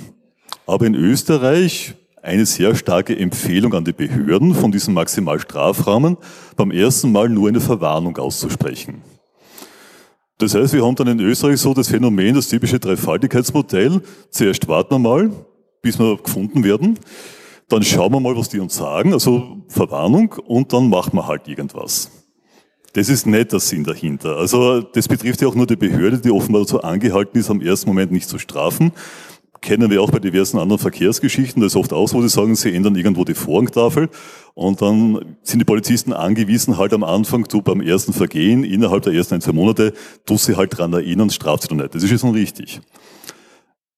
aber 0.66 0.86
in 0.86 0.94
Österreich 0.94 1.96
eine 2.26 2.44
sehr 2.44 2.74
starke 2.74 3.16
Empfehlung 3.16 3.72
an 3.72 3.84
die 3.84 3.92
Behörden, 3.92 4.54
von 4.54 4.72
diesem 4.72 4.94
Maximalstrafrahmen 4.94 6.16
beim 6.56 6.72
ersten 6.72 7.12
Mal 7.12 7.28
nur 7.28 7.48
eine 7.48 7.60
Verwarnung 7.60 8.16
auszusprechen. 8.18 9.02
Das 10.38 10.54
heißt, 10.54 10.74
wir 10.74 10.84
haben 10.84 10.96
dann 10.96 11.06
in 11.06 11.20
Österreich 11.20 11.60
so 11.60 11.72
das 11.72 11.88
Phänomen, 11.88 12.34
das 12.34 12.48
typische 12.48 12.80
Dreifaltigkeitsmodell. 12.80 14.02
Zuerst 14.30 14.66
warten 14.68 14.94
wir 14.94 14.98
mal, 14.98 15.30
bis 15.80 15.98
wir 15.98 16.16
gefunden 16.16 16.64
werden. 16.64 16.98
Dann 17.68 17.82
schauen 17.82 18.12
wir 18.12 18.20
mal, 18.20 18.36
was 18.36 18.48
die 18.48 18.60
uns 18.60 18.76
sagen, 18.76 19.12
also 19.12 19.64
Verwarnung, 19.68 20.34
und 20.46 20.72
dann 20.72 20.90
machen 20.90 21.14
wir 21.14 21.26
halt 21.26 21.48
irgendwas. 21.48 22.10
Das 22.92 23.08
ist 23.08 23.26
nicht 23.26 23.52
der 23.52 23.60
Sinn 23.60 23.84
dahinter. 23.84 24.36
Also 24.36 24.80
das 24.80 25.06
betrifft 25.06 25.42
ja 25.42 25.48
auch 25.48 25.54
nur 25.54 25.66
die 25.66 25.76
Behörde, 25.76 26.18
die 26.18 26.30
offenbar 26.30 26.62
dazu 26.62 26.82
angehalten 26.82 27.38
ist, 27.38 27.50
am 27.50 27.60
ersten 27.60 27.88
Moment 27.88 28.10
nicht 28.10 28.28
zu 28.28 28.38
strafen. 28.38 28.92
Kennen 29.66 29.90
wir 29.90 30.00
auch 30.00 30.12
bei 30.12 30.20
diversen 30.20 30.60
anderen 30.60 30.78
Verkehrsgeschichten. 30.78 31.60
Das 31.60 31.72
ist 31.72 31.76
oft 31.76 31.92
auch 31.92 32.06
so, 32.06 32.18
wo 32.18 32.22
sie 32.22 32.28
sagen, 32.28 32.54
sie 32.54 32.72
ändern 32.72 32.94
irgendwo 32.94 33.24
die 33.24 33.34
Vorrangtafel 33.34 34.10
und 34.54 34.80
dann 34.80 35.36
sind 35.42 35.58
die 35.58 35.64
Polizisten 35.64 36.12
angewiesen, 36.12 36.78
halt 36.78 36.92
am 36.92 37.02
Anfang, 37.02 37.48
du 37.48 37.62
beim 37.62 37.80
ersten 37.80 38.12
Vergehen, 38.12 38.62
innerhalb 38.62 39.02
der 39.02 39.12
ersten 39.12 39.34
ein, 39.34 39.40
zwei 39.40 39.50
Monate, 39.50 39.92
du 40.24 40.38
sie 40.38 40.54
halt 40.54 40.78
dran 40.78 40.92
erinnern, 40.92 41.30
straft 41.30 41.64
sie 41.64 41.68
doch 41.68 41.74
nicht. 41.74 41.92
Das 41.96 42.04
ist 42.04 42.20
schon 42.20 42.30
richtig. 42.30 42.80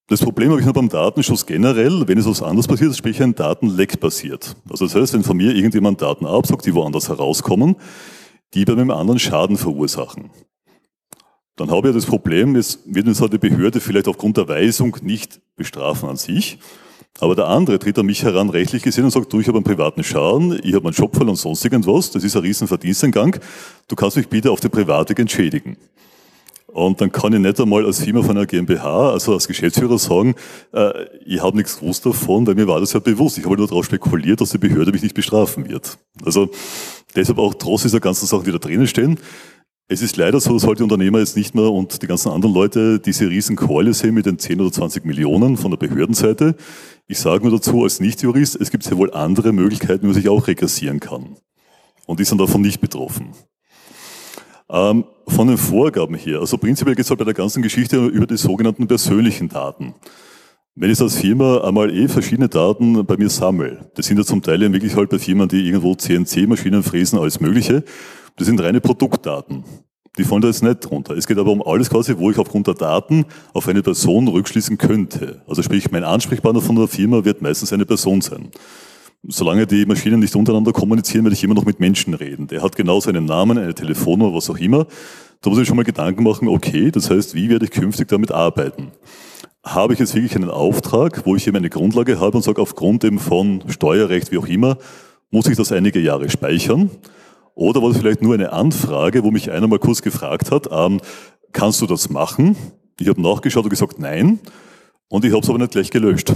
Das 0.06 0.20
Problem 0.20 0.48
habe 0.48 0.58
ich 0.58 0.64
nur 0.64 0.72
beim 0.72 0.88
Datenschutz 0.88 1.44
generell, 1.44 2.08
wenn 2.08 2.16
es 2.16 2.24
was 2.24 2.42
anderes 2.42 2.66
passiert, 2.66 2.96
sprich 2.96 3.22
ein 3.22 3.34
Datenleck 3.34 4.00
passiert. 4.00 4.56
Also 4.70 4.86
das 4.86 4.94
heißt, 4.94 5.12
wenn 5.12 5.22
von 5.22 5.36
mir 5.36 5.54
irgendjemand 5.54 6.00
Daten 6.00 6.24
absagt, 6.24 6.64
die 6.64 6.72
woanders 6.72 7.10
herauskommen, 7.10 7.76
die 8.54 8.64
bei 8.64 8.72
einem 8.72 8.90
anderen 8.90 9.18
Schaden 9.18 9.58
verursachen. 9.58 10.30
Dann 11.58 11.72
habe 11.72 11.88
ich 11.88 11.94
das 11.94 12.06
Problem, 12.06 12.54
es 12.54 12.78
wird 12.86 13.08
uns 13.08 13.20
halt 13.20 13.32
die 13.32 13.38
Behörde 13.38 13.80
vielleicht 13.80 14.06
aufgrund 14.06 14.36
der 14.36 14.46
Weisung 14.46 14.96
nicht 15.02 15.40
bestrafen 15.56 16.08
an 16.08 16.16
sich, 16.16 16.60
aber 17.18 17.34
der 17.34 17.48
andere 17.48 17.80
tritt 17.80 17.98
an 17.98 18.06
mich 18.06 18.22
heran, 18.22 18.48
rechtlich 18.48 18.84
gesehen, 18.84 19.04
und 19.04 19.10
sagt, 19.10 19.32
du, 19.32 19.40
ich 19.40 19.48
habe 19.48 19.58
einen 19.58 19.64
privaten 19.64 20.04
Schaden, 20.04 20.60
ich 20.62 20.74
habe 20.74 20.86
einen 20.86 20.94
Job 20.94 21.16
verloren 21.16 21.30
und 21.30 21.36
sonst 21.36 21.64
irgendwas, 21.64 22.12
das 22.12 22.22
ist 22.22 22.36
ein 22.36 22.42
riesen 22.42 22.68
Verdiensteingang, 22.68 23.40
du 23.88 23.96
kannst 23.96 24.16
mich 24.16 24.28
bitte 24.28 24.52
auf 24.52 24.60
den 24.60 24.70
Privatweg 24.70 25.18
entschädigen. 25.18 25.76
Und 26.68 27.00
dann 27.00 27.10
kann 27.10 27.32
ich 27.32 27.40
nicht 27.40 27.60
einmal 27.60 27.84
als 27.84 28.04
Firma 28.04 28.22
von 28.22 28.36
einer 28.36 28.46
GmbH, 28.46 29.10
also 29.10 29.32
als 29.32 29.48
Geschäftsführer 29.48 29.98
sagen, 29.98 30.36
äh, 30.72 31.06
ich 31.26 31.42
habe 31.42 31.56
nichts 31.56 31.80
gewusst 31.80 32.06
davon, 32.06 32.46
weil 32.46 32.54
mir 32.54 32.68
war 32.68 32.78
das 32.78 32.92
ja 32.92 33.00
bewusst. 33.00 33.36
Ich 33.36 33.44
habe 33.46 33.56
nur 33.56 33.66
darauf 33.66 33.86
spekuliert, 33.86 34.40
dass 34.40 34.50
die 34.50 34.58
Behörde 34.58 34.92
mich 34.92 35.02
nicht 35.02 35.14
bestrafen 35.14 35.68
wird. 35.68 35.98
Also 36.24 36.50
deshalb 37.16 37.38
auch 37.38 37.54
trotz 37.54 37.82
dieser 37.82 38.00
ganzen 38.00 38.26
Sachen, 38.26 38.44
die 38.44 38.52
da 38.52 38.58
drinnen 38.58 38.86
stehen. 38.86 39.18
Es 39.90 40.02
ist 40.02 40.18
leider 40.18 40.38
so, 40.38 40.52
dass 40.52 40.66
heute 40.66 40.82
Unternehmer 40.82 41.18
jetzt 41.18 41.34
nicht 41.34 41.54
mehr 41.54 41.70
und 41.70 42.02
die 42.02 42.06
ganzen 42.06 42.30
anderen 42.30 42.54
Leute 42.54 43.00
diese 43.00 43.30
riesen 43.30 43.56
Keule 43.56 43.94
sehen 43.94 44.12
mit 44.12 44.26
den 44.26 44.38
10 44.38 44.60
oder 44.60 44.70
20 44.70 45.06
Millionen 45.06 45.56
von 45.56 45.70
der 45.70 45.78
Behördenseite. 45.78 46.56
Ich 47.06 47.18
sage 47.18 47.42
nur 47.48 47.56
dazu 47.56 47.84
als 47.84 47.98
Nichtjurist, 47.98 48.60
es 48.60 48.70
gibt 48.70 48.84
sehr 48.84 48.98
wohl 48.98 49.10
andere 49.14 49.50
Möglichkeiten, 49.54 50.02
wie 50.02 50.08
man 50.08 50.14
sich 50.14 50.28
auch 50.28 50.46
regressieren 50.46 51.00
kann. 51.00 51.36
Und 52.04 52.20
die 52.20 52.24
sind 52.24 52.38
davon 52.38 52.60
nicht 52.60 52.82
betroffen. 52.82 53.30
Ähm, 54.68 55.04
von 55.26 55.48
den 55.48 55.56
Vorgaben 55.56 56.16
her, 56.16 56.40
also 56.40 56.58
prinzipiell 56.58 56.94
geht 56.94 57.06
es 57.06 57.10
halt 57.10 57.20
bei 57.20 57.24
der 57.24 57.32
ganzen 57.32 57.62
Geschichte 57.62 57.96
über 58.08 58.26
die 58.26 58.36
sogenannten 58.36 58.86
persönlichen 58.86 59.48
Daten. 59.48 59.94
Wenn 60.74 60.90
ich 60.90 61.00
als 61.00 61.16
Firma 61.16 61.62
einmal 61.66 61.90
eh 61.90 62.08
verschiedene 62.08 62.50
Daten 62.50 63.06
bei 63.06 63.16
mir 63.16 63.30
sammle, 63.30 63.90
das 63.94 64.04
sind 64.04 64.18
ja 64.18 64.24
zum 64.24 64.42
Teil 64.42 64.60
wirklich 64.70 64.94
halt 64.96 65.08
bei 65.08 65.18
Firmen, 65.18 65.48
die 65.48 65.66
irgendwo 65.66 65.94
CNC-Maschinen 65.94 66.82
fräsen, 66.82 67.18
alles 67.18 67.40
Mögliche, 67.40 67.84
das 68.38 68.46
sind 68.46 68.60
reine 68.60 68.80
Produktdaten. 68.80 69.64
Die 70.16 70.24
fallen 70.24 70.40
da 70.40 70.48
jetzt 70.48 70.62
nicht 70.62 70.80
drunter. 70.80 71.16
Es 71.16 71.26
geht 71.26 71.38
aber 71.38 71.52
um 71.52 71.62
alles 71.62 71.90
quasi, 71.90 72.16
wo 72.18 72.30
ich 72.30 72.38
aufgrund 72.38 72.66
der 72.66 72.74
Daten 72.74 73.24
auf 73.52 73.68
eine 73.68 73.82
Person 73.82 74.26
rückschließen 74.26 74.76
könnte. 74.78 75.42
Also 75.46 75.62
sprich, 75.62 75.90
mein 75.92 76.02
Ansprechpartner 76.02 76.60
von 76.60 76.74
der 76.74 76.88
Firma 76.88 77.24
wird 77.24 77.40
meistens 77.40 77.72
eine 77.72 77.86
Person 77.86 78.20
sein 78.20 78.50
solange 79.26 79.66
die 79.66 79.86
Maschinen 79.86 80.20
nicht 80.20 80.34
untereinander 80.36 80.72
kommunizieren, 80.72 81.24
werde 81.24 81.34
ich 81.34 81.44
immer 81.44 81.54
noch 81.54 81.64
mit 81.64 81.80
Menschen 81.80 82.14
reden. 82.14 82.46
Der 82.46 82.62
hat 82.62 82.76
genau 82.76 83.00
seinen 83.00 83.24
Namen, 83.24 83.58
eine 83.58 83.74
Telefonnummer, 83.74 84.34
was 84.34 84.48
auch 84.50 84.58
immer. 84.58 84.86
Da 85.40 85.50
muss 85.50 85.58
ich 85.58 85.68
schon 85.68 85.76
mal 85.76 85.84
Gedanken 85.84 86.24
machen, 86.24 86.48
okay, 86.48 86.90
das 86.90 87.10
heißt, 87.10 87.34
wie 87.34 87.48
werde 87.48 87.66
ich 87.66 87.70
künftig 87.70 88.08
damit 88.08 88.32
arbeiten? 88.32 88.92
Habe 89.64 89.92
ich 89.92 89.98
jetzt 89.98 90.14
wirklich 90.14 90.34
einen 90.34 90.50
Auftrag, 90.50 91.26
wo 91.26 91.36
ich 91.36 91.46
eben 91.46 91.56
eine 91.56 91.70
Grundlage 91.70 92.20
habe 92.20 92.36
und 92.36 92.42
sage, 92.42 92.62
aufgrund 92.62 93.04
eben 93.04 93.18
von 93.18 93.62
Steuerrecht, 93.68 94.32
wie 94.32 94.38
auch 94.38 94.46
immer, 94.46 94.78
muss 95.30 95.46
ich 95.46 95.56
das 95.56 95.72
einige 95.72 96.00
Jahre 96.00 96.30
speichern? 96.30 96.90
Oder 97.58 97.82
war 97.82 97.90
es 97.90 97.98
vielleicht 97.98 98.22
nur 98.22 98.34
eine 98.34 98.52
Anfrage, 98.52 99.24
wo 99.24 99.32
mich 99.32 99.50
einer 99.50 99.66
mal 99.66 99.80
kurz 99.80 100.00
gefragt 100.00 100.52
hat, 100.52 100.68
ähm, 100.70 101.00
kannst 101.50 101.82
du 101.82 101.86
das 101.86 102.08
machen? 102.08 102.54
Ich 103.00 103.08
habe 103.08 103.20
nachgeschaut 103.20 103.64
und 103.64 103.70
gesagt, 103.70 103.98
nein. 103.98 104.38
Und 105.08 105.24
ich 105.24 105.32
habe 105.32 105.42
es 105.42 105.48
aber 105.48 105.58
nicht 105.58 105.72
gleich 105.72 105.90
gelöscht. 105.90 106.32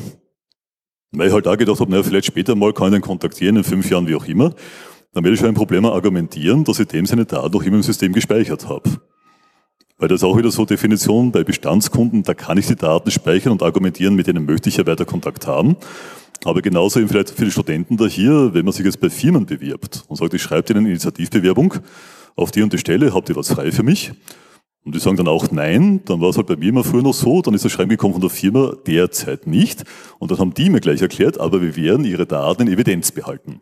Weil 1.13 1.29
ich 1.29 1.33
halt 1.33 1.47
auch 1.47 1.57
gedacht 1.57 1.79
habe, 1.79 1.89
naja, 1.93 2.03
vielleicht 2.03 2.27
später 2.27 2.57
mal 2.57 2.73
kann 2.73 2.89
ich 2.89 2.95
den 2.95 3.03
kontaktieren, 3.03 3.55
in 3.55 3.63
fünf 3.63 3.89
Jahren, 3.89 4.09
wie 4.09 4.17
auch 4.17 4.25
immer. 4.25 4.53
Dann 5.13 5.23
werde 5.23 5.35
ich 5.35 5.39
schon 5.39 5.49
ein 5.49 5.55
Problem 5.55 5.87
argumentieren, 5.87 6.65
dass 6.65 6.81
ich 6.81 6.89
dem 6.89 7.07
seine 7.07 7.25
Daten 7.25 7.53
noch 7.53 7.63
immer 7.63 7.77
im 7.77 7.83
System 7.85 8.13
gespeichert 8.13 8.69
habe. 8.69 8.91
Weil 9.99 10.09
das 10.09 10.23
ist 10.23 10.25
auch 10.25 10.37
wieder 10.37 10.51
so 10.51 10.65
Definition 10.65 11.31
bei 11.31 11.45
Bestandskunden, 11.45 12.25
da 12.25 12.35
kann 12.35 12.59
ich 12.59 12.67
die 12.67 12.75
Daten 12.75 13.13
speichern 13.13 13.53
und 13.53 13.63
argumentieren, 13.63 14.17
mit 14.17 14.27
denen 14.27 14.45
möchte 14.45 14.71
ich 14.71 14.77
ja 14.77 14.87
weiter 14.89 15.05
Kontakt 15.05 15.47
haben. 15.47 15.77
Aber 16.45 16.61
genauso 16.61 16.99
eben 16.99 17.09
vielleicht 17.09 17.31
für 17.31 17.45
die 17.45 17.51
Studenten 17.51 17.97
da 17.97 18.07
hier, 18.07 18.53
wenn 18.53 18.65
man 18.65 18.73
sich 18.73 18.85
jetzt 18.85 19.01
bei 19.01 19.11
Firmen 19.11 19.47
bewirbt 19.47 20.05
und 20.09 20.17
sagt, 20.17 20.35
ich 20.35 20.43
schreibe 20.43 20.65
dir 20.65 20.77
eine 20.77 20.89
Initiativbewerbung 20.89 21.75
auf 22.35 22.51
die 22.51 22.63
und 22.63 22.73
die 22.73 22.79
Stelle, 22.79 23.15
habt 23.15 23.29
ihr 23.29 23.37
was 23.37 23.49
frei 23.53 23.71
für 23.71 23.83
mich? 23.83 24.13
Und 24.85 24.97
die 24.97 24.99
sagen 24.99 25.17
dann 25.17 25.29
auch 25.29 25.53
nein, 25.53 26.01
dann 26.07 26.21
war 26.21 26.31
es 26.31 26.37
halt 26.37 26.49
bei 26.49 26.57
mir 26.57 26.71
immer 26.71 26.83
früher 26.83 27.03
noch 27.03 27.15
so, 27.15 27.41
dann 27.41 27.55
ist 27.55 27.65
das 27.65 27.71
Schreiben 27.71 27.91
gekommen 27.91 28.15
von 28.15 28.21
der 28.21 28.31
Firma, 28.31 28.75
derzeit 28.85 29.47
nicht. 29.47 29.85
Und 30.19 30.33
dann 30.33 30.39
haben 30.39 30.55
die 30.55 30.71
mir 30.71 30.81
gleich 30.81 31.01
erklärt, 31.01 31.39
aber 31.39 31.63
wir 31.63 31.77
werden 31.77 32.05
ihre 32.05 32.27
Daten 32.27 32.63
in 32.63 32.73
Evidenz 32.73 33.13
behalten. 33.13 33.61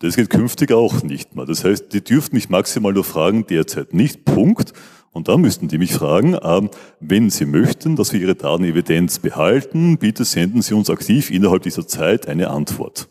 Das 0.00 0.16
geht 0.16 0.30
künftig 0.30 0.72
auch 0.72 1.02
nicht 1.02 1.36
mehr. 1.36 1.44
Das 1.44 1.62
heißt, 1.62 1.92
die 1.92 2.02
dürften 2.02 2.34
mich 2.34 2.48
maximal 2.48 2.92
nur 2.92 3.04
fragen, 3.04 3.46
derzeit 3.46 3.94
nicht, 3.94 4.24
Punkt. 4.24 4.72
Und 5.12 5.28
dann 5.28 5.40
müssten 5.40 5.68
die 5.68 5.78
mich 5.78 5.92
fragen, 5.92 6.36
ähm, 6.40 6.70
wenn 7.00 7.30
Sie 7.30 7.44
möchten, 7.44 7.96
dass 7.96 8.12
wir 8.12 8.20
Ihre 8.20 8.36
Daten 8.36 8.64
Evidenz 8.64 9.18
behalten, 9.18 9.98
bitte 9.98 10.24
senden 10.24 10.62
Sie 10.62 10.74
uns 10.74 10.88
aktiv 10.88 11.30
innerhalb 11.30 11.62
dieser 11.62 11.86
Zeit 11.86 12.28
eine 12.28 12.50
Antwort. 12.50 13.08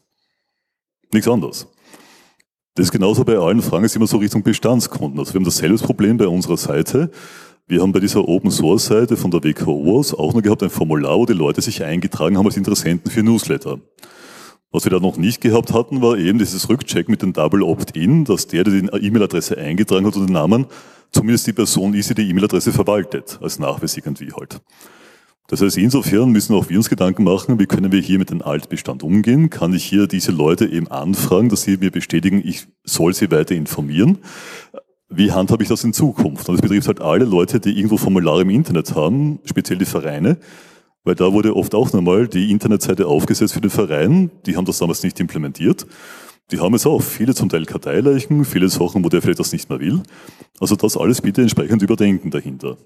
Nichts 1.11 1.27
anderes. 1.27 1.67
Das 2.75 2.85
ist 2.85 2.91
genauso 2.91 3.25
bei 3.25 3.37
allen 3.37 3.61
Fragen, 3.61 3.83
ist 3.83 3.95
immer 3.95 4.07
so 4.07 4.17
Richtung 4.17 4.43
Bestandskunden. 4.43 5.19
Also 5.19 5.33
wir 5.33 5.39
haben 5.39 5.45
dasselbe 5.45 5.77
Problem 5.79 6.17
bei 6.17 6.27
unserer 6.27 6.55
Seite. 6.55 7.11
Wir 7.67 7.81
haben 7.81 7.91
bei 7.91 7.99
dieser 7.99 8.27
Open 8.27 8.51
Source 8.51 8.85
Seite 8.85 9.17
von 9.17 9.31
der 9.31 9.43
WKO 9.43 9.97
aus 9.97 10.13
auch 10.13 10.33
noch 10.33 10.41
gehabt 10.41 10.63
ein 10.63 10.69
Formular, 10.69 11.17
wo 11.17 11.25
die 11.25 11.33
Leute 11.33 11.61
sich 11.61 11.83
eingetragen 11.83 12.37
haben 12.37 12.45
als 12.45 12.55
Interessenten 12.55 13.11
für 13.11 13.21
Newsletter. 13.21 13.79
Was 14.71 14.85
wir 14.85 14.91
da 14.91 14.99
noch 14.99 15.17
nicht 15.17 15.41
gehabt 15.41 15.73
hatten, 15.73 16.01
war 16.01 16.17
eben 16.17 16.39
dieses 16.39 16.69
Rückcheck 16.69 17.09
mit 17.09 17.21
dem 17.21 17.33
Double 17.33 17.63
Opt-in, 17.63 18.23
dass 18.23 18.47
der, 18.47 18.63
der 18.63 18.81
die 18.81 19.07
E-Mail-Adresse 19.07 19.57
eingetragen 19.57 20.05
hat 20.05 20.15
oder 20.15 20.27
den 20.27 20.33
Namen, 20.33 20.67
zumindest 21.11 21.47
die 21.47 21.53
Person 21.53 21.93
ist, 21.93 22.09
die 22.09 22.15
die 22.15 22.29
E-Mail-Adresse 22.29 22.71
verwaltet, 22.71 23.39
als 23.41 23.59
Nachweis 23.59 23.97
irgendwie 23.97 24.31
halt. 24.31 24.61
Das 25.49 25.61
heißt, 25.61 25.77
insofern 25.77 26.29
müssen 26.29 26.53
auch 26.53 26.69
wir 26.69 26.77
uns 26.77 26.89
Gedanken 26.89 27.23
machen, 27.23 27.59
wie 27.59 27.65
können 27.65 27.91
wir 27.91 27.99
hier 27.99 28.19
mit 28.19 28.29
dem 28.29 28.43
Altbestand 28.43 29.01
umgehen? 29.01 29.49
Kann 29.49 29.73
ich 29.73 29.83
hier 29.83 30.05
diese 30.05 30.31
Leute 30.31 30.67
eben 30.67 30.87
anfragen, 30.89 31.49
dass 31.49 31.63
sie 31.63 31.77
mir 31.77 31.89
bestätigen, 31.89 32.43
ich 32.45 32.67
soll 32.83 33.15
sie 33.15 33.31
weiter 33.31 33.55
informieren? 33.55 34.19
Wie 35.09 35.31
handhabe 35.31 35.63
ich 35.63 35.69
das 35.69 35.83
in 35.83 35.91
Zukunft? 35.91 36.47
Und 36.47 36.55
das 36.55 36.61
betrifft 36.61 36.87
halt 36.87 37.01
alle 37.01 37.25
Leute, 37.25 37.59
die 37.59 37.75
irgendwo 37.75 37.97
Formulare 37.97 38.43
im 38.43 38.51
Internet 38.51 38.93
haben, 38.93 39.39
speziell 39.43 39.79
die 39.79 39.85
Vereine, 39.85 40.37
weil 41.03 41.15
da 41.15 41.33
wurde 41.33 41.55
oft 41.55 41.73
auch 41.73 41.91
nochmal 41.93 42.27
die 42.27 42.51
Internetseite 42.51 43.07
aufgesetzt 43.07 43.55
für 43.55 43.61
den 43.61 43.71
Verein. 43.71 44.29
Die 44.45 44.55
haben 44.55 44.65
das 44.65 44.77
damals 44.77 45.01
nicht 45.01 45.19
implementiert. 45.19 45.87
Die 46.51 46.59
haben 46.59 46.73
es 46.73 46.85
auch 46.85 47.01
viele 47.01 47.35
zum 47.35 47.49
Teil 47.49 47.65
Karteileichen, 47.65 48.43
viele 48.43 48.69
Sachen, 48.69 49.03
wo 49.03 49.09
der 49.09 49.21
vielleicht 49.21 49.39
das 49.39 49.51
nicht 49.51 49.69
mehr 49.69 49.79
will. 49.79 50.01
Also 50.59 50.75
das 50.75 50.97
alles 50.97 51.21
bitte 51.21 51.41
entsprechend 51.41 51.81
überdenken 51.81 52.31
dahinter. 52.31 52.77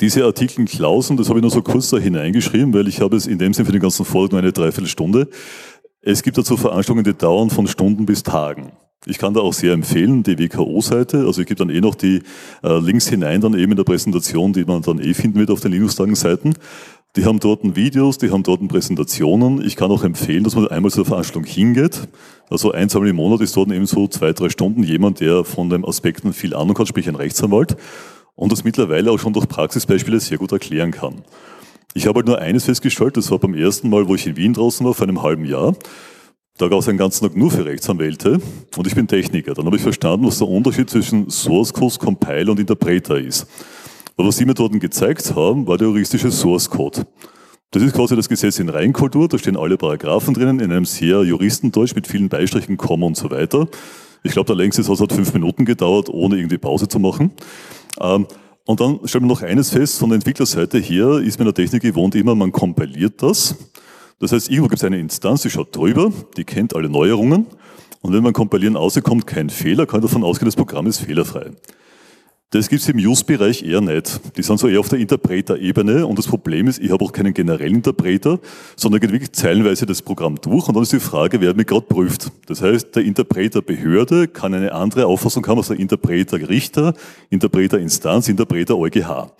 Diese 0.00 0.24
Artikel 0.24 0.64
Klausen, 0.64 1.16
das 1.16 1.28
habe 1.28 1.40
ich 1.40 1.42
nur 1.42 1.50
so 1.50 1.62
kurz 1.62 1.90
da 1.90 1.98
hineingeschrieben, 1.98 2.72
weil 2.72 2.88
ich 2.88 3.00
habe 3.00 3.16
es 3.16 3.26
in 3.26 3.38
dem 3.38 3.52
Sinne 3.52 3.66
für 3.66 3.72
den 3.72 3.82
ganzen 3.82 4.04
Vortrag 4.04 4.32
nur 4.32 4.40
eine 4.40 4.52
Dreiviertelstunde. 4.52 5.28
Es 6.00 6.22
gibt 6.22 6.38
dazu 6.38 6.56
Veranstaltungen, 6.56 7.04
die 7.04 7.14
dauern 7.14 7.50
von 7.50 7.66
Stunden 7.66 8.06
bis 8.06 8.22
Tagen. 8.22 8.72
Ich 9.04 9.18
kann 9.18 9.34
da 9.34 9.40
auch 9.40 9.52
sehr 9.52 9.72
empfehlen, 9.72 10.22
die 10.22 10.38
WKO-Seite. 10.38 11.26
Also 11.26 11.40
ich 11.40 11.48
gebe 11.48 11.58
dann 11.58 11.70
eh 11.70 11.80
noch 11.80 11.96
die 11.96 12.22
äh, 12.62 12.78
Links 12.78 13.08
hinein, 13.08 13.40
dann 13.40 13.54
eben 13.54 13.72
in 13.72 13.76
der 13.76 13.84
Präsentation, 13.84 14.52
die 14.52 14.64
man 14.64 14.82
dann 14.82 15.00
eh 15.00 15.12
finden 15.12 15.40
wird 15.40 15.50
auf 15.50 15.60
den 15.60 15.72
Linux-Tagen-Seiten. 15.72 16.54
Die 17.14 17.26
haben 17.26 17.40
dort 17.40 17.76
Videos, 17.76 18.16
die 18.16 18.30
haben 18.30 18.42
dort 18.42 18.66
Präsentationen. 18.68 19.62
Ich 19.62 19.76
kann 19.76 19.90
auch 19.90 20.02
empfehlen, 20.02 20.44
dass 20.44 20.54
man 20.54 20.68
einmal 20.68 20.90
zur 20.90 21.04
Veranstaltung 21.04 21.44
hingeht. 21.44 22.08
Also 22.48 22.72
ein, 22.72 22.88
zweimal 22.88 23.10
im 23.10 23.16
Monat 23.16 23.42
ist 23.42 23.54
dort 23.54 23.70
eben 23.70 23.84
so 23.84 24.08
zwei, 24.08 24.32
drei 24.32 24.48
Stunden 24.48 24.82
jemand, 24.82 25.20
der 25.20 25.44
von 25.44 25.68
den 25.68 25.84
Aspekten 25.84 26.32
viel 26.32 26.54
Ahnung 26.54 26.78
hat, 26.78 26.88
sprich 26.88 27.08
ein 27.08 27.14
Rechtsanwalt 27.14 27.76
und 28.34 28.50
das 28.50 28.64
mittlerweile 28.64 29.10
auch 29.10 29.18
schon 29.18 29.34
durch 29.34 29.46
Praxisbeispiele 29.46 30.20
sehr 30.20 30.38
gut 30.38 30.52
erklären 30.52 30.90
kann. 30.90 31.22
Ich 31.92 32.06
habe 32.06 32.20
halt 32.20 32.26
nur 32.26 32.38
eines 32.38 32.64
festgestellt, 32.64 33.18
das 33.18 33.30
war 33.30 33.38
beim 33.38 33.52
ersten 33.52 33.90
Mal, 33.90 34.08
wo 34.08 34.14
ich 34.14 34.26
in 34.26 34.36
Wien 34.36 34.54
draußen 34.54 34.86
war, 34.86 34.94
vor 34.94 35.06
einem 35.06 35.22
halben 35.22 35.44
Jahr. 35.44 35.74
Da 36.56 36.68
gab 36.68 36.78
es 36.78 36.88
einen 36.88 36.96
ganzen 36.96 37.26
Tag 37.26 37.36
nur 37.36 37.50
für 37.50 37.66
Rechtsanwälte 37.66 38.40
und 38.76 38.86
ich 38.86 38.94
bin 38.94 39.06
Techniker. 39.06 39.52
Dann 39.52 39.66
habe 39.66 39.76
ich 39.76 39.82
verstanden, 39.82 40.26
was 40.26 40.38
der 40.38 40.48
Unterschied 40.48 40.88
zwischen 40.88 41.28
Source 41.28 41.74
Code, 41.74 41.96
Compiler 41.98 42.52
und 42.52 42.60
Interpreter 42.60 43.18
ist. 43.18 43.46
Aber 44.16 44.28
was 44.28 44.36
Sie 44.36 44.44
mir 44.44 44.54
dort 44.54 44.78
gezeigt 44.78 45.34
haben, 45.34 45.66
war 45.66 45.78
der 45.78 45.88
juristische 45.88 46.30
Source 46.30 46.68
Code. 46.68 47.06
Das 47.70 47.82
ist 47.82 47.94
quasi 47.94 48.14
das 48.14 48.28
Gesetz 48.28 48.58
in 48.58 48.68
Reinkultur, 48.68 49.28
da 49.28 49.38
stehen 49.38 49.56
alle 49.56 49.78
Paragraphen 49.78 50.34
drinnen, 50.34 50.60
in 50.60 50.70
einem 50.70 50.84
sehr 50.84 51.22
Juristendeutsch 51.22 51.94
mit 51.94 52.06
vielen 52.06 52.28
Beistrichen, 52.28 52.76
Komma 52.76 53.06
und 53.06 53.16
so 53.16 53.30
weiter. 53.30 53.66
Ich 54.22 54.32
glaube, 54.32 54.46
der 54.46 54.56
längste 54.56 54.82
Satz 54.82 55.00
hat 55.00 55.12
fünf 55.12 55.32
Minuten 55.32 55.64
gedauert, 55.64 56.10
ohne 56.10 56.36
irgendwie 56.36 56.58
Pause 56.58 56.86
zu 56.86 56.98
machen. 56.98 57.32
Ähm, 57.98 58.26
und 58.66 58.80
dann 58.80 59.00
stellt 59.04 59.22
man 59.22 59.28
noch 59.28 59.42
eines 59.42 59.70
fest, 59.70 59.98
von 59.98 60.10
der 60.10 60.16
Entwicklerseite 60.16 60.78
her 60.78 61.18
ist 61.18 61.38
in 61.38 61.44
der 61.46 61.54
Technik 61.54 61.82
gewohnt 61.82 62.14
immer, 62.14 62.34
man 62.34 62.52
kompiliert 62.52 63.22
das. 63.22 63.56
Das 64.20 64.32
heißt, 64.32 64.50
irgendwo 64.50 64.68
gibt 64.68 64.82
es 64.82 64.84
eine 64.84 64.98
Instanz, 64.98 65.42
die 65.42 65.50
schaut 65.50 65.74
drüber, 65.74 66.12
die 66.36 66.44
kennt 66.44 66.76
alle 66.76 66.88
Neuerungen. 66.88 67.46
Und 68.02 68.12
wenn 68.12 68.22
man 68.22 68.32
kompilieren 68.32 68.76
auskommt, 68.76 69.26
kein 69.26 69.50
Fehler, 69.50 69.86
kann 69.86 70.00
davon 70.00 70.22
ausgehen, 70.22 70.46
das 70.46 70.56
Programm 70.56 70.86
ist 70.86 70.98
fehlerfrei. 70.98 71.52
Das 72.52 72.68
gibt 72.68 72.82
es 72.82 72.88
im 72.90 72.98
Use-Bereich 72.98 73.62
eher 73.62 73.80
nicht. 73.80 74.20
Die 74.36 74.42
sind 74.42 74.60
so 74.60 74.68
eher 74.68 74.80
auf 74.80 74.90
der 74.90 74.98
Interpreter-Ebene 74.98 76.06
und 76.06 76.18
das 76.18 76.26
Problem 76.26 76.66
ist, 76.68 76.80
ich 76.80 76.90
habe 76.90 77.02
auch 77.02 77.10
keinen 77.10 77.32
generellen 77.32 77.76
Interpreter, 77.76 78.40
sondern 78.76 79.00
geht 79.00 79.10
wirklich 79.10 79.32
zeilenweise 79.32 79.86
das 79.86 80.02
Programm 80.02 80.38
durch 80.38 80.68
und 80.68 80.74
dann 80.74 80.82
ist 80.82 80.92
die 80.92 81.00
Frage, 81.00 81.40
wer 81.40 81.54
mich 81.54 81.66
gerade 81.66 81.86
prüft. 81.86 82.30
Das 82.44 82.60
heißt, 82.60 82.94
der 82.94 83.04
Interpreter-Behörde 83.04 84.28
kann 84.28 84.52
eine 84.52 84.72
andere 84.72 85.06
Auffassung 85.06 85.46
haben 85.46 85.56
als 85.56 85.68
der 85.68 85.80
Interpreter-Richter, 85.80 86.92
Interpreter-Instanz, 87.30 88.28
Interpreter-EuGH. 88.28 89.32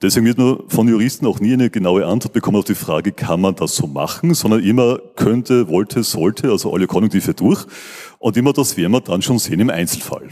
Deswegen 0.00 0.24
wird 0.24 0.38
man 0.38 0.60
von 0.68 0.88
Juristen 0.88 1.26
auch 1.26 1.40
nie 1.40 1.52
eine 1.52 1.68
genaue 1.68 2.06
Antwort 2.06 2.32
bekommen 2.32 2.56
auf 2.56 2.64
die 2.64 2.74
Frage, 2.74 3.12
kann 3.12 3.42
man 3.42 3.54
das 3.54 3.76
so 3.76 3.86
machen, 3.86 4.32
sondern 4.32 4.64
immer 4.64 4.98
könnte, 5.14 5.68
wollte, 5.68 6.02
sollte, 6.04 6.50
also 6.50 6.72
alle 6.72 6.86
Konjunktive 6.86 7.34
durch. 7.34 7.66
Und 8.18 8.38
immer 8.38 8.54
das 8.54 8.78
werden 8.78 8.92
wir 8.92 9.02
dann 9.02 9.20
schon 9.20 9.38
sehen 9.38 9.60
im 9.60 9.68
Einzelfall. 9.68 10.30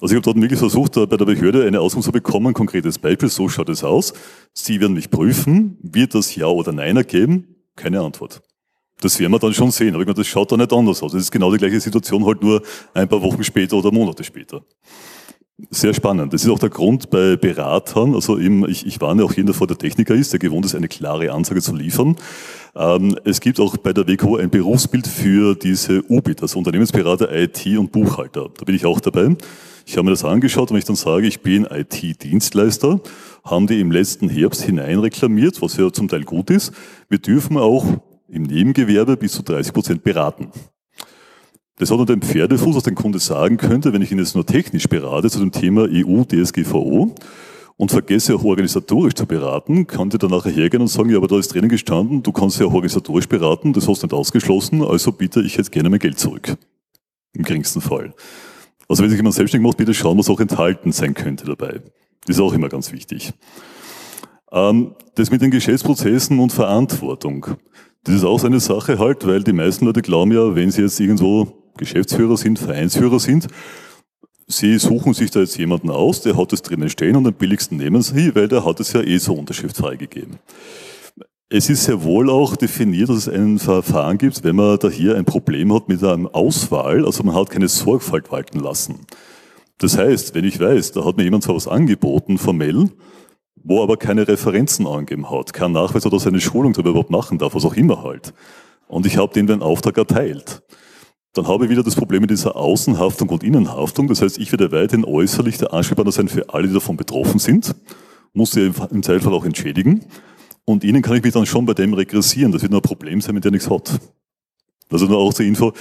Also 0.00 0.14
ich 0.14 0.16
habe 0.16 0.22
dort 0.22 0.40
wirklich 0.40 0.58
versucht, 0.58 0.94
bei 0.94 1.16
der 1.16 1.24
Behörde 1.24 1.66
eine 1.66 1.80
Auskunft 1.80 2.06
zu 2.06 2.12
bekommen, 2.12 2.48
ein 2.48 2.54
konkretes 2.54 2.98
Beispiel, 2.98 3.28
so 3.28 3.48
schaut 3.48 3.68
es 3.68 3.84
aus. 3.84 4.14
Sie 4.54 4.80
werden 4.80 4.94
mich 4.94 5.10
prüfen, 5.10 5.76
wird 5.82 6.14
das 6.14 6.34
Ja 6.34 6.46
oder 6.46 6.72
Nein 6.72 6.96
ergeben? 6.96 7.56
Keine 7.76 8.00
Antwort. 8.00 8.42
Das 9.00 9.18
werden 9.18 9.32
wir 9.32 9.38
dann 9.38 9.52
schon 9.52 9.70
sehen, 9.70 9.94
aber 9.94 10.02
ich 10.02 10.06
meine, 10.06 10.16
das 10.16 10.26
schaut 10.26 10.50
da 10.50 10.56
nicht 10.56 10.72
anders 10.72 11.02
aus. 11.02 11.12
Es 11.12 11.22
ist 11.24 11.30
genau 11.30 11.52
die 11.52 11.58
gleiche 11.58 11.80
Situation, 11.80 12.24
halt 12.24 12.42
nur 12.42 12.62
ein 12.94 13.08
paar 13.08 13.20
Wochen 13.20 13.44
später 13.44 13.76
oder 13.76 13.92
Monate 13.92 14.24
später. 14.24 14.62
Sehr 15.70 15.94
spannend. 15.94 16.32
Das 16.32 16.42
ist 16.42 16.50
auch 16.50 16.58
der 16.58 16.70
Grund 16.70 17.10
bei 17.10 17.36
Beratern, 17.36 18.14
also 18.14 18.38
eben, 18.38 18.68
ich, 18.68 18.86
ich 18.86 19.00
warne 19.00 19.24
auch 19.24 19.32
jeden, 19.34 19.46
der 19.46 19.54
vor 19.54 19.68
der 19.68 19.78
Techniker 19.78 20.14
ist, 20.14 20.32
der 20.32 20.40
gewohnt 20.40 20.64
ist, 20.64 20.74
eine 20.74 20.88
klare 20.88 21.30
Ansage 21.30 21.60
zu 21.60 21.74
liefern. 21.74 22.16
Ähm, 22.74 23.16
es 23.24 23.40
gibt 23.40 23.60
auch 23.60 23.76
bei 23.76 23.92
der 23.92 24.08
WKO 24.08 24.36
ein 24.36 24.50
Berufsbild 24.50 25.06
für 25.06 25.54
diese 25.54 26.02
UBIT, 26.08 26.42
also 26.42 26.58
Unternehmensberater, 26.58 27.32
IT 27.32 27.66
und 27.78 27.92
Buchhalter. 27.92 28.48
Da 28.56 28.64
bin 28.64 28.74
ich 28.74 28.84
auch 28.84 28.98
dabei. 28.98 29.36
Ich 29.86 29.96
habe 29.96 30.04
mir 30.04 30.12
das 30.12 30.24
angeschaut 30.24 30.70
wenn 30.70 30.78
ich 30.78 30.84
dann 30.84 30.96
sage, 30.96 31.26
ich 31.26 31.40
bin 31.40 31.66
IT-Dienstleister, 31.70 33.00
haben 33.44 33.66
die 33.66 33.80
im 33.80 33.90
letzten 33.90 34.28
Herbst 34.28 34.62
hinein 34.62 34.98
reklamiert, 34.98 35.60
was 35.60 35.76
ja 35.76 35.92
zum 35.92 36.08
Teil 36.08 36.24
gut 36.24 36.50
ist. 36.50 36.72
Wir 37.08 37.18
dürfen 37.18 37.58
auch 37.58 37.84
im 38.28 38.44
Nebengewerbe 38.44 39.16
bis 39.16 39.32
zu 39.32 39.42
30 39.42 39.72
Prozent 39.72 40.02
beraten. 40.02 40.50
Das 41.76 41.90
hat 41.90 41.98
unter 41.98 42.14
dem 42.14 42.22
Pferdefuß, 42.22 42.76
was 42.76 42.84
der 42.84 42.94
Kunde 42.94 43.18
sagen 43.18 43.56
könnte, 43.56 43.92
wenn 43.92 44.00
ich 44.00 44.12
ihn 44.12 44.18
jetzt 44.18 44.34
nur 44.34 44.46
technisch 44.46 44.88
berate 44.88 45.28
zu 45.28 45.40
dem 45.40 45.52
Thema 45.52 45.86
EU, 45.90 46.22
DSGVO 46.24 47.14
und 47.76 47.90
vergesse 47.90 48.36
auch 48.36 48.44
organisatorisch 48.44 49.14
zu 49.14 49.26
beraten, 49.26 49.86
kann 49.86 50.08
der 50.08 50.20
dann 50.20 50.30
nachher 50.30 50.52
hergehen 50.52 50.80
und 50.80 50.88
sagen, 50.88 51.10
ja, 51.10 51.16
aber 51.16 51.26
da 51.26 51.38
ist 51.38 51.52
drinnen 51.52 51.68
gestanden, 51.68 52.22
du 52.22 52.32
kannst 52.32 52.60
ja 52.60 52.66
auch 52.66 52.72
organisatorisch 52.72 53.26
beraten, 53.26 53.72
das 53.72 53.88
hast 53.88 54.02
du 54.02 54.06
nicht 54.06 54.14
ausgeschlossen, 54.14 54.82
also 54.82 55.12
bitte 55.12 55.42
ich 55.42 55.56
jetzt 55.56 55.72
gerne 55.72 55.90
mein 55.90 55.98
Geld 55.98 56.18
zurück. 56.18 56.56
Im 57.32 57.42
geringsten 57.42 57.80
Fall. 57.80 58.14
Also 58.88 59.02
wenn 59.02 59.10
sich 59.10 59.18
jemand 59.18 59.34
selbstständig 59.34 59.66
macht, 59.66 59.78
bitte 59.78 59.94
schauen, 59.94 60.18
was 60.18 60.28
auch 60.28 60.40
enthalten 60.40 60.92
sein 60.92 61.14
könnte 61.14 61.46
dabei. 61.46 61.80
Das 62.26 62.36
ist 62.36 62.40
auch 62.40 62.52
immer 62.52 62.68
ganz 62.68 62.92
wichtig. 62.92 63.32
Ähm, 64.52 64.94
das 65.14 65.30
mit 65.30 65.42
den 65.42 65.50
Geschäftsprozessen 65.50 66.38
und 66.38 66.52
Verantwortung. 66.52 67.46
Das 68.04 68.14
ist 68.14 68.24
auch 68.24 68.38
so 68.38 68.46
eine 68.46 68.60
Sache 68.60 68.98
halt, 68.98 69.26
weil 69.26 69.42
die 69.42 69.52
meisten 69.52 69.86
Leute 69.86 70.02
glauben 70.02 70.32
ja, 70.32 70.54
wenn 70.54 70.70
sie 70.70 70.82
jetzt 70.82 71.00
irgendwo 71.00 71.64
Geschäftsführer 71.76 72.36
sind, 72.36 72.58
Vereinsführer 72.58 73.18
sind, 73.18 73.48
sie 74.46 74.78
suchen 74.78 75.14
sich 75.14 75.30
da 75.30 75.40
jetzt 75.40 75.56
jemanden 75.56 75.90
aus, 75.90 76.20
der 76.20 76.36
hat 76.36 76.52
es 76.52 76.62
drinnen 76.62 76.90
stehen 76.90 77.16
und 77.16 77.24
den 77.24 77.34
billigsten 77.34 77.78
nehmen 77.78 78.02
sie, 78.02 78.34
weil 78.34 78.48
der 78.48 78.64
hat 78.64 78.80
es 78.80 78.92
ja 78.92 79.00
eh 79.00 79.18
so 79.18 79.34
Unterschrift 79.34 79.76
freigegeben. 79.76 80.38
Es 81.56 81.70
ist 81.70 81.84
sehr 81.84 82.02
wohl 82.02 82.30
auch 82.30 82.56
definiert, 82.56 83.10
dass 83.10 83.16
es 83.16 83.28
ein 83.28 83.60
Verfahren 83.60 84.18
gibt, 84.18 84.42
wenn 84.42 84.56
man 84.56 84.76
da 84.76 84.88
hier 84.88 85.14
ein 85.14 85.24
Problem 85.24 85.72
hat 85.72 85.86
mit 85.88 86.02
einer 86.02 86.34
Auswahl, 86.34 87.06
also 87.06 87.22
man 87.22 87.36
hat 87.36 87.50
keine 87.50 87.68
Sorgfalt 87.68 88.32
walten 88.32 88.58
lassen. 88.58 89.06
Das 89.78 89.96
heißt, 89.96 90.34
wenn 90.34 90.44
ich 90.44 90.58
weiß, 90.58 90.90
da 90.90 91.04
hat 91.04 91.16
mir 91.16 91.22
jemand 91.22 91.44
zwar 91.44 91.54
was 91.54 91.68
angeboten, 91.68 92.38
formell, 92.38 92.90
wo 93.54 93.84
aber 93.84 93.96
keine 93.96 94.26
Referenzen 94.26 94.84
angegeben 94.88 95.30
hat, 95.30 95.52
kein 95.52 95.70
Nachweis 95.70 96.04
oder 96.04 96.18
seine 96.18 96.40
Schulung 96.40 96.72
darüber 96.72 96.90
überhaupt 96.90 97.10
machen 97.10 97.38
darf, 97.38 97.54
was 97.54 97.64
auch 97.64 97.76
immer 97.76 98.02
halt. 98.02 98.34
Und 98.88 99.06
ich 99.06 99.16
habe 99.16 99.32
dem 99.32 99.46
den 99.46 99.62
Auftrag 99.62 99.96
erteilt. 99.96 100.60
Dann 101.34 101.46
habe 101.46 101.66
ich 101.66 101.70
wieder 101.70 101.84
das 101.84 101.94
Problem 101.94 102.22
mit 102.22 102.30
dieser 102.30 102.56
Außenhaftung 102.56 103.28
und 103.28 103.44
Innenhaftung. 103.44 104.08
Das 104.08 104.22
heißt, 104.22 104.38
ich 104.38 104.50
werde 104.50 104.72
weiterhin 104.72 105.04
äußerlich 105.04 105.58
der 105.58 105.72
Ansprechpartner 105.72 106.10
sein 106.10 106.26
für 106.26 106.52
alle, 106.52 106.66
die 106.66 106.74
davon 106.74 106.96
betroffen 106.96 107.38
sind, 107.38 107.76
muss 108.32 108.50
sie 108.50 108.72
im 108.90 109.04
Zeitfall 109.04 109.32
auch 109.32 109.44
entschädigen. 109.44 110.04
Und 110.64 110.84
Ihnen 110.84 111.02
kann 111.02 111.16
ich 111.16 111.22
mich 111.22 111.34
dann 111.34 111.46
schon 111.46 111.66
bei 111.66 111.74
dem 111.74 111.92
regressieren. 111.92 112.52
Das 112.52 112.62
wird 112.62 112.72
nur 112.72 112.80
ein 112.80 112.88
Problem 112.88 113.20
sein, 113.20 113.34
mit 113.34 113.44
dem 113.44 113.52
nichts 113.52 113.68
hat. 113.68 114.00
Also 114.90 115.06
nur 115.06 115.18
auch 115.18 115.34
zur 115.34 115.44
Info, 115.44 115.72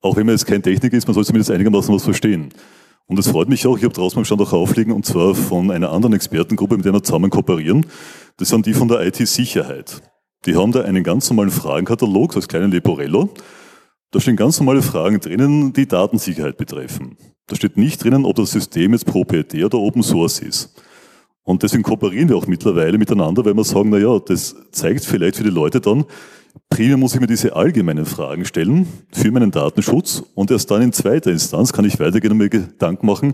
auch 0.00 0.16
wenn 0.16 0.26
man 0.26 0.34
jetzt 0.34 0.46
kein 0.46 0.62
Techniker 0.62 0.96
ist, 0.96 1.06
man 1.06 1.14
soll 1.14 1.24
zumindest 1.24 1.50
einigermaßen 1.50 1.94
was 1.94 2.04
verstehen. 2.04 2.50
Und 3.06 3.18
es 3.18 3.28
freut 3.28 3.48
mich 3.48 3.66
auch, 3.66 3.76
ich 3.76 3.84
habe 3.84 3.94
draußen 3.94 4.18
am 4.18 4.24
Stand 4.24 4.42
auch 4.42 4.52
aufliegen, 4.52 4.92
und 4.92 5.06
zwar 5.06 5.34
von 5.34 5.70
einer 5.70 5.90
anderen 5.90 6.14
Expertengruppe, 6.14 6.76
mit 6.76 6.84
der 6.84 6.92
wir 6.92 7.02
zusammen 7.02 7.30
kooperieren. 7.30 7.86
Das 8.36 8.50
sind 8.50 8.66
die 8.66 8.74
von 8.74 8.88
der 8.88 9.00
IT-Sicherheit. 9.06 10.02
Die 10.46 10.56
haben 10.56 10.72
da 10.72 10.82
einen 10.82 11.02
ganz 11.02 11.28
normalen 11.30 11.50
Fragenkatalog, 11.50 12.32
so 12.32 12.38
als 12.38 12.48
kleinen 12.48 12.70
Leporello. 12.70 13.30
Da 14.10 14.20
stehen 14.20 14.36
ganz 14.36 14.60
normale 14.60 14.82
Fragen 14.82 15.20
drinnen, 15.20 15.72
die 15.72 15.88
Datensicherheit 15.88 16.56
betreffen. 16.56 17.16
Da 17.46 17.56
steht 17.56 17.76
nicht 17.76 18.04
drinnen, 18.04 18.24
ob 18.24 18.36
das 18.36 18.52
System 18.52 18.92
jetzt 18.92 19.06
proprietär 19.06 19.66
oder 19.66 19.78
Open 19.78 20.02
Source 20.02 20.40
ist. 20.40 20.74
Und 21.48 21.62
deswegen 21.62 21.82
kooperieren 21.82 22.28
wir 22.28 22.36
auch 22.36 22.46
mittlerweile 22.46 22.98
miteinander, 22.98 23.42
weil 23.42 23.54
wir 23.54 23.64
sagen, 23.64 23.88
na 23.88 23.96
ja, 23.96 24.18
das 24.18 24.54
zeigt 24.70 25.06
vielleicht 25.06 25.36
für 25.36 25.44
die 25.44 25.48
Leute 25.48 25.80
dann, 25.80 26.04
primär 26.68 26.98
muss 26.98 27.14
ich 27.14 27.22
mir 27.22 27.26
diese 27.26 27.56
allgemeinen 27.56 28.04
Fragen 28.04 28.44
stellen 28.44 28.86
für 29.12 29.30
meinen 29.30 29.50
Datenschutz 29.50 30.22
und 30.34 30.50
erst 30.50 30.70
dann 30.70 30.82
in 30.82 30.92
zweiter 30.92 31.30
Instanz 31.30 31.72
kann 31.72 31.86
ich 31.86 31.98
weitergehen 31.98 32.32
und 32.32 32.36
mir 32.36 32.50
Gedanken 32.50 33.06
machen, 33.06 33.32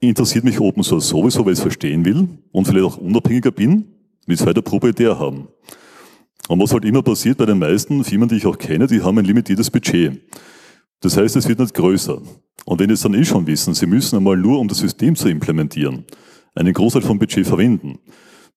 interessiert 0.00 0.44
mich 0.44 0.60
Open 0.60 0.82
Source 0.82 1.08
sowieso, 1.08 1.44
weil 1.44 1.52
ich 1.52 1.58
es 1.58 1.62
verstehen 1.62 2.06
will 2.06 2.26
und 2.52 2.66
vielleicht 2.66 2.86
auch 2.86 2.96
unabhängiger 2.96 3.50
bin, 3.50 3.84
will 4.26 4.36
es 4.36 4.46
weiter 4.46 4.62
proprietär 4.62 5.18
haben. 5.18 5.48
Und 6.48 6.58
was 6.58 6.72
halt 6.72 6.86
immer 6.86 7.02
passiert 7.02 7.36
bei 7.36 7.44
den 7.44 7.58
meisten 7.58 8.02
Firmen, 8.02 8.30
die 8.30 8.36
ich 8.36 8.46
auch 8.46 8.56
kenne, 8.56 8.86
die 8.86 9.02
haben 9.02 9.18
ein 9.18 9.26
limitiertes 9.26 9.70
Budget. 9.70 10.22
Das 11.00 11.18
heißt, 11.18 11.36
es 11.36 11.46
wird 11.46 11.58
nicht 11.58 11.74
größer. 11.74 12.18
Und 12.64 12.80
wenn 12.80 12.88
Sie 12.88 12.94
es 12.94 13.02
dann 13.02 13.12
eh 13.12 13.26
schon 13.26 13.46
wissen, 13.46 13.74
Sie 13.74 13.86
müssen 13.86 14.16
einmal 14.16 14.38
nur, 14.38 14.58
um 14.58 14.68
das 14.68 14.78
System 14.78 15.16
zu 15.16 15.28
implementieren, 15.28 16.06
einen 16.54 16.74
Großteil 16.74 17.02
vom 17.02 17.18
Budget 17.18 17.46
verwenden, 17.46 17.98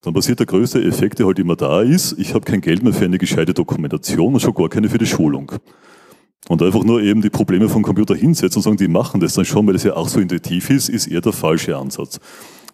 dann 0.02 0.14
passiert 0.14 0.38
der 0.38 0.46
größte 0.46 0.82
Effekt, 0.82 1.18
der 1.18 1.26
halt 1.26 1.38
immer 1.38 1.56
da 1.56 1.80
ist, 1.80 2.16
ich 2.18 2.34
habe 2.34 2.44
kein 2.44 2.60
Geld 2.60 2.82
mehr 2.82 2.92
für 2.92 3.04
eine 3.04 3.18
gescheite 3.18 3.54
Dokumentation 3.54 4.34
und 4.34 4.40
schon 4.40 4.54
gar 4.54 4.68
keine 4.68 4.88
für 4.88 4.98
die 4.98 5.06
Schulung. 5.06 5.52
Und 6.48 6.62
einfach 6.62 6.84
nur 6.84 7.02
eben 7.02 7.22
die 7.22 7.30
Probleme 7.30 7.68
vom 7.68 7.82
Computer 7.82 8.14
hinsetzen 8.14 8.58
und 8.58 8.62
sagen, 8.62 8.76
die 8.76 8.88
machen 8.88 9.20
das 9.20 9.34
dann 9.34 9.44
schon, 9.44 9.66
weil 9.66 9.72
das 9.72 9.82
ja 9.82 9.94
auch 9.94 10.08
so 10.08 10.20
intuitiv 10.20 10.70
ist, 10.70 10.88
ist 10.88 11.08
eher 11.08 11.20
der 11.20 11.32
falsche 11.32 11.76
Ansatz. 11.76 12.20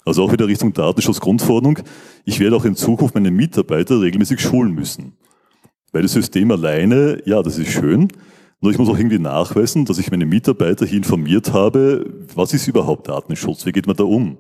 Also 0.05 0.25
auch 0.25 0.33
wieder 0.33 0.47
Richtung 0.47 0.73
Datenschutzgrundverordnung. 0.73 1.79
Ich 2.25 2.41
werde 2.41 2.57
auch 2.57 2.65
in 2.65 2.75
Zukunft 2.75 3.15
meine 3.15 3.31
Mitarbeiter 3.31 4.01
regelmäßig 4.01 4.41
schulen 4.41 4.75
müssen. 4.75 5.17
Weil 5.93 6.03
das 6.03 6.13
System 6.13 6.51
alleine, 6.51 7.23
ja, 7.25 7.43
das 7.43 7.59
ist 7.59 7.71
schön, 7.71 8.09
nur 8.61 8.73
ich 8.73 8.79
muss 8.79 8.89
auch 8.89 8.99
irgendwie 8.99 9.19
nachweisen, 9.19 9.85
dass 9.85 9.99
ich 9.99 10.11
meine 10.11 10.27
Mitarbeiter 10.27 10.87
hier 10.87 10.99
informiert 10.99 11.53
habe, 11.53 12.07
was 12.35 12.53
ist 12.53 12.69
überhaupt 12.69 13.09
Datenschutz, 13.09 13.67
wie 13.67 13.73
geht 13.73 13.87
man 13.87 13.97
da 13.97 14.05
um? 14.05 14.39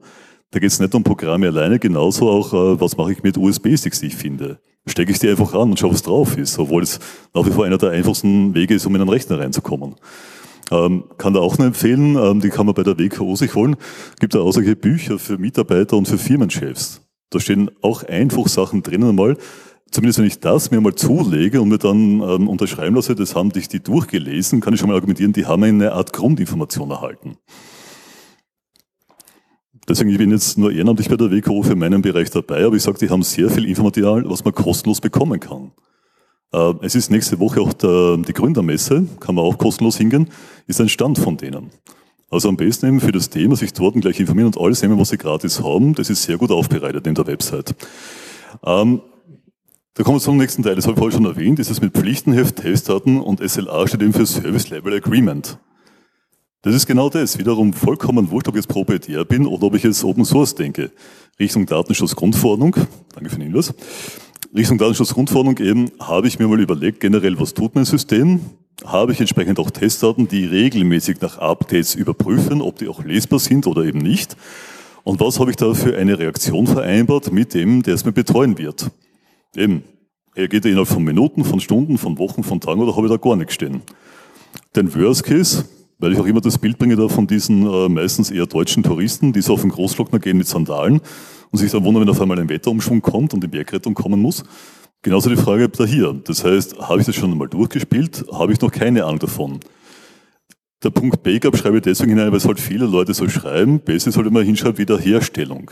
Da 0.52 0.58
geht 0.58 0.70
es 0.70 0.78
nicht 0.78 0.94
um 0.94 1.02
Programme 1.02 1.46
alleine, 1.46 1.78
genauso 1.78 2.28
auch, 2.28 2.52
äh, 2.52 2.80
was 2.80 2.96
mache 2.98 3.12
ich 3.12 3.22
mit 3.22 3.38
USB-Sticks, 3.38 4.00
die 4.00 4.06
ich 4.06 4.16
finde. 4.16 4.60
Stecke 4.86 5.10
ich 5.10 5.18
die 5.18 5.30
einfach 5.30 5.54
an 5.54 5.70
und 5.70 5.78
schaue, 5.78 5.92
was 5.92 6.02
drauf 6.02 6.36
ist, 6.36 6.58
obwohl 6.58 6.82
es 6.82 7.00
nach 7.32 7.46
wie 7.46 7.50
vor 7.50 7.64
einer 7.64 7.78
der 7.78 7.90
einfachsten 7.90 8.54
Wege 8.54 8.74
ist, 8.74 8.84
um 8.84 8.94
in 8.94 9.00
einen 9.00 9.08
Rechner 9.08 9.38
reinzukommen. 9.38 9.94
Ähm, 10.70 11.04
kann 11.16 11.32
da 11.32 11.40
auch 11.40 11.56
nur 11.56 11.66
empfehlen, 11.68 12.16
ähm, 12.16 12.40
die 12.40 12.50
kann 12.50 12.66
man 12.66 12.74
bei 12.74 12.82
der 12.82 12.98
WKO 12.98 13.34
sich 13.34 13.54
holen. 13.54 13.76
Gibt 14.20 14.34
da 14.34 14.52
solche 14.52 14.76
Bücher 14.76 15.18
für 15.18 15.38
Mitarbeiter 15.38 15.96
und 15.96 16.06
für 16.06 16.18
Firmenchefs. 16.18 17.00
Da 17.30 17.40
stehen 17.40 17.70
auch 17.80 18.02
einfach 18.02 18.46
Sachen 18.48 18.82
drinnen 18.82 19.08
einmal. 19.08 19.38
Zumindest 19.90 20.18
wenn 20.18 20.26
ich 20.26 20.40
das 20.40 20.70
mir 20.70 20.82
mal 20.82 20.94
zulege 20.94 21.62
und 21.62 21.70
mir 21.70 21.78
dann 21.78 22.20
ähm, 22.20 22.48
unterschreiben 22.48 22.96
lasse, 22.96 23.14
das 23.14 23.34
haben 23.34 23.52
dich 23.52 23.68
die 23.68 23.82
durchgelesen, 23.82 24.60
kann 24.60 24.74
ich 24.74 24.80
schon 24.80 24.90
mal 24.90 24.96
argumentieren, 24.96 25.32
die 25.32 25.46
haben 25.46 25.62
eine 25.62 25.92
Art 25.92 26.12
Grundinformation 26.12 26.90
erhalten. 26.90 27.38
Deswegen, 29.88 30.10
ich 30.10 30.18
bin 30.18 30.30
jetzt 30.30 30.58
nur 30.58 30.70
ehrenamtlich 30.70 31.08
bei 31.08 31.16
der 31.16 31.30
WKO 31.30 31.62
für 31.62 31.74
meinen 31.74 32.02
Bereich 32.02 32.30
dabei, 32.30 32.64
aber 32.64 32.76
ich 32.76 32.82
sage, 32.82 32.98
die 32.98 33.10
haben 33.10 33.22
sehr 33.22 33.50
viel 33.50 33.66
Informatial, 33.66 34.24
was 34.28 34.44
man 34.44 34.54
kostenlos 34.54 35.00
bekommen 35.00 35.40
kann. 35.40 35.72
Äh, 36.52 36.74
es 36.82 36.94
ist 36.94 37.10
nächste 37.10 37.40
Woche 37.40 37.60
auch 37.60 37.72
der, 37.72 38.18
die 38.18 38.32
Gründermesse, 38.32 39.06
kann 39.18 39.34
man 39.34 39.44
auch 39.44 39.58
kostenlos 39.58 39.96
hingehen, 39.96 40.28
ist 40.66 40.80
ein 40.80 40.88
Stand 40.88 41.18
von 41.18 41.36
denen. 41.36 41.70
Also 42.30 42.48
am 42.48 42.56
besten 42.56 42.86
eben 42.86 43.00
für 43.00 43.12
das 43.12 43.28
Thema 43.28 43.56
sich 43.56 43.72
dort 43.74 44.00
gleich 44.00 44.18
informieren 44.18 44.46
und 44.46 44.58
alles 44.58 44.80
nehmen, 44.80 44.98
was 44.98 45.10
Sie 45.10 45.18
gratis 45.18 45.62
haben. 45.62 45.94
Das 45.94 46.08
ist 46.08 46.22
sehr 46.22 46.38
gut 46.38 46.50
aufbereitet 46.50 47.06
in 47.06 47.14
der 47.14 47.26
Website. 47.26 47.74
Ähm, 48.64 49.02
da 49.94 50.02
kommen 50.02 50.16
wir 50.16 50.22
zum 50.22 50.38
nächsten 50.38 50.62
Teil. 50.62 50.74
Das 50.74 50.86
habe 50.86 50.94
ich 50.94 50.98
vorhin 50.98 51.18
schon 51.18 51.26
erwähnt. 51.26 51.58
Ist 51.58 51.82
mit 51.82 51.92
Pflichtenheft, 51.92 52.56
Testdaten 52.56 53.20
und 53.20 53.46
SLA 53.46 53.86
steht 53.86 54.00
eben 54.00 54.14
für 54.14 54.24
Service 54.24 54.70
Level 54.70 54.94
Agreement. 54.94 55.58
Das 56.64 56.76
ist 56.76 56.86
genau 56.86 57.10
das. 57.10 57.38
Wiederum 57.38 57.72
vollkommen 57.72 58.30
wurscht, 58.30 58.46
ob 58.46 58.54
ich 58.54 58.60
jetzt 58.60 58.68
proprietär 58.68 59.24
bin 59.24 59.46
oder 59.46 59.64
ob 59.64 59.74
ich 59.74 59.82
jetzt 59.82 60.04
Open 60.04 60.24
Source 60.24 60.54
denke. 60.54 60.92
Richtung 61.40 61.66
Datenschutzgrundverordnung. 61.66 62.76
Danke 63.12 63.30
für 63.30 63.36
den 63.36 63.46
Hinweis. 63.48 63.74
Richtung 64.54 64.78
Datenschutzgrundverordnung 64.78 65.58
eben 65.58 65.90
habe 65.98 66.28
ich 66.28 66.38
mir 66.38 66.46
mal 66.46 66.60
überlegt, 66.60 67.00
generell, 67.00 67.40
was 67.40 67.52
tut 67.52 67.74
mein 67.74 67.84
System? 67.84 68.40
Habe 68.84 69.10
ich 69.10 69.18
entsprechend 69.18 69.58
auch 69.58 69.72
Testdaten, 69.72 70.28
die 70.28 70.44
regelmäßig 70.44 71.20
nach 71.20 71.38
Updates 71.38 71.96
überprüfen, 71.96 72.62
ob 72.62 72.78
die 72.78 72.86
auch 72.86 73.04
lesbar 73.04 73.40
sind 73.40 73.66
oder 73.66 73.82
eben 73.82 73.98
nicht? 73.98 74.36
Und 75.02 75.18
was 75.18 75.40
habe 75.40 75.50
ich 75.50 75.56
da 75.56 75.74
für 75.74 75.96
eine 75.96 76.16
Reaktion 76.16 76.68
vereinbart 76.68 77.32
mit 77.32 77.54
dem, 77.54 77.82
der 77.82 77.94
es 77.94 78.04
mir 78.04 78.12
betreuen 78.12 78.56
wird? 78.56 78.88
Eben, 79.56 79.82
er 80.36 80.52
innerhalb 80.52 80.86
von 80.86 81.02
Minuten, 81.02 81.42
von 81.42 81.58
Stunden, 81.58 81.98
von 81.98 82.18
Wochen, 82.18 82.44
von 82.44 82.60
Tagen 82.60 82.80
oder 82.80 82.94
habe 82.94 83.06
ich 83.08 83.12
da 83.12 83.16
gar 83.16 83.34
nichts 83.34 83.54
stehen? 83.54 83.82
Den 84.76 84.94
Worst 84.94 85.24
Case, 85.24 85.64
weil 86.02 86.12
ich 86.12 86.18
auch 86.18 86.26
immer 86.26 86.40
das 86.40 86.58
Bild 86.58 86.78
bringe 86.78 86.96
da 86.96 87.08
von 87.08 87.28
diesen 87.28 87.64
äh, 87.64 87.88
meistens 87.88 88.32
eher 88.32 88.46
deutschen 88.46 88.82
Touristen, 88.82 89.32
die 89.32 89.40
so 89.40 89.54
auf 89.54 89.60
den 89.60 89.70
Großglockner 89.70 90.18
gehen 90.18 90.36
mit 90.36 90.48
Sandalen 90.48 91.00
und 91.52 91.58
sich 91.58 91.70
dann 91.70 91.84
wundern, 91.84 92.02
wenn 92.02 92.10
auf 92.10 92.20
einmal 92.20 92.40
ein 92.40 92.48
Wetterumschwung 92.48 93.00
kommt 93.00 93.32
und 93.34 93.42
die 93.42 93.46
Bergrettung 93.48 93.94
kommen 93.94 94.20
muss. 94.20 94.42
Genauso 95.02 95.30
die 95.30 95.36
Frage 95.36 95.68
da 95.68 95.84
hier. 95.84 96.12
Das 96.24 96.44
heißt, 96.44 96.80
habe 96.80 97.00
ich 97.00 97.06
das 97.06 97.14
schon 97.14 97.30
einmal 97.30 97.48
durchgespielt? 97.48 98.24
Habe 98.32 98.52
ich 98.52 98.60
noch 98.60 98.72
keine 98.72 99.04
Ahnung 99.04 99.20
davon? 99.20 99.60
Der 100.82 100.90
Punkt 100.90 101.22
Backup 101.22 101.56
schreibe 101.56 101.76
ich 101.76 101.84
deswegen 101.84 102.10
hinein, 102.10 102.32
weil 102.32 102.38
es 102.38 102.46
halt 102.46 102.58
viele 102.58 102.86
Leute 102.86 103.14
so 103.14 103.28
schreiben. 103.28 103.78
Besser 103.78 104.10
halt 104.12 104.26
immer 104.26 104.42
hinschreiben, 104.42 104.78
Wiederherstellung. 104.78 105.70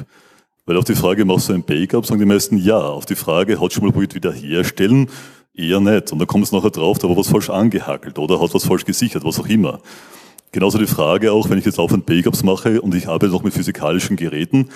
Weil 0.65 0.77
auf 0.77 0.85
die 0.85 0.95
Frage, 0.95 1.25
machst 1.25 1.49
du 1.49 1.55
ein 1.55 1.65
Backup, 1.65 2.07
sagen 2.07 2.21
die 2.21 2.27
meisten 2.27 2.57
ja. 2.57 2.79
Auf 2.79 3.05
die 3.05 3.17
Frage, 3.17 3.61
hat 3.61 3.73
schon 3.73 3.83
mal 3.85 3.91
probiert 3.91 4.15
wiederherstellen? 4.15 5.09
Eher 5.55 5.81
nicht. 5.81 6.13
Und 6.13 6.21
dann 6.21 6.29
kommt 6.29 6.45
es 6.45 6.53
nachher 6.53 6.71
drauf, 6.71 6.99
da 7.01 7.09
war 7.09 7.17
was 7.17 7.27
falsch 7.27 7.51
angehackelt 7.51 8.17
oder 8.21 8.41
hat 8.41 8.55
was 8.55 8.65
falsch 8.65 8.85
gesichert, 8.85 9.25
was 9.25 9.41
auch 9.41 9.49
immer. 9.49 9.81
Genauso 10.53 10.79
die 10.79 10.87
Frage 10.87 11.33
auch, 11.33 11.49
wenn 11.49 11.59
ich 11.59 11.65
jetzt 11.65 11.79
laufend 11.79 12.07
Backups 12.07 12.43
mache 12.43 12.81
und 12.81 12.95
ich 12.95 13.07
arbeite 13.07 13.33
noch 13.33 13.45
mit 13.45 13.55
physikalischen 13.55 14.17
Geräten, 14.17 14.69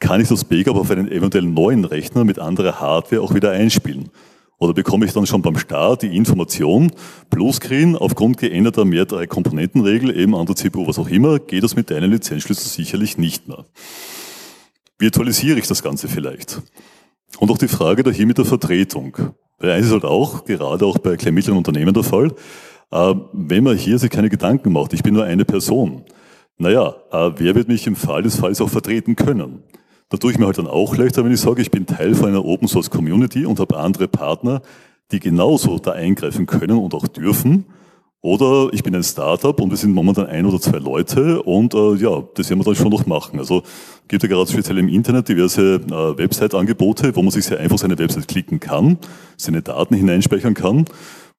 kann 0.00 0.20
ich 0.20 0.28
das 0.28 0.44
Backup 0.44 0.76
auf 0.76 0.90
einen 0.90 1.10
eventuell 1.10 1.44
neuen 1.44 1.84
Rechner 1.84 2.24
mit 2.24 2.38
anderer 2.38 2.80
Hardware 2.80 3.22
auch 3.22 3.34
wieder 3.34 3.50
einspielen? 3.50 4.10
Oder 4.58 4.74
bekomme 4.74 5.06
ich 5.06 5.12
dann 5.12 5.26
schon 5.26 5.40
beim 5.40 5.56
Start 5.56 6.02
die 6.02 6.16
Information, 6.16 6.92
Bluescreen, 7.30 7.96
aufgrund 7.96 8.38
geänderter 8.38 8.84
mehr 8.84 9.06
drei 9.06 9.26
Komponentenregel, 9.26 10.16
eben 10.16 10.34
an 10.34 10.46
der 10.46 10.56
CPU, 10.56 10.86
was 10.86 10.98
auch 10.98 11.08
immer, 11.08 11.38
geht 11.38 11.62
das 11.62 11.76
mit 11.76 11.90
deinem 11.90 12.10
Lizenzschlüssel 12.10 12.66
sicherlich 12.66 13.18
nicht 13.18 13.48
mehr. 13.48 13.64
Virtualisiere 14.98 15.58
ich 15.58 15.68
das 15.68 15.82
Ganze 15.82 16.08
vielleicht? 16.08 16.60
Und 17.38 17.50
auch 17.50 17.58
die 17.58 17.68
Frage 17.68 18.02
da 18.02 18.10
hier 18.10 18.26
mit 18.26 18.38
der 18.38 18.44
Vertretung. 18.44 19.16
Weil 19.58 19.70
eins 19.70 19.86
ist 19.86 19.92
halt 19.92 20.04
auch, 20.04 20.44
gerade 20.44 20.84
auch 20.84 20.98
bei 20.98 21.16
kleinen 21.16 21.34
mittleren 21.34 21.58
Unternehmen 21.58 21.94
der 21.94 22.02
Fall, 22.02 22.32
äh, 22.90 23.14
wenn 23.32 23.64
man 23.64 23.76
hier 23.76 23.98
sich 23.98 24.10
keine 24.10 24.28
Gedanken 24.30 24.72
macht, 24.72 24.92
ich 24.92 25.02
bin 25.02 25.14
nur 25.14 25.24
eine 25.24 25.44
Person, 25.44 26.04
naja, 26.58 26.94
äh, 27.12 27.30
wer 27.36 27.54
wird 27.54 27.68
mich 27.68 27.86
im 27.86 27.96
Fall 27.96 28.22
des 28.22 28.36
Falls 28.36 28.60
auch 28.60 28.70
vertreten 28.70 29.16
können? 29.16 29.62
Da 30.08 30.16
tue 30.16 30.32
ich 30.32 30.38
mir 30.38 30.46
halt 30.46 30.58
dann 30.58 30.66
auch 30.66 30.96
leichter, 30.96 31.24
wenn 31.24 31.32
ich 31.32 31.40
sage, 31.40 31.60
ich 31.62 31.70
bin 31.70 31.86
Teil 31.86 32.14
von 32.14 32.28
einer 32.28 32.44
Open 32.44 32.66
Source 32.66 32.90
Community 32.90 33.44
und 33.44 33.60
habe 33.60 33.76
andere 33.76 34.08
Partner, 34.08 34.62
die 35.12 35.20
genauso 35.20 35.78
da 35.78 35.92
eingreifen 35.92 36.46
können 36.46 36.78
und 36.78 36.94
auch 36.94 37.06
dürfen. 37.06 37.66
Oder 38.20 38.70
ich 38.72 38.82
bin 38.82 38.96
ein 38.96 39.04
Startup 39.04 39.58
und 39.60 39.70
wir 39.70 39.76
sind 39.76 39.92
momentan 39.92 40.26
ein 40.26 40.44
oder 40.44 40.60
zwei 40.60 40.78
Leute 40.78 41.40
und 41.42 41.72
äh, 41.74 41.94
ja, 41.94 42.24
das 42.34 42.50
werden 42.50 42.58
wir 42.58 42.64
dann 42.64 42.74
schon 42.74 42.90
noch 42.90 43.06
machen. 43.06 43.38
Also 43.38 43.62
gibt 44.08 44.24
ja 44.24 44.28
gerade 44.28 44.50
speziell 44.50 44.78
im 44.78 44.88
Internet 44.88 45.28
diverse 45.28 45.76
äh, 45.76 46.18
Website-Angebote, 46.18 47.14
wo 47.14 47.22
man 47.22 47.30
sich 47.30 47.44
sehr 47.44 47.60
einfach 47.60 47.78
seine 47.78 47.96
Website 47.96 48.26
klicken 48.26 48.58
kann, 48.58 48.98
seine 49.36 49.62
Daten 49.62 49.94
hineinspeichern 49.94 50.54
kann. 50.54 50.86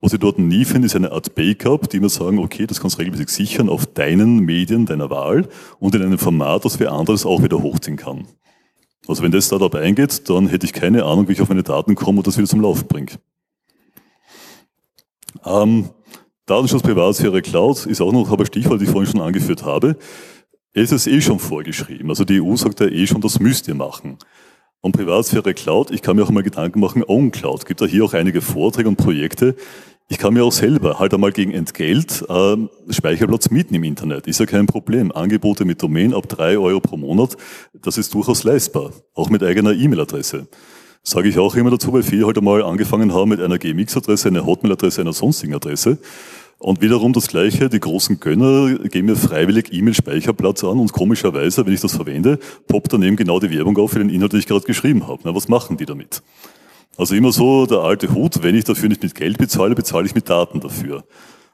Was 0.02 0.14
ich 0.14 0.20
dort 0.20 0.40
nie 0.40 0.64
finde, 0.64 0.86
ist 0.86 0.96
eine 0.96 1.12
Art 1.12 1.36
Backup, 1.36 1.90
die 1.90 2.00
mir 2.00 2.10
sagen, 2.10 2.40
okay, 2.40 2.66
das 2.66 2.80
kannst 2.80 2.96
du 2.96 3.00
regelmäßig 3.00 3.30
sichern 3.30 3.68
auf 3.68 3.86
deinen 3.86 4.40
Medien 4.40 4.86
deiner 4.86 5.10
Wahl 5.10 5.50
und 5.80 5.94
in 5.94 6.02
einem 6.02 6.18
Format, 6.18 6.64
das 6.64 6.80
wer 6.80 6.94
anderes 6.94 7.26
auch 7.26 7.44
wieder 7.44 7.62
hochziehen 7.62 7.98
kann. 7.98 8.26
Also 9.08 9.24
wenn 9.24 9.32
das 9.32 9.48
Startup 9.48 9.74
eingeht, 9.76 10.30
dann 10.30 10.48
hätte 10.48 10.66
ich 10.66 10.74
keine 10.74 11.04
Ahnung, 11.04 11.28
wie 11.28 11.34
ich 11.34 11.42
auf 11.42 11.50
meine 11.50 11.64
Daten 11.64 11.96
komme 11.96 12.20
und 12.20 12.28
das 12.28 12.38
wieder 12.38 12.48
zum 12.48 12.62
Laufen 12.62 12.88
bringe. 12.88 13.12
Ähm, 15.46 15.90
Datenschutz, 16.46 16.82
Privatsphäre, 16.82 17.42
Cloud 17.42 17.86
ist 17.86 18.02
auch 18.02 18.12
noch 18.14 18.32
ein 18.32 18.46
Stichwort, 18.46 18.80
das 18.80 18.88
ich 18.88 18.90
vorhin 18.90 19.12
schon 19.12 19.22
angeführt 19.22 19.64
habe. 19.64 19.98
Es 20.74 20.92
ist 20.92 21.08
eh 21.08 21.20
schon 21.20 21.40
vorgeschrieben. 21.40 22.10
Also 22.10 22.24
die 22.24 22.42
EU 22.42 22.56
sagt 22.56 22.80
ja 22.80 22.88
eh 22.88 23.06
schon, 23.06 23.22
das 23.22 23.40
müsst 23.40 23.68
ihr 23.68 23.76
machen. 23.76 24.18
Und 24.82 24.94
Privatsphäre 24.94 25.54
Cloud, 25.54 25.92
ich 25.92 26.02
kann 26.02 26.16
mir 26.16 26.24
auch 26.24 26.30
mal 26.30 26.44
Gedanken 26.44 26.80
machen, 26.80 27.04
Own 27.06 27.32
Cloud. 27.32 27.66
Gibt 27.66 27.82
da 27.82 27.86
hier 27.86 28.06
auch 28.06 28.14
einige 28.14 28.42
Vorträge 28.42 28.88
und 28.88 28.96
Projekte. 28.96 29.56
Ich 30.08 30.18
kann 30.18 30.34
mir 30.34 30.44
auch 30.46 30.54
selber 30.54 31.00
halt 31.00 31.14
einmal 31.14 31.34
gegen 31.34 31.52
Entgelt 31.52 32.26
äh, 32.30 32.56
Speicherplatz 32.90 33.50
mieten 33.52 33.76
im 33.76 33.84
Internet. 33.84 34.26
Ist 34.26 34.40
ja 34.40 34.46
kein 34.46 34.68
Problem. 34.68 35.12
Angebote 35.12 35.66
mit 35.66 35.84
Domain 35.84 36.14
ab 36.14 36.30
drei 36.30 36.58
Euro 36.58 36.80
pro 36.80 36.96
Monat, 36.96 37.36
das 37.82 37.98
ist 37.98 38.14
durchaus 38.14 38.44
leistbar. 38.44 38.92
Auch 39.14 39.30
mit 39.30 39.44
eigener 39.44 39.74
E-Mail-Adresse. 39.74 40.48
Sage 41.04 41.30
ich 41.30 41.38
auch 41.38 41.56
immer 41.56 41.72
dazu, 41.72 41.92
weil 41.94 42.04
viele 42.04 42.26
halt 42.26 42.38
einmal 42.38 42.64
angefangen 42.64 43.14
haben 43.14 43.30
mit 43.30 43.42
einer 43.42 43.58
GMX-Adresse, 43.58 44.30
einer 44.30 44.46
Hotmail-Adresse, 44.46 45.02
einer 45.02 45.14
sonstigen 45.14 45.54
Adresse. 45.54 46.00
Und 46.60 46.82
wiederum 46.82 47.14
das 47.14 47.28
Gleiche, 47.28 47.70
die 47.70 47.80
großen 47.80 48.20
Gönner 48.20 48.78
geben 48.90 49.08
mir 49.08 49.16
freiwillig 49.16 49.72
E-Mail-Speicherplatz 49.72 50.66
an 50.66 50.78
und 50.78 50.92
komischerweise, 50.92 51.66
wenn 51.66 51.74
ich 51.74 51.80
das 51.80 51.96
verwende, 51.96 52.38
poppt 52.68 52.92
daneben 52.92 53.16
genau 53.16 53.40
die 53.40 53.50
Werbung 53.50 53.78
auf 53.78 53.92
für 53.92 54.00
den 54.00 54.10
Inhalt, 54.10 54.34
den 54.34 54.42
ich 54.42 54.46
gerade 54.46 54.66
geschrieben 54.66 55.08
habe. 55.08 55.22
Na, 55.24 55.34
was 55.34 55.48
machen 55.48 55.78
die 55.78 55.86
damit? 55.86 56.22
Also 56.98 57.16
immer 57.16 57.32
so 57.32 57.66
der 57.66 57.78
alte 57.78 58.14
Hut, 58.14 58.44
wenn 58.44 58.56
ich 58.56 58.66
dafür 58.66 58.90
nicht 58.90 59.02
mit 59.02 59.16
Geld 59.16 59.38
bezahle, 59.38 59.74
bezahle 59.74 60.06
ich 60.06 60.16
mit 60.16 60.30
Daten 60.30 60.60
dafür. 60.60 61.06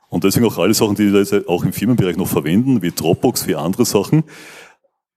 Und 0.10 0.24
deswegen 0.24 0.47
auch 0.47 0.58
alle 0.58 0.74
Sachen, 0.74 0.95
die 0.95 1.14
wir 1.14 1.43
auch 1.47 1.64
im 1.64 1.72
Firmenbereich 1.72 2.18
noch 2.18 2.28
verwenden, 2.28 2.82
wie 2.82 2.89
Dropbox, 2.89 3.45
wie 3.45 3.56
andere 3.56 3.86
Sachen. 3.86 4.24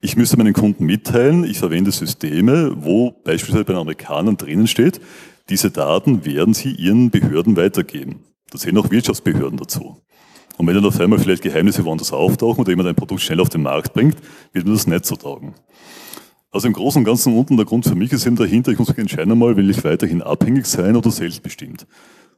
Ich 0.03 0.17
müsste 0.17 0.37
meinen 0.37 0.53
Kunden 0.53 0.85
mitteilen, 0.85 1.45
ich 1.45 1.59
verwende 1.59 1.93
Systeme, 1.93 2.75
wo 2.77 3.13
beispielsweise 3.25 3.65
bei 3.65 3.73
den 3.73 3.81
Amerikanern 3.81 4.37
drinnen 4.37 4.67
steht, 4.67 5.01
diese 5.49 5.71
Daten 5.71 6.27
werden 6.27 6.53
sie 6.53 6.73
ihren 6.73 7.11
Behörden 7.11 7.57
weitergeben. 7.57 8.25
Da 8.51 8.59
zählen 8.59 8.79
auch 8.79 8.91
Wirtschaftsbehörden 8.91 9.59
dazu. 9.59 9.97
Und 10.57 10.67
wenn 10.67 10.75
dann 10.75 10.87
auf 10.87 10.99
einmal 10.99 11.19
vielleicht 11.19 11.43
Geheimnisse 11.43 11.85
woanders 11.85 12.13
auftauchen 12.13 12.61
oder 12.61 12.71
jemand 12.71 12.89
ein 12.89 12.95
Produkt 12.97 13.21
schnell 13.21 13.41
auf 13.41 13.49
den 13.49 13.63
Markt 13.63 13.93
bringt, 13.93 14.17
wird 14.53 14.67
mir 14.67 14.73
das 14.73 14.87
nicht 14.87 15.07
so 15.07 15.17
taugen. 15.17 15.55
Also 16.51 16.67
im 16.67 16.73
Großen 16.73 17.01
und 17.01 17.05
Ganzen 17.05 17.37
unten 17.37 17.57
der 17.57 17.67
Grund 17.67 17.85
für 17.85 17.95
mich 17.95 18.11
ist 18.13 18.27
eben 18.27 18.37
dahinter, 18.37 18.73
ich 18.73 18.79
muss 18.79 18.89
mich 18.89 18.99
entscheiden 18.99 19.33
einmal, 19.33 19.57
will 19.57 19.69
ich 19.71 19.85
weiterhin 19.85 20.23
abhängig 20.23 20.67
sein 20.67 20.97
oder 20.97 21.11
selbstbestimmt. 21.11 21.87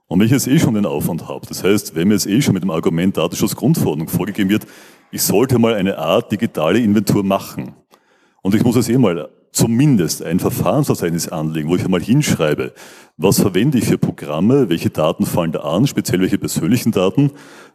Und 0.08 0.18
wenn 0.18 0.26
ich 0.26 0.32
jetzt 0.32 0.48
eh 0.48 0.58
schon 0.58 0.74
den 0.74 0.86
Aufwand 0.86 1.28
habe, 1.28 1.46
das 1.46 1.62
heißt, 1.62 1.94
wenn 1.94 2.08
mir 2.08 2.14
jetzt 2.14 2.26
eh 2.26 2.42
schon 2.42 2.54
mit 2.54 2.64
dem 2.64 2.70
Argument 2.70 3.16
Datenschutzgrundverordnung 3.16 4.08
vorgegeben 4.08 4.50
wird, 4.50 4.66
ich 5.12 5.22
sollte 5.22 5.58
mal 5.58 5.74
eine 5.74 5.96
Art 5.96 6.32
digitale 6.32 6.80
Inventur 6.80 7.22
machen. 7.22 7.72
Und 8.42 8.54
ich 8.54 8.64
muss 8.64 8.74
jetzt 8.74 8.88
eh 8.88 8.98
mal 8.98 9.30
zumindest 9.52 10.22
ein 10.22 10.40
Verfahrensverzeichnis 10.40 11.28
anlegen, 11.28 11.68
wo 11.68 11.76
ich 11.76 11.84
einmal 11.84 12.02
hinschreibe, 12.02 12.72
was 13.16 13.40
verwende 13.40 13.78
ich 13.78 13.84
für 13.84 13.98
Programme, 13.98 14.68
welche 14.68 14.90
Daten 14.90 15.26
fallen 15.26 15.52
da 15.52 15.60
an, 15.60 15.86
speziell 15.86 16.20
welche 16.20 16.38
persönlichen 16.38 16.92
Daten, 16.92 17.32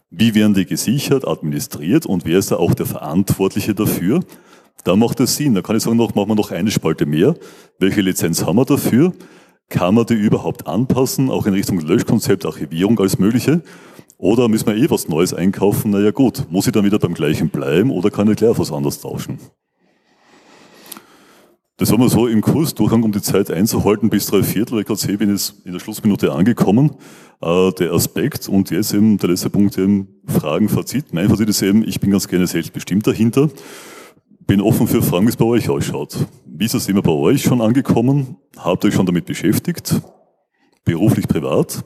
wie 0.10 0.36
werden 0.36 0.54
die 0.54 0.66
gesichert, 0.66 1.28
administriert 1.28 2.06
und 2.06 2.26
wer 2.26 2.40
ist 2.40 2.52
da 2.52 2.58
auch 2.58 2.74
der 2.74 2.86
Verantwortliche 2.86 3.76
dafür 3.76 4.22
da 4.86 4.96
macht 4.96 5.20
es 5.20 5.36
Sinn. 5.36 5.56
Da 5.56 5.62
kann 5.62 5.76
ich 5.76 5.84
sagen, 5.84 5.98
noch, 5.98 6.14
machen 6.16 6.30
wir 6.30 6.36
noch 6.36 6.52
eine 6.52 6.72
Spalte 6.72 7.06
mehr. 7.06 7.36
Welche 7.80 8.02
Lizenz 8.02 8.46
haben 8.46 8.58
wir 8.58 8.66
dafür? 8.66 9.14
Kann 9.68 9.96
man 9.96 10.06
die 10.06 10.14
überhaupt 10.14 10.68
anpassen, 10.68 11.32
auch 11.32 11.48
in 11.48 11.56
Richtung 11.56 11.80
Löschkonzept, 11.80 12.46
Archivierung, 12.46 13.00
alles 13.00 13.18
Mögliche? 13.18 13.64
Oder 14.18 14.48
müssen 14.48 14.68
wir 14.68 14.76
eh 14.76 14.90
was 14.90 15.08
Neues 15.08 15.34
einkaufen? 15.34 15.90
Naja 15.90 16.12
gut, 16.12 16.46
muss 16.52 16.68
ich 16.68 16.72
dann 16.72 16.86
wieder 16.86 17.00
beim 17.00 17.16
gleichen 17.16 17.50
bleiben 17.50 17.90
oder 17.90 18.12
kann 18.12 18.30
ich 18.30 18.38
gleich 18.38 18.58
was 18.60 18.72
anderes 18.72 19.02
tauschen? 19.02 19.40
Das 21.78 21.92
haben 21.92 22.02
wir 22.02 22.10
so 22.10 22.28
im 22.28 22.42
Kursdurchgang, 22.42 23.04
um 23.04 23.12
die 23.12 23.22
Zeit 23.22 23.52
einzuhalten, 23.52 24.10
bis 24.10 24.28
drei 24.28 24.44
Viertel, 24.44 24.78
weil 24.78 25.18
bin 25.18 25.30
jetzt 25.30 25.56
in 25.66 25.74
der 25.74 25.80
Schlussminute 25.80 26.32
angekommen. 26.32 26.92
Äh, 27.42 27.72
der 27.74 27.92
Aspekt 27.92 28.48
und 28.48 28.72
jetzt 28.72 28.94
eben 28.94 29.18
der 29.18 29.30
letzte 29.30 29.50
Punkt 29.50 29.78
eben 29.78 30.08
Fragen, 30.26 30.70
Fazit. 30.70 31.14
Mein 31.14 31.28
Fazit 31.28 31.50
ist 31.50 31.62
eben, 31.62 31.86
ich 31.86 32.00
bin 32.00 32.12
ganz 32.12 32.28
gerne 32.28 32.48
selbstbestimmt 32.48 33.06
dahinter 33.06 33.50
bin 34.48 34.62
offen 34.62 34.88
für 34.88 35.02
Fragen, 35.02 35.26
wie 35.26 35.30
es 35.30 35.38
bei 35.38 35.46
euch 35.46 35.70
ausschaut. 35.70 36.18
Wie 36.46 36.66
ist 36.66 36.74
das 36.74 36.86
Thema 36.86 37.02
bei 37.02 37.12
euch 37.12 37.42
schon 37.42 37.62
angekommen? 37.62 38.38
Habt 38.58 38.84
ihr 38.84 38.90
euch 38.90 38.94
schon 38.94 39.06
damit 39.06 39.26
beschäftigt? 39.26 40.02
Beruflich, 40.84 41.28
privat? 41.28 41.84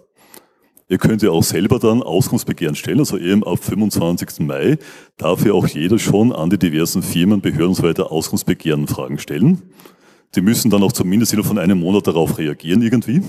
Ihr 0.92 0.98
könnt 0.98 1.22
ja 1.22 1.30
auch 1.30 1.44
selber 1.44 1.78
dann 1.78 2.02
Auskunftsbegehren 2.02 2.76
stellen, 2.76 2.98
also 2.98 3.16
eben 3.20 3.44
ab 3.44 3.64
25. 3.64 4.40
Mai 4.40 4.80
darf 5.18 5.46
ja 5.46 5.54
auch 5.54 5.68
jeder 5.68 6.00
schon 6.00 6.34
an 6.34 6.50
die 6.50 6.58
diversen 6.58 7.04
Firmen, 7.04 7.42
Behörden 7.42 7.68
und 7.68 7.76
so 7.76 7.84
weiter 7.84 8.12
Auskunftsbegehren 8.12 8.88
Fragen 8.88 9.20
stellen. 9.20 9.62
Die 10.34 10.42
müssen 10.42 10.72
dann 10.72 10.82
auch 10.82 10.92
zumindest 10.92 11.32
innerhalb 11.32 11.48
von 11.48 11.60
einem 11.60 11.80
Monat 11.80 12.08
darauf 12.08 12.40
reagieren 12.40 12.82
irgendwie. 12.82 13.22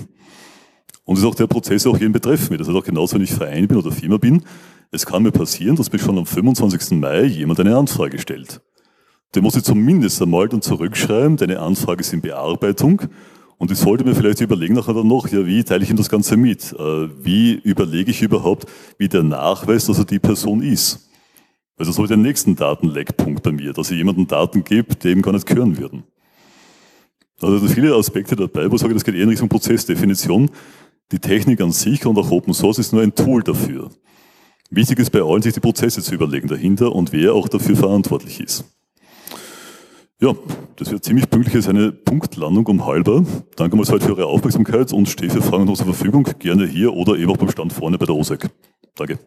Und 1.05 1.17
ist 1.17 1.23
auch 1.23 1.35
der 1.35 1.45
Prozess 1.45 1.85
auch 1.85 1.99
jeden 1.99 2.13
betreffen 2.13 2.49
wird. 2.49 2.61
Das 2.61 2.67
heißt 2.67 2.77
auch 2.77 2.83
genauso, 2.83 3.15
wenn 3.15 3.23
ich 3.23 3.33
Verein 3.33 3.67
bin 3.67 3.77
oder 3.77 3.91
Firma 3.91 4.17
bin, 4.17 4.43
Es 4.89 5.05
kann 5.05 5.23
mir 5.23 5.31
passieren, 5.31 5.75
dass 5.75 5.91
mir 5.91 5.99
schon 5.99 6.17
am 6.17 6.25
25. 6.25 6.99
Mai 6.99 7.23
jemand 7.23 7.59
eine 7.59 7.77
Anfrage 7.77 8.17
stellt. 8.19 8.59
Der 9.35 9.41
muss 9.41 9.55
ich 9.55 9.63
zumindest 9.63 10.21
einmal 10.21 10.49
dann 10.49 10.61
zurückschreiben, 10.61 11.37
deine 11.37 11.59
Anfrage 11.59 12.01
ist 12.01 12.11
in 12.11 12.21
Bearbeitung 12.21 13.03
und 13.61 13.69
ich 13.69 13.77
sollte 13.77 14.03
mir 14.03 14.15
vielleicht 14.15 14.41
überlegen 14.41 14.73
nachher 14.73 14.95
dann 14.95 15.07
noch, 15.07 15.27
ja, 15.27 15.45
wie 15.45 15.63
teile 15.63 15.83
ich 15.83 15.91
ihm 15.91 15.95
das 15.95 16.09
Ganze 16.09 16.35
mit? 16.35 16.73
Äh, 16.73 17.09
wie 17.23 17.53
überlege 17.53 18.09
ich 18.09 18.23
überhaupt, 18.23 18.65
wie 18.97 19.07
der 19.07 19.21
Nachweis, 19.21 19.85
dass 19.85 19.99
er 19.99 20.05
die 20.05 20.17
Person 20.17 20.63
ist? 20.63 21.11
Also 21.77 21.91
so 21.91 22.07
der 22.07 22.17
nächsten 22.17 22.55
Datenleckpunkt 22.55 23.43
bei 23.43 23.51
mir, 23.51 23.71
dass 23.73 23.91
ich 23.91 23.97
jemandem 23.97 24.25
Daten 24.25 24.63
gebe, 24.63 24.95
eben 25.07 25.21
gar 25.21 25.33
nicht 25.33 25.45
gehören 25.45 25.77
würden. 25.77 26.05
Also 27.39 27.67
viele 27.67 27.93
Aspekte 27.93 28.35
dabei, 28.35 28.71
wo 28.71 28.77
ich 28.77 28.81
sage, 28.81 28.95
das 28.95 29.03
geht 29.03 29.13
eher 29.13 29.25
in 29.25 29.29
Richtung 29.29 29.47
Prozessdefinition. 29.47 30.49
Die 31.11 31.19
Technik 31.19 31.61
an 31.61 31.71
sich 31.71 32.03
und 32.07 32.17
auch 32.17 32.31
Open 32.31 32.55
Source 32.55 32.79
ist 32.79 32.93
nur 32.93 33.03
ein 33.03 33.13
Tool 33.13 33.43
dafür. 33.43 33.91
Wichtig 34.71 34.97
ist 34.97 35.11
bei 35.11 35.21
allen, 35.21 35.43
sich 35.43 35.53
die 35.53 35.59
Prozesse 35.59 36.01
zu 36.01 36.15
überlegen 36.15 36.47
dahinter 36.47 36.95
und 36.95 37.13
wer 37.13 37.35
auch 37.35 37.47
dafür 37.47 37.75
verantwortlich 37.75 38.39
ist. 38.39 38.65
Ja, 40.23 40.35
das 40.75 40.91
wird 40.91 41.03
ziemlich 41.03 41.27
pünktlich 41.27 41.55
als 41.55 41.67
eine 41.67 41.91
Punktlandung 41.91 42.67
um 42.67 42.85
halber. 42.85 43.25
Danke 43.55 43.75
mal 43.75 43.85
für 43.85 43.93
eure 43.93 44.27
Aufmerksamkeit 44.27 44.93
und 44.93 45.09
stehe 45.09 45.31
für 45.31 45.41
Fragen 45.41 45.65
zur 45.75 45.87
Verfügung, 45.87 46.27
gerne 46.37 46.67
hier 46.67 46.93
oder 46.93 47.15
eben 47.15 47.31
auch 47.31 47.37
beim 47.37 47.49
Stand 47.49 47.73
vorne 47.73 47.97
bei 47.97 48.05
der 48.05 48.13
OSEC. 48.13 48.47
Danke. 48.93 49.17